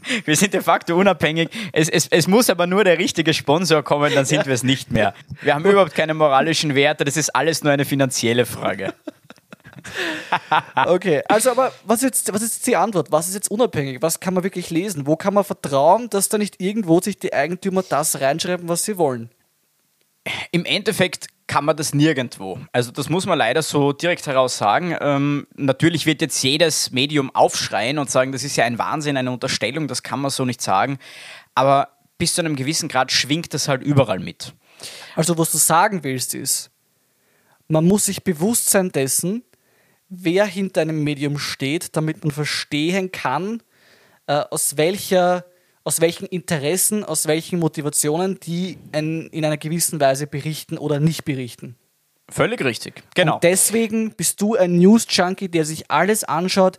Wir 0.24 0.36
sind 0.36 0.54
de 0.54 0.60
facto 0.60 0.96
unabhängig. 0.96 1.48
Es, 1.72 1.88
es, 1.88 2.08
es 2.08 2.26
muss 2.26 2.50
aber 2.50 2.66
nur 2.66 2.84
der 2.84 2.98
richtige 2.98 3.34
Sponsor 3.34 3.82
kommen, 3.82 4.12
dann 4.14 4.24
sind 4.24 4.46
wir 4.46 4.54
es 4.54 4.62
nicht 4.62 4.90
mehr. 4.90 5.14
Wir 5.42 5.54
haben 5.54 5.64
überhaupt 5.64 5.94
keine 5.94 6.14
moralischen 6.14 6.74
Werte, 6.74 7.04
das 7.04 7.16
ist 7.16 7.34
alles 7.34 7.62
nur 7.62 7.72
eine 7.72 7.84
finanzielle 7.84 8.46
Frage. 8.46 8.94
Okay, 10.86 11.22
also 11.28 11.50
aber 11.52 11.72
was 11.84 12.02
ist, 12.02 12.04
jetzt, 12.04 12.32
was 12.34 12.42
ist 12.42 12.56
jetzt 12.56 12.66
die 12.66 12.76
Antwort? 12.76 13.12
Was 13.12 13.28
ist 13.28 13.34
jetzt 13.34 13.50
unabhängig? 13.50 14.02
Was 14.02 14.20
kann 14.20 14.34
man 14.34 14.42
wirklich 14.42 14.70
lesen? 14.70 15.06
Wo 15.06 15.16
kann 15.16 15.34
man 15.34 15.44
vertrauen, 15.44 16.10
dass 16.10 16.28
da 16.28 16.36
nicht 16.36 16.60
irgendwo 16.60 17.00
sich 17.00 17.18
die 17.18 17.32
Eigentümer 17.32 17.84
das 17.88 18.20
reinschreiben, 18.20 18.68
was 18.68 18.84
sie 18.84 18.98
wollen? 18.98 19.30
Im 20.50 20.64
Endeffekt 20.64 21.28
kann 21.48 21.64
man 21.64 21.76
das 21.76 21.94
nirgendwo. 21.94 22.60
Also 22.72 22.92
das 22.92 23.08
muss 23.08 23.26
man 23.26 23.38
leider 23.38 23.62
so 23.62 23.92
direkt 23.92 24.26
heraus 24.26 24.58
sagen. 24.58 24.96
Ähm, 25.00 25.48
natürlich 25.56 26.06
wird 26.06 26.20
jetzt 26.20 26.40
jedes 26.42 26.92
Medium 26.92 27.34
aufschreien 27.34 27.98
und 27.98 28.10
sagen, 28.10 28.30
das 28.30 28.44
ist 28.44 28.56
ja 28.56 28.64
ein 28.64 28.78
Wahnsinn, 28.78 29.16
eine 29.16 29.32
Unterstellung, 29.32 29.88
das 29.88 30.04
kann 30.04 30.20
man 30.20 30.30
so 30.30 30.44
nicht 30.44 30.62
sagen. 30.62 30.98
Aber 31.54 31.88
bis 32.18 32.34
zu 32.34 32.42
einem 32.42 32.54
gewissen 32.54 32.88
Grad 32.88 33.10
schwingt 33.10 33.52
das 33.54 33.66
halt 33.66 33.82
überall 33.82 34.20
mit. 34.20 34.54
Also 35.16 35.36
was 35.38 35.50
du 35.50 35.58
sagen 35.58 36.04
willst 36.04 36.34
ist, 36.34 36.70
man 37.66 37.84
muss 37.84 38.06
sich 38.06 38.22
bewusst 38.22 38.70
sein 38.70 38.92
dessen, 38.92 39.42
wer 40.08 40.46
hinter 40.46 40.82
einem 40.82 41.02
Medium 41.02 41.38
steht, 41.38 41.96
damit 41.96 42.22
man 42.22 42.30
verstehen 42.30 43.10
kann, 43.10 43.62
äh, 44.26 44.44
aus 44.50 44.76
welcher 44.76 45.44
aus 45.88 46.02
welchen 46.02 46.26
Interessen, 46.26 47.02
aus 47.02 47.26
welchen 47.28 47.58
Motivationen 47.60 48.38
die 48.40 48.76
ein, 48.92 49.28
in 49.28 49.42
einer 49.42 49.56
gewissen 49.56 49.98
Weise 49.98 50.26
berichten 50.26 50.76
oder 50.76 51.00
nicht 51.00 51.24
berichten. 51.24 51.76
Völlig 52.28 52.62
richtig. 52.62 53.02
Genau. 53.14 53.36
Und 53.36 53.42
deswegen 53.44 54.10
bist 54.14 54.38
du 54.42 54.54
ein 54.54 54.76
News-Junkie, 54.76 55.48
der 55.48 55.64
sich 55.64 55.90
alles 55.90 56.24
anschaut, 56.24 56.78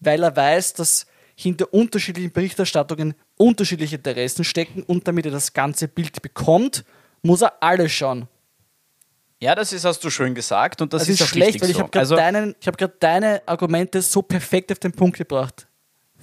weil 0.00 0.22
er 0.22 0.36
weiß, 0.36 0.74
dass 0.74 1.06
hinter 1.34 1.72
unterschiedlichen 1.72 2.32
Berichterstattungen 2.32 3.14
unterschiedliche 3.38 3.96
Interessen 3.96 4.44
stecken 4.44 4.82
und 4.82 5.08
damit 5.08 5.24
er 5.24 5.32
das 5.32 5.54
ganze 5.54 5.88
Bild 5.88 6.20
bekommt, 6.20 6.84
muss 7.22 7.40
er 7.40 7.62
alles 7.62 7.90
schauen. 7.92 8.28
Ja, 9.40 9.54
das 9.54 9.72
ist, 9.72 9.86
hast 9.86 10.04
du 10.04 10.10
schön 10.10 10.34
gesagt 10.34 10.82
und 10.82 10.92
das, 10.92 11.00
Das 11.04 11.08
ist, 11.08 11.20
ist, 11.22 11.28
schlecht, 11.28 11.62
weil 11.62 11.70
ich 11.70 11.78
habe 11.78 11.88
gerade 11.88 12.00
also, 12.00 12.16
deinen- 12.16 12.54
ich 12.60 12.66
hab 12.66 13.00
deine 13.00 13.40
Argumente 13.46 14.02
so 14.02 14.20
perfekt 14.20 14.70
auf 14.70 14.78
den 14.80 14.92
Punkt 14.92 15.16
gebracht. 15.16 15.66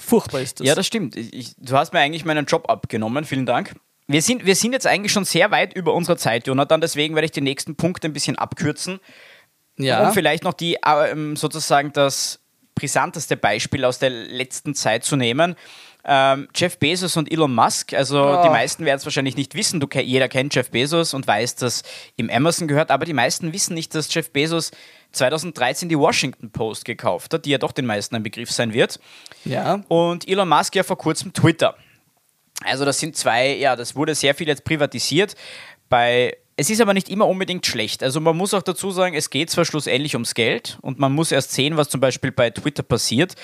Furchtbar 0.02 0.42
ist 0.42 0.60
das. 0.60 0.68
Ja, 0.68 0.76
das 0.76 0.86
stimmt. 0.88 1.16
Ich, 1.16 1.54
du 1.58 1.76
hast 1.78 1.94
mir 1.94 2.00
eigentlich 2.00 2.26
meinen 2.26 2.46
Job 2.46 2.70
abgenommen. 2.70 3.26
Vielen 3.26 3.46
Dank. 3.46 3.76
Wir 4.08 4.22
sind, 4.22 4.46
wir 4.46 4.56
sind 4.56 4.72
jetzt 4.74 4.88
eigentlich 4.88 5.12
schon 5.12 5.26
sehr 5.26 5.52
weit 5.52 5.74
über 5.74 5.94
unserer 5.94 6.18
Zeit, 6.18 6.48
Jonathan. 6.48 6.80
Deswegen 6.82 7.16
werde 7.16 7.26
ich 7.26 7.32
den 7.32 7.44
nächsten 7.44 7.76
Punkt 7.76 8.06
ein 8.06 8.14
bisschen 8.14 8.38
abkürzen. 8.38 9.00
ja. 9.78 10.08
Um 10.08 10.14
vielleicht 10.14 10.44
noch 10.44 10.54
die 10.54 10.78
ähm, 10.86 11.36
sozusagen 11.36 11.92
das 11.94 12.40
brisanteste 12.76 13.36
Beispiel 13.38 13.84
aus 13.86 14.00
der 14.00 14.10
letzten 14.12 14.76
Zeit 14.76 15.04
zu 15.04 15.16
nehmen. 15.16 15.56
Ähm, 16.06 16.48
Jeff 16.56 16.78
Bezos 16.78 17.18
und 17.18 17.30
Elon 17.30 17.54
Musk. 17.54 17.94
Also 17.94 18.24
Oh. 18.24 18.44
die 18.44 18.50
meisten 18.50 18.86
werden 18.86 18.98
es 19.00 19.06
wahrscheinlich 19.06 19.36
nicht 19.36 19.56
wissen. 19.56 19.80
Du, 19.82 19.88
jeder 19.94 20.30
kennt 20.30 20.56
Jeff 20.56 20.70
Bezos 20.72 21.14
und 21.14 21.28
weiß, 21.28 21.56
dass 21.56 21.84
ihm 22.16 22.30
Amazon 22.30 22.68
gehört, 22.70 22.92
aber 22.92 23.04
die 23.06 23.14
meisten 23.14 23.52
wissen 23.52 23.74
nicht, 23.74 23.94
dass 23.94 24.14
Jeff 24.14 24.32
Bezos 24.32 24.72
2013 25.12 25.90
die 25.90 25.98
Washington 25.98 26.52
Post 26.52 26.86
gekauft 26.86 27.34
hat, 27.34 27.46
die 27.46 27.52
ja 27.52 27.58
doch 27.58 27.72
den 27.72 27.86
meisten 27.86 28.16
ein 28.16 28.24
Begriff 28.24 28.52
sein 28.52 28.74
wird. 28.74 29.00
ja. 29.46 29.82
Und 29.88 30.28
Elon 30.28 30.48
Musk 30.50 30.76
ja 30.76 30.84
vor 30.84 30.98
kurzem 30.98 31.34
Twitter. 31.34 31.76
Also 32.64 32.86
das 32.86 33.00
sind 33.00 33.16
zwei, 33.16 33.56
ja, 33.56 33.76
das 33.76 33.96
wurde 33.96 34.16
sehr 34.16 34.34
viel 34.36 34.48
jetzt 34.48 34.64
privatisiert. 34.64 35.36
Bei, 35.90 36.36
es 36.56 36.70
ist 36.70 36.82
aber 36.82 36.94
nicht 36.94 37.08
immer 37.10 37.28
unbedingt 37.28 37.66
schlecht. 37.66 38.02
Also 38.04 38.20
man 38.20 38.36
muss 38.36 38.54
auch 38.54 38.64
dazu 38.64 38.92
sagen, 38.92 39.16
es 39.16 39.30
geht 39.30 39.50
zwar 39.52 39.64
schlussendlich 39.66 40.16
ums 40.16 40.34
Geld 40.34 40.78
und 40.82 40.98
man 41.00 41.14
muss 41.14 41.32
erst 41.32 41.52
sehen, 41.52 41.78
was 41.78 41.90
zum 41.90 42.02
Beispiel 42.02 42.32
bei 42.32 42.50
Twitter 42.50 42.84
passiert, 42.84 43.36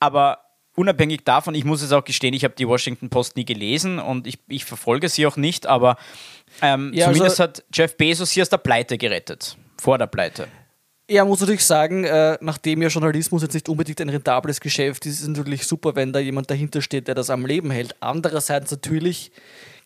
aber 0.00 0.38
unabhängig 0.76 1.24
davon, 1.24 1.54
ich 1.54 1.64
muss 1.64 1.82
es 1.82 1.92
auch 1.92 2.04
gestehen, 2.04 2.34
ich 2.34 2.42
habe 2.42 2.54
die 2.56 2.66
Washington 2.66 3.10
Post 3.10 3.36
nie 3.36 3.44
gelesen 3.44 3.98
und 4.00 4.26
ich, 4.26 4.38
ich 4.48 4.64
verfolge 4.64 5.08
sie 5.08 5.26
auch 5.26 5.36
nicht, 5.36 5.66
aber 5.66 5.96
ähm, 6.62 6.90
Ja, 6.94 7.06
zumindest 7.06 7.40
also- 7.40 7.42
hat 7.44 7.64
Jeff 7.72 7.96
Bezos 7.96 8.30
hier 8.32 8.42
aus 8.42 8.48
der 8.48 8.58
Pleite 8.58 8.98
gerettet. 8.98 9.56
Vor 9.78 9.98
der 9.98 10.06
Pleite. 10.06 10.48
Ja, 11.10 11.24
muss 11.26 11.40
natürlich 11.40 11.64
sagen, 11.64 12.04
äh, 12.04 12.38
nachdem 12.40 12.80
ja 12.80 12.88
Journalismus 12.88 13.42
jetzt 13.42 13.52
nicht 13.52 13.68
unbedingt 13.68 14.00
ein 14.00 14.08
rentables 14.08 14.58
Geschäft 14.60 15.04
ist, 15.04 15.16
ist 15.16 15.22
es 15.22 15.28
natürlich 15.28 15.66
super, 15.66 15.94
wenn 15.96 16.14
da 16.14 16.18
jemand 16.18 16.50
dahinter 16.50 16.80
steht, 16.80 17.08
der 17.08 17.14
das 17.14 17.28
am 17.28 17.44
Leben 17.44 17.70
hält. 17.70 17.94
Andererseits 18.00 18.70
natürlich, 18.70 19.30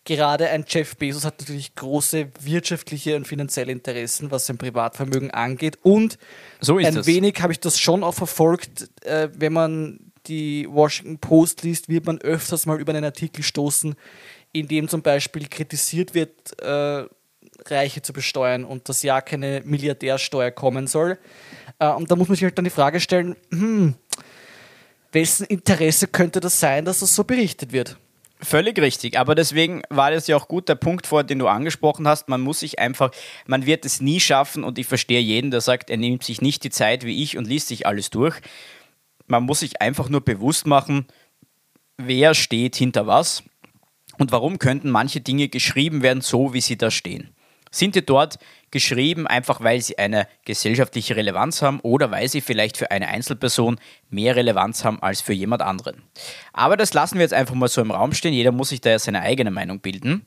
gerade 0.05 0.47
ein 0.47 0.63
Jeff 0.65 0.95
Bezos 0.95 1.25
hat 1.25 1.41
natürlich 1.41 1.75
große 1.75 2.29
wirtschaftliche 2.39 3.17
und 3.17 3.27
finanzielle 3.27 3.73
Interessen, 3.73 4.31
was 4.31 4.45
sein 4.45 4.57
Privatvermögen 4.57 5.31
angeht. 5.31 5.77
Und 5.83 6.17
So 6.61 6.77
ein 6.77 6.97
es. 6.97 7.05
wenig 7.05 7.41
habe 7.41 7.51
ich 7.51 7.59
das 7.59 7.77
schon 7.77 8.01
auch 8.01 8.13
verfolgt, 8.15 8.89
äh, 9.03 9.27
wenn 9.35 9.51
man 9.51 9.99
die 10.27 10.67
Washington 10.69 11.19
Post 11.19 11.63
liest, 11.63 11.89
wird 11.89 12.05
man 12.05 12.19
öfters 12.19 12.65
mal 12.65 12.79
über 12.79 12.93
einen 12.93 13.03
Artikel 13.03 13.43
stoßen, 13.43 13.95
in 14.53 14.67
dem 14.69 14.87
zum 14.87 15.01
Beispiel 15.01 15.47
kritisiert 15.47 16.13
wird, 16.13 16.59
äh, 16.61 17.03
Reiche 17.67 18.01
zu 18.01 18.13
besteuern 18.13 18.65
und 18.65 18.89
dass 18.89 19.03
ja 19.03 19.21
keine 19.21 19.61
Milliardärsteuer 19.65 20.51
kommen 20.51 20.87
soll. 20.87 21.17
Äh, 21.79 21.89
und 21.89 22.09
da 22.09 22.15
muss 22.15 22.27
man 22.27 22.35
sich 22.35 22.43
halt 22.43 22.57
dann 22.57 22.65
die 22.65 22.71
Frage 22.71 22.99
stellen, 22.99 23.35
hm, 23.51 23.95
wessen 25.11 25.45
Interesse 25.47 26.07
könnte 26.07 26.39
das 26.39 26.59
sein, 26.59 26.85
dass 26.85 26.99
das 26.99 27.15
so 27.15 27.23
berichtet 27.23 27.71
wird? 27.71 27.97
Völlig 28.41 28.79
richtig, 28.79 29.19
aber 29.19 29.35
deswegen 29.35 29.81
war 29.89 30.11
das 30.11 30.27
ja 30.27 30.37
auch 30.37 30.47
gut 30.47 30.69
der 30.69 30.75
Punkt 30.75 31.05
vor, 31.05 31.25
den 31.25 31.39
du 31.39 31.47
angesprochen 31.47 32.07
hast. 32.07 32.29
Man 32.29 32.39
muss 32.39 32.61
sich 32.61 32.79
einfach, 32.79 33.11
man 33.47 33.65
wird 33.65 33.83
es 33.83 33.99
nie 33.99 34.21
schaffen 34.21 34.63
und 34.63 34.79
ich 34.79 34.87
verstehe 34.87 35.19
jeden, 35.19 35.51
der 35.51 35.59
sagt, 35.59 35.89
er 35.89 35.97
nimmt 35.97 36.23
sich 36.23 36.41
nicht 36.41 36.63
die 36.63 36.69
Zeit 36.69 37.03
wie 37.03 37.21
ich 37.21 37.37
und 37.37 37.47
liest 37.47 37.67
sich 37.67 37.85
alles 37.85 38.11
durch. 38.11 38.39
Man 39.27 39.43
muss 39.43 39.59
sich 39.59 39.81
einfach 39.81 40.07
nur 40.07 40.21
bewusst 40.21 40.67
machen, 40.67 41.05
wer 41.97 42.33
steht 42.33 42.77
hinter 42.77 43.07
was 43.07 43.43
und 44.17 44.31
warum 44.31 44.57
könnten 44.57 44.89
manche 44.89 45.19
Dinge 45.19 45.49
geschrieben 45.49 46.01
werden, 46.01 46.21
so 46.21 46.53
wie 46.53 46.61
sie 46.61 46.77
da 46.77 46.91
stehen. 46.91 47.35
Sind 47.71 47.95
die 47.95 48.05
dort 48.05 48.39
geschrieben, 48.71 49.27
einfach 49.27 49.61
weil 49.61 49.81
sie 49.81 49.97
eine 49.97 50.27
gesellschaftliche 50.45 51.15
Relevanz 51.15 51.61
haben 51.61 51.79
oder 51.81 52.11
weil 52.11 52.27
sie 52.29 52.41
vielleicht 52.41 52.77
für 52.77 52.91
eine 52.91 53.07
Einzelperson 53.07 53.79
mehr 54.09 54.35
Relevanz 54.35 54.83
haben 54.83 55.01
als 55.01 55.21
für 55.21 55.33
jemand 55.33 55.61
anderen? 55.61 56.03
Aber 56.53 56.77
das 56.77 56.93
lassen 56.93 57.15
wir 57.15 57.21
jetzt 57.21 57.33
einfach 57.33 57.55
mal 57.55 57.67
so 57.67 57.81
im 57.81 57.91
Raum 57.91 58.13
stehen. 58.13 58.33
Jeder 58.33 58.51
muss 58.51 58.69
sich 58.69 58.81
da 58.81 58.91
ja 58.91 58.99
seine 58.99 59.21
eigene 59.21 59.51
Meinung 59.51 59.79
bilden. 59.79 60.25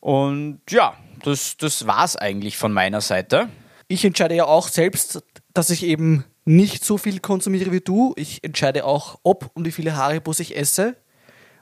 Und 0.00 0.60
ja, 0.70 0.96
das, 1.22 1.56
das 1.56 1.86
war 1.86 2.04
es 2.04 2.16
eigentlich 2.16 2.56
von 2.56 2.72
meiner 2.72 3.00
Seite. 3.00 3.48
Ich 3.88 4.04
entscheide 4.04 4.34
ja 4.34 4.44
auch 4.44 4.68
selbst, 4.68 5.22
dass 5.52 5.70
ich 5.70 5.82
eben 5.82 6.24
nicht 6.44 6.84
so 6.84 6.96
viel 6.96 7.20
konsumiere 7.20 7.72
wie 7.72 7.80
du. 7.80 8.14
Ich 8.16 8.42
entscheide 8.42 8.84
auch, 8.84 9.18
ob 9.22 9.50
und 9.54 9.66
wie 9.66 9.72
viele 9.72 9.96
Haribos 9.96 10.40
ich 10.40 10.56
esse. 10.56 10.96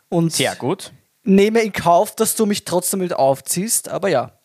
Und 0.09 0.33
Sehr 0.33 0.55
gut. 0.57 0.93
nehme 1.25 1.61
in 1.61 1.73
Kauf, 1.73 2.15
dass 2.15 2.37
du 2.37 2.47
mich 2.47 2.65
trotzdem 2.65 3.01
mit 3.01 3.13
aufziehst. 3.13 3.89
Aber 3.89 4.09
ja, 4.09 4.38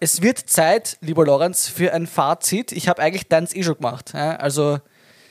es 0.00 0.22
wird 0.22 0.38
Zeit, 0.38 0.98
lieber 1.00 1.24
Lorenz, 1.24 1.68
für 1.68 1.92
ein 1.92 2.06
Fazit. 2.06 2.72
Ich 2.72 2.88
habe 2.88 3.02
eigentlich 3.02 3.28
deins 3.28 3.54
eh 3.54 3.62
schon 3.62 3.76
gemacht. 3.76 4.12
Ja? 4.14 4.36
Also, 4.36 4.78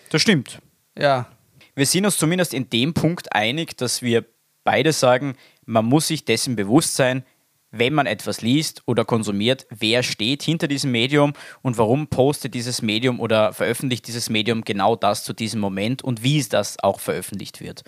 Das 0.09 0.21
stimmt. 0.21 0.59
ja. 0.97 1.27
Wir 1.75 1.85
sind 1.85 2.05
uns 2.05 2.17
zumindest 2.17 2.55
in 2.55 2.69
dem 2.71 2.95
Punkt 2.95 3.33
einig, 3.33 3.77
dass 3.77 4.01
wir 4.01 4.25
beide 4.63 4.91
sagen, 4.93 5.35
man 5.65 5.85
muss 5.85 6.07
sich 6.07 6.25
dessen 6.25 6.55
bewusst 6.55 6.95
sein, 6.95 7.23
wenn 7.71 7.93
man 7.93 8.07
etwas 8.07 8.41
liest 8.41 8.81
oder 8.85 9.05
konsumiert, 9.05 9.67
wer 9.69 10.01
steht 10.01 10.41
hinter 10.41 10.67
diesem 10.67 10.91
Medium 10.91 11.33
und 11.61 11.77
warum 11.77 12.07
postet 12.07 12.53
dieses 12.53 12.81
Medium 12.81 13.19
oder 13.19 13.53
veröffentlicht 13.53 14.07
dieses 14.07 14.29
Medium 14.29 14.63
genau 14.63 14.95
das 14.95 15.23
zu 15.23 15.33
diesem 15.33 15.59
Moment 15.59 16.01
und 16.01 16.23
wie 16.23 16.39
es 16.39 16.49
das 16.49 16.79
auch 16.81 16.99
veröffentlicht 16.99 17.61
wird. 17.61 17.83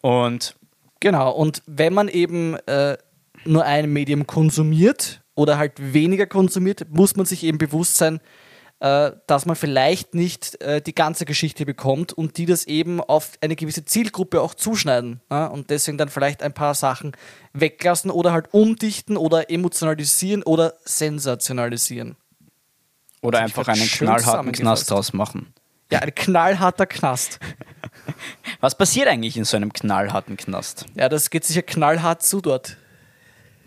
Und 0.00 0.56
Genau, 1.00 1.32
und 1.32 1.62
wenn 1.66 1.92
man 1.92 2.06
eben 2.06 2.54
äh, 2.66 2.96
nur 3.44 3.64
ein 3.64 3.92
Medium 3.92 4.26
konsumiert 4.26 5.21
oder 5.34 5.58
halt 5.58 5.72
weniger 5.92 6.26
konsumiert, 6.26 6.86
muss 6.90 7.16
man 7.16 7.26
sich 7.26 7.44
eben 7.44 7.58
bewusst 7.58 7.96
sein, 7.96 8.20
äh, 8.80 9.12
dass 9.26 9.46
man 9.46 9.54
vielleicht 9.54 10.14
nicht 10.14 10.60
äh, 10.60 10.82
die 10.82 10.94
ganze 10.94 11.24
Geschichte 11.24 11.64
bekommt 11.64 12.12
und 12.12 12.36
die 12.36 12.46
das 12.46 12.64
eben 12.64 13.00
auf 13.00 13.32
eine 13.40 13.54
gewisse 13.54 13.84
Zielgruppe 13.84 14.40
auch 14.40 14.54
zuschneiden 14.54 15.20
und 15.28 15.70
deswegen 15.70 15.98
dann 15.98 16.08
vielleicht 16.08 16.42
ein 16.42 16.52
paar 16.52 16.74
Sachen 16.74 17.12
weglassen 17.52 18.10
oder 18.10 18.32
halt 18.32 18.52
umdichten 18.52 19.16
oder 19.16 19.50
emotionalisieren 19.50 20.42
oder 20.42 20.74
sensationalisieren. 20.84 22.16
Oder 23.20 23.38
einfach 23.38 23.68
einen 23.68 23.86
knallharten 23.86 24.50
Knast 24.50 24.90
draus 24.90 25.12
machen. 25.12 25.54
Ja, 25.92 26.00
ein 26.00 26.14
knallharter 26.14 26.86
Knast. 26.86 27.38
Was 28.60 28.76
passiert 28.76 29.06
eigentlich 29.06 29.36
in 29.36 29.44
so 29.44 29.56
einem 29.56 29.72
knallharten 29.72 30.36
Knast? 30.36 30.86
Ja, 30.96 31.08
das 31.08 31.30
geht 31.30 31.44
sicher 31.44 31.62
knallhart 31.62 32.22
zu 32.22 32.40
dort. 32.40 32.78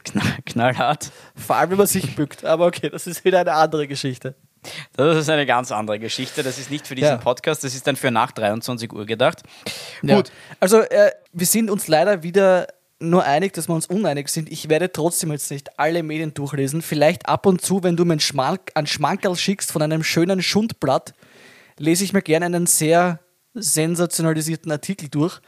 Knall, 0.05 0.37
knallhart? 0.45 1.11
Vor 1.35 1.55
allem, 1.55 1.71
wenn 1.71 1.77
man 1.77 1.87
sich 1.87 2.15
bückt. 2.15 2.45
Aber 2.45 2.67
okay, 2.67 2.89
das 2.89 3.07
ist 3.07 3.25
wieder 3.25 3.39
eine 3.39 3.53
andere 3.53 3.87
Geschichte. 3.87 4.35
Das 4.95 5.17
ist 5.17 5.29
eine 5.29 5.45
ganz 5.45 5.71
andere 5.71 5.99
Geschichte. 5.99 6.43
Das 6.43 6.57
ist 6.57 6.71
nicht 6.71 6.87
für 6.87 6.95
diesen 6.95 7.09
ja. 7.09 7.17
Podcast, 7.17 7.63
das 7.63 7.75
ist 7.75 7.85
dann 7.85 7.95
für 7.95 8.11
nach 8.11 8.31
23 8.31 8.91
Uhr 8.93 9.05
gedacht. 9.05 9.43
Ja. 10.01 10.15
Gut. 10.15 10.31
Also, 10.59 10.79
äh, 10.79 11.11
wir 11.33 11.45
sind 11.45 11.69
uns 11.69 11.87
leider 11.87 12.23
wieder 12.23 12.67
nur 12.99 13.23
einig, 13.23 13.53
dass 13.53 13.67
wir 13.67 13.75
uns 13.75 13.87
uneinig 13.87 14.29
sind. 14.29 14.51
Ich 14.51 14.69
werde 14.69 14.91
trotzdem 14.91 15.31
jetzt 15.31 15.51
nicht 15.51 15.79
alle 15.79 16.01
Medien 16.01 16.33
durchlesen. 16.33 16.81
Vielleicht 16.81 17.27
ab 17.27 17.45
und 17.45 17.61
zu, 17.61 17.83
wenn 17.83 17.97
du 17.97 18.05
mir 18.05 18.13
einen, 18.13 18.19
Schmank, 18.19 18.71
einen 18.73 18.87
Schmankerl 18.87 19.35
schickst 19.35 19.71
von 19.71 19.81
einem 19.81 20.03
schönen 20.03 20.41
Schundblatt, 20.41 21.13
lese 21.77 22.03
ich 22.03 22.13
mir 22.13 22.21
gerne 22.21 22.45
einen 22.45 22.67
sehr 22.67 23.19
sensationalisierten 23.53 24.71
Artikel 24.71 25.09
durch. 25.09 25.39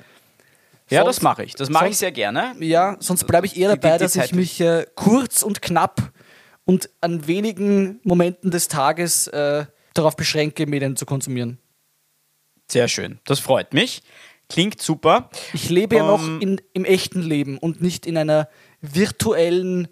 Ja, 0.90 1.04
sonst, 1.04 1.18
das 1.18 1.24
mache 1.24 1.44
ich. 1.44 1.54
Das 1.56 1.70
mache 1.70 1.90
ich 1.90 1.98
sehr 1.98 2.12
gerne. 2.12 2.56
Ja, 2.60 2.96
sonst 3.00 3.26
bleibe 3.26 3.46
ich 3.46 3.58
eher 3.58 3.70
dabei, 3.70 3.98
die, 3.98 3.98
die 3.98 4.04
dass 4.04 4.16
ich 4.16 4.34
mich 4.34 4.62
äh, 4.62 4.86
kurz 4.96 5.44
und 5.44 5.62
knapp 5.62 6.12
und 6.66 6.90
an 7.02 7.28
wenigen 7.28 8.00
Momenten 8.04 8.52
des 8.52 8.68
Tages 8.68 9.28
äh, 9.28 9.66
darauf 9.94 10.16
beschränke, 10.16 10.66
Medien 10.66 10.96
zu 10.96 11.06
konsumieren. 11.06 11.60
Sehr 12.70 12.88
schön. 12.88 13.20
Das 13.26 13.40
freut 13.40 13.74
mich. 13.74 14.02
Klingt 14.50 14.82
super. 14.82 15.30
Ich 15.54 15.70
lebe 15.70 15.96
um, 15.96 16.02
ja 16.02 16.08
noch 16.08 16.24
ähm, 16.24 16.40
in, 16.42 16.62
im 16.74 16.86
echten 16.86 17.22
Leben 17.22 17.58
und 17.58 17.82
nicht 17.82 18.06
in 18.06 18.18
einer 18.18 18.48
virtuellen 18.82 19.90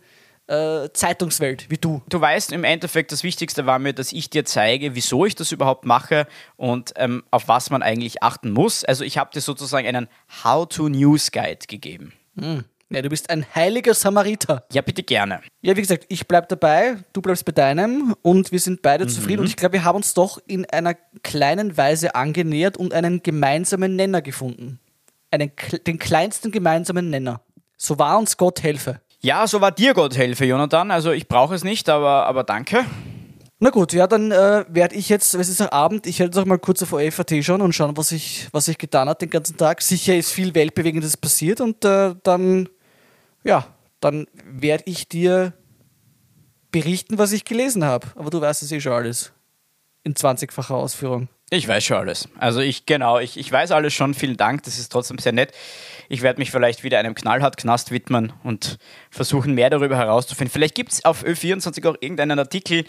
äh, 0.47 0.89
Zeitungswelt 0.93 1.69
wie 1.69 1.77
du. 1.77 2.01
Du 2.09 2.21
weißt, 2.21 2.51
im 2.51 2.63
Endeffekt, 2.63 3.11
das 3.11 3.23
Wichtigste 3.23 3.65
war 3.65 3.79
mir, 3.79 3.93
dass 3.93 4.13
ich 4.13 4.29
dir 4.29 4.45
zeige, 4.45 4.95
wieso 4.95 5.25
ich 5.25 5.35
das 5.35 5.51
überhaupt 5.51 5.85
mache 5.85 6.27
und 6.55 6.93
ähm, 6.97 7.23
auf 7.31 7.47
was 7.47 7.69
man 7.69 7.81
eigentlich 7.81 8.21
achten 8.23 8.51
muss. 8.51 8.83
Also 8.83 9.03
ich 9.03 9.17
habe 9.17 9.31
dir 9.33 9.41
sozusagen 9.41 9.87
einen 9.87 10.07
How-to-News-Guide 10.43 11.67
gegeben. 11.67 12.13
Hm. 12.39 12.65
Ja, 12.91 13.01
du 13.01 13.09
bist 13.09 13.31
ein 13.31 13.45
heiliger 13.55 13.95
Samariter. 13.95 14.63
Ja, 14.71 14.83
bitte 14.83 15.01
gerne. 15.01 15.41
Ja, 15.61 15.75
wie 15.75 15.81
gesagt, 15.81 16.05
ich 16.07 16.27
bleib 16.27 16.49
dabei, 16.49 16.97
du 17.13 17.21
bleibst 17.21 17.43
bei 17.43 17.51
deinem 17.51 18.15
und 18.21 18.51
wir 18.51 18.59
sind 18.59 18.83
beide 18.83 19.05
mhm. 19.05 19.09
zufrieden. 19.09 19.41
Und 19.41 19.47
ich 19.47 19.55
glaube, 19.55 19.73
wir 19.73 19.83
haben 19.83 19.95
uns 19.95 20.13
doch 20.13 20.39
in 20.45 20.65
einer 20.65 20.93
kleinen 21.23 21.77
Weise 21.77 22.13
angenähert 22.13 22.77
und 22.77 22.93
einen 22.93 23.23
gemeinsamen 23.23 23.95
Nenner 23.95 24.21
gefunden. 24.21 24.79
Einen, 25.31 25.51
den 25.87 25.97
kleinsten 25.97 26.51
gemeinsamen 26.51 27.09
Nenner. 27.09 27.41
So 27.75 27.97
war 27.97 28.19
uns 28.19 28.37
Gott 28.37 28.61
helfe. 28.61 29.01
Ja, 29.25 29.47
so 29.47 29.59
war 29.59 29.71
dir 29.71 29.95
Gott 29.95 30.15
helfe, 30.15 30.45
Jonathan. 30.45 30.91
Also 30.91 31.11
ich 31.11 31.27
brauche 31.27 31.55
es 31.55 31.63
nicht, 31.63 31.89
aber, 31.89 32.27
aber 32.27 32.43
danke. 32.43 32.85
Na 33.57 33.71
gut, 33.71 33.91
ja, 33.91 34.05
dann 34.05 34.31
äh, 34.31 34.65
werde 34.69 34.93
ich 34.93 35.09
jetzt, 35.09 35.33
es 35.33 35.49
ist 35.49 35.61
Abend, 35.61 36.05
ich 36.05 36.19
werde 36.19 36.39
auch 36.39 36.45
mal 36.45 36.59
kurz 36.59 36.83
auf 36.83 36.93
OFAT 36.93 37.43
schauen 37.43 37.63
und 37.63 37.73
schauen, 37.73 37.97
was 37.97 38.11
ich, 38.11 38.47
was 38.51 38.67
ich 38.67 38.77
getan 38.77 39.09
habe 39.09 39.17
den 39.17 39.31
ganzen 39.31 39.57
Tag. 39.57 39.81
Sicher 39.81 40.15
ist 40.15 40.31
viel 40.31 40.53
Weltbewegendes 40.53 41.17
passiert 41.17 41.59
und 41.59 41.83
äh, 41.83 42.13
dann, 42.21 42.69
ja, 43.43 43.65
dann 43.99 44.27
werde 44.45 44.83
ich 44.85 45.09
dir 45.09 45.53
berichten, 46.69 47.17
was 47.17 47.31
ich 47.31 47.45
gelesen 47.45 47.83
habe. 47.83 48.05
Aber 48.13 48.29
du 48.29 48.39
weißt 48.39 48.61
es 48.61 48.71
eh 48.71 48.79
schon 48.79 48.93
alles. 48.93 49.31
In 50.03 50.13
20-facher 50.13 50.75
Ausführung. 50.75 51.29
Ich 51.51 51.67
weiß 51.67 51.83
schon 51.83 51.97
alles. 51.97 52.27
Also 52.39 52.59
ich, 52.59 52.85
genau, 52.85 53.19
ich, 53.19 53.37
ich 53.37 53.51
weiß 53.51 53.71
alles 53.71 53.93
schon. 53.93 54.13
Vielen 54.13 54.37
Dank, 54.37 54.63
das 54.63 54.79
ist 54.79 54.91
trotzdem 54.91 55.19
sehr 55.19 55.31
nett. 55.31 55.53
Ich 56.09 56.21
werde 56.21 56.39
mich 56.39 56.51
vielleicht 56.51 56.83
wieder 56.83 56.99
einem 56.99 57.15
Knallhart-Knast 57.15 57.91
widmen 57.91 58.33
und 58.43 58.77
versuchen, 59.11 59.53
mehr 59.53 59.69
darüber 59.69 59.97
herauszufinden. 59.97 60.51
Vielleicht 60.51 60.75
gibt 60.75 60.91
es 60.91 61.05
auf 61.05 61.23
Ö24 61.23 61.87
auch 61.87 61.95
irgendeinen 61.99 62.39
Artikel, 62.39 62.85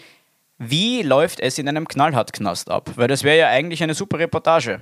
wie 0.57 1.03
läuft 1.03 1.39
es 1.39 1.59
in 1.59 1.67
einem 1.69 1.87
Knallhart-Knast 1.87 2.71
ab? 2.71 2.91
Weil 2.95 3.07
das 3.07 3.23
wäre 3.23 3.37
ja 3.37 3.49
eigentlich 3.49 3.83
eine 3.83 3.93
super 3.93 4.17
Reportage. 4.17 4.81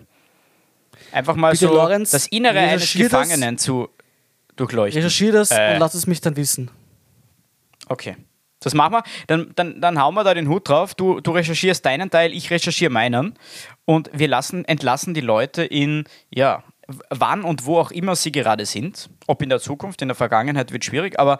Einfach 1.11 1.35
mal 1.35 1.51
Bitte, 1.51 1.67
so 1.67 1.73
Lorenz, 1.73 2.11
das 2.11 2.27
Innere 2.27 2.59
eines 2.59 2.93
Gefangenen 2.93 3.57
das, 3.57 3.65
zu 3.65 3.89
durchleuchten. 4.55 5.01
Recherchiere 5.01 5.33
das 5.33 5.51
äh, 5.51 5.73
und 5.73 5.79
lass 5.79 5.93
es 5.93 6.07
mich 6.07 6.21
dann 6.21 6.37
wissen. 6.37 6.71
Okay. 7.87 8.15
Das 8.65 8.73
machen 8.73 8.93
wir. 8.93 9.03
Dann, 9.27 9.51
dann, 9.55 9.79
dann 9.79 10.01
hauen 10.01 10.15
wir 10.15 10.23
da 10.23 10.33
den 10.33 10.49
Hut 10.49 10.67
drauf. 10.67 10.95
Du, 10.95 11.19
du 11.21 11.31
recherchierst 11.31 11.85
deinen 11.85 12.09
Teil, 12.09 12.33
ich 12.33 12.49
recherchiere 12.49 12.91
meinen. 12.91 13.35
Und 13.85 14.09
wir 14.11 14.27
lassen, 14.27 14.65
entlassen 14.65 15.13
die 15.13 15.21
Leute 15.21 15.63
in, 15.63 16.05
ja, 16.29 16.63
wann 17.09 17.43
und 17.43 17.65
wo 17.65 17.79
auch 17.79 17.91
immer 17.91 18.15
sie 18.15 18.31
gerade 18.31 18.65
sind. 18.65 19.09
Ob 19.27 19.41
in 19.41 19.49
der 19.49 19.59
Zukunft, 19.59 20.01
in 20.01 20.07
der 20.07 20.15
Vergangenheit 20.15 20.71
wird 20.71 20.85
schwierig, 20.85 21.19
aber 21.19 21.39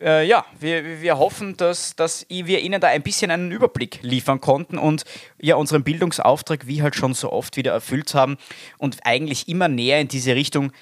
äh, 0.00 0.26
ja, 0.26 0.44
wir, 0.58 1.00
wir 1.00 1.18
hoffen, 1.18 1.56
dass, 1.56 1.94
dass 1.94 2.26
wir 2.28 2.60
Ihnen 2.60 2.80
da 2.80 2.88
ein 2.88 3.02
bisschen 3.02 3.30
einen 3.30 3.52
Überblick 3.52 4.00
liefern 4.02 4.40
konnten 4.40 4.78
und 4.78 5.04
ja 5.40 5.56
unseren 5.56 5.84
Bildungsauftrag 5.84 6.66
wie 6.66 6.82
halt 6.82 6.96
schon 6.96 7.14
so 7.14 7.32
oft 7.32 7.56
wieder 7.56 7.72
erfüllt 7.72 8.14
haben 8.14 8.36
und 8.78 8.98
eigentlich 9.04 9.48
immer 9.48 9.68
näher 9.68 10.00
in 10.00 10.08
diese 10.08 10.34
Richtung 10.34 10.72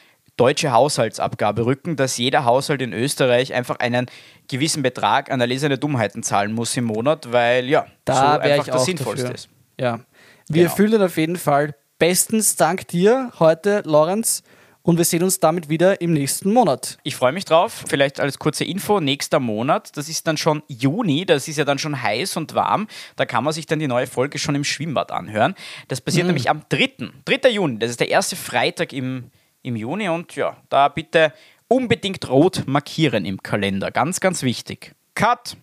deutsche 0.40 0.72
Haushaltsabgabe 0.72 1.66
rücken, 1.66 1.96
dass 1.96 2.16
jeder 2.16 2.46
Haushalt 2.46 2.80
in 2.80 2.94
Österreich 2.94 3.52
einfach 3.52 3.78
einen 3.78 4.06
gewissen 4.48 4.82
Betrag 4.82 5.30
an 5.30 5.40
erlesene 5.40 5.76
Dummheiten 5.76 6.22
zahlen 6.22 6.52
muss 6.52 6.74
im 6.78 6.84
Monat, 6.84 7.30
weil 7.30 7.68
ja, 7.68 7.86
da 8.06 8.34
so 8.34 8.40
einfach 8.40 8.66
das 8.66 8.84
Sinnvollste 8.86 9.24
dafür. 9.24 9.34
ist. 9.34 9.48
Ja, 9.78 10.00
wir 10.48 10.62
genau. 10.62 10.70
erfüllen 10.70 11.02
auf 11.02 11.16
jeden 11.18 11.36
Fall 11.36 11.74
bestens 11.98 12.56
dank 12.56 12.88
dir 12.88 13.30
heute, 13.38 13.82
Lorenz. 13.84 14.42
Und 14.82 14.96
wir 14.96 15.04
sehen 15.04 15.22
uns 15.22 15.38
damit 15.40 15.68
wieder 15.68 16.00
im 16.00 16.14
nächsten 16.14 16.54
Monat. 16.54 16.96
Ich 17.02 17.14
freue 17.14 17.32
mich 17.32 17.44
drauf. 17.44 17.84
Vielleicht 17.86 18.18
als 18.18 18.38
kurze 18.38 18.64
Info: 18.64 18.98
nächster 18.98 19.38
Monat, 19.38 19.94
das 19.98 20.08
ist 20.08 20.26
dann 20.26 20.38
schon 20.38 20.62
Juni, 20.68 21.26
das 21.26 21.48
ist 21.48 21.58
ja 21.58 21.66
dann 21.66 21.78
schon 21.78 22.02
heiß 22.02 22.38
und 22.38 22.54
warm. 22.54 22.88
Da 23.16 23.26
kann 23.26 23.44
man 23.44 23.52
sich 23.52 23.66
dann 23.66 23.78
die 23.78 23.86
neue 23.86 24.06
Folge 24.06 24.38
schon 24.38 24.54
im 24.54 24.64
Schwimmbad 24.64 25.12
anhören. 25.12 25.54
Das 25.88 26.00
passiert 26.00 26.24
mhm. 26.24 26.28
nämlich 26.28 26.48
am 26.48 26.62
3. 26.70 27.10
3. 27.26 27.50
Juni, 27.50 27.78
das 27.78 27.90
ist 27.90 28.00
der 28.00 28.08
erste 28.08 28.36
Freitag 28.36 28.94
im, 28.94 29.30
im 29.62 29.76
Juni. 29.76 30.08
Und 30.08 30.34
ja, 30.36 30.56
da 30.68 30.88
bitte 30.88 31.32
unbedingt 31.68 32.28
rot 32.28 32.64
markieren 32.66 33.24
im 33.24 33.42
Kalender. 33.42 33.90
Ganz, 33.90 34.20
ganz 34.20 34.42
wichtig. 34.42 34.94
Cut! 35.14 35.56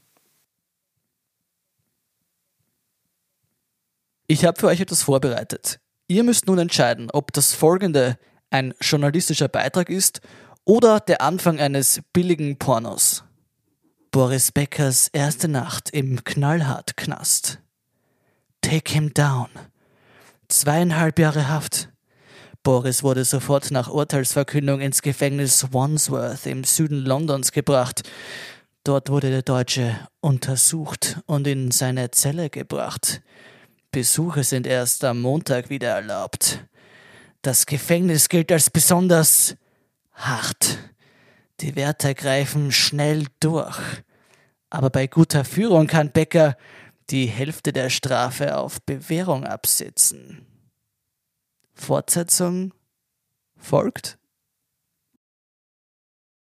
Ich 4.28 4.46
habe 4.46 4.60
für 4.60 4.68
euch 4.68 4.82
etwas 4.82 5.04
vorbereitet. 5.04 5.80
Ihr 6.08 6.24
müsst 6.24 6.48
nun 6.48 6.60
entscheiden, 6.60 7.10
ob 7.12 7.32
das 7.34 7.54
folgende 7.54 8.18
ein 8.50 8.74
journalistischer 8.82 9.48
Beitrag 9.48 9.90
ist 9.90 10.22
oder 10.66 11.00
der 11.00 11.22
Anfang 11.22 11.60
eines 11.60 12.02
billigen 12.14 12.58
Pornos. 12.58 13.24
Boris 14.12 14.52
Beckers 14.52 15.10
erste 15.10 15.48
Nacht 15.48 15.90
im 15.92 16.24
Knallhart-Knast. 16.24 17.60
Take 18.62 18.94
him 18.94 19.14
down. 19.14 19.50
Zweieinhalb 20.48 21.20
Jahre 21.20 21.48
Haft. 21.50 21.90
Boris 22.68 23.02
wurde 23.02 23.24
sofort 23.24 23.72
nach 23.72 23.88
Urteilsverkündung 23.88 24.82
ins 24.82 25.02
Gefängnis 25.02 25.68
Wandsworth 25.72 26.46
im 26.48 26.66
Süden 26.66 27.06
Londons 27.06 27.54
gebracht. 27.54 28.02
Dort 28.84 29.10
wurde 29.10 29.30
der 29.30 29.42
Deutsche 29.42 29.98
untersucht 30.20 31.18
und 31.28 31.48
in 31.48 31.72
seine 31.72 32.12
Zelle 32.12 32.50
gebracht. 32.50 33.22
Besuche 33.92 34.44
sind 34.44 34.68
erst 34.68 35.06
am 35.06 35.22
Montag 35.22 35.70
wieder 35.70 35.92
erlaubt. 35.92 36.66
Das 37.42 37.68
Gefängnis 37.68 38.28
gilt 38.28 38.52
als 38.52 38.70
besonders 38.70 39.56
hart. 40.12 40.78
Die 41.62 41.78
Wärter 41.78 42.14
greifen 42.16 42.74
schnell 42.74 43.28
durch. 43.40 43.80
Aber 44.70 44.90
bei 44.90 45.08
guter 45.08 45.46
Führung 45.46 45.88
kann 45.88 46.12
Becker 46.12 46.58
die 47.12 47.28
Hälfte 47.28 47.72
der 47.72 47.90
Strafe 47.90 48.58
auf 48.58 48.82
Bewährung 48.82 49.46
absitzen. 49.46 50.46
Fortsetzung 51.78 52.74
folgt. 53.56 54.18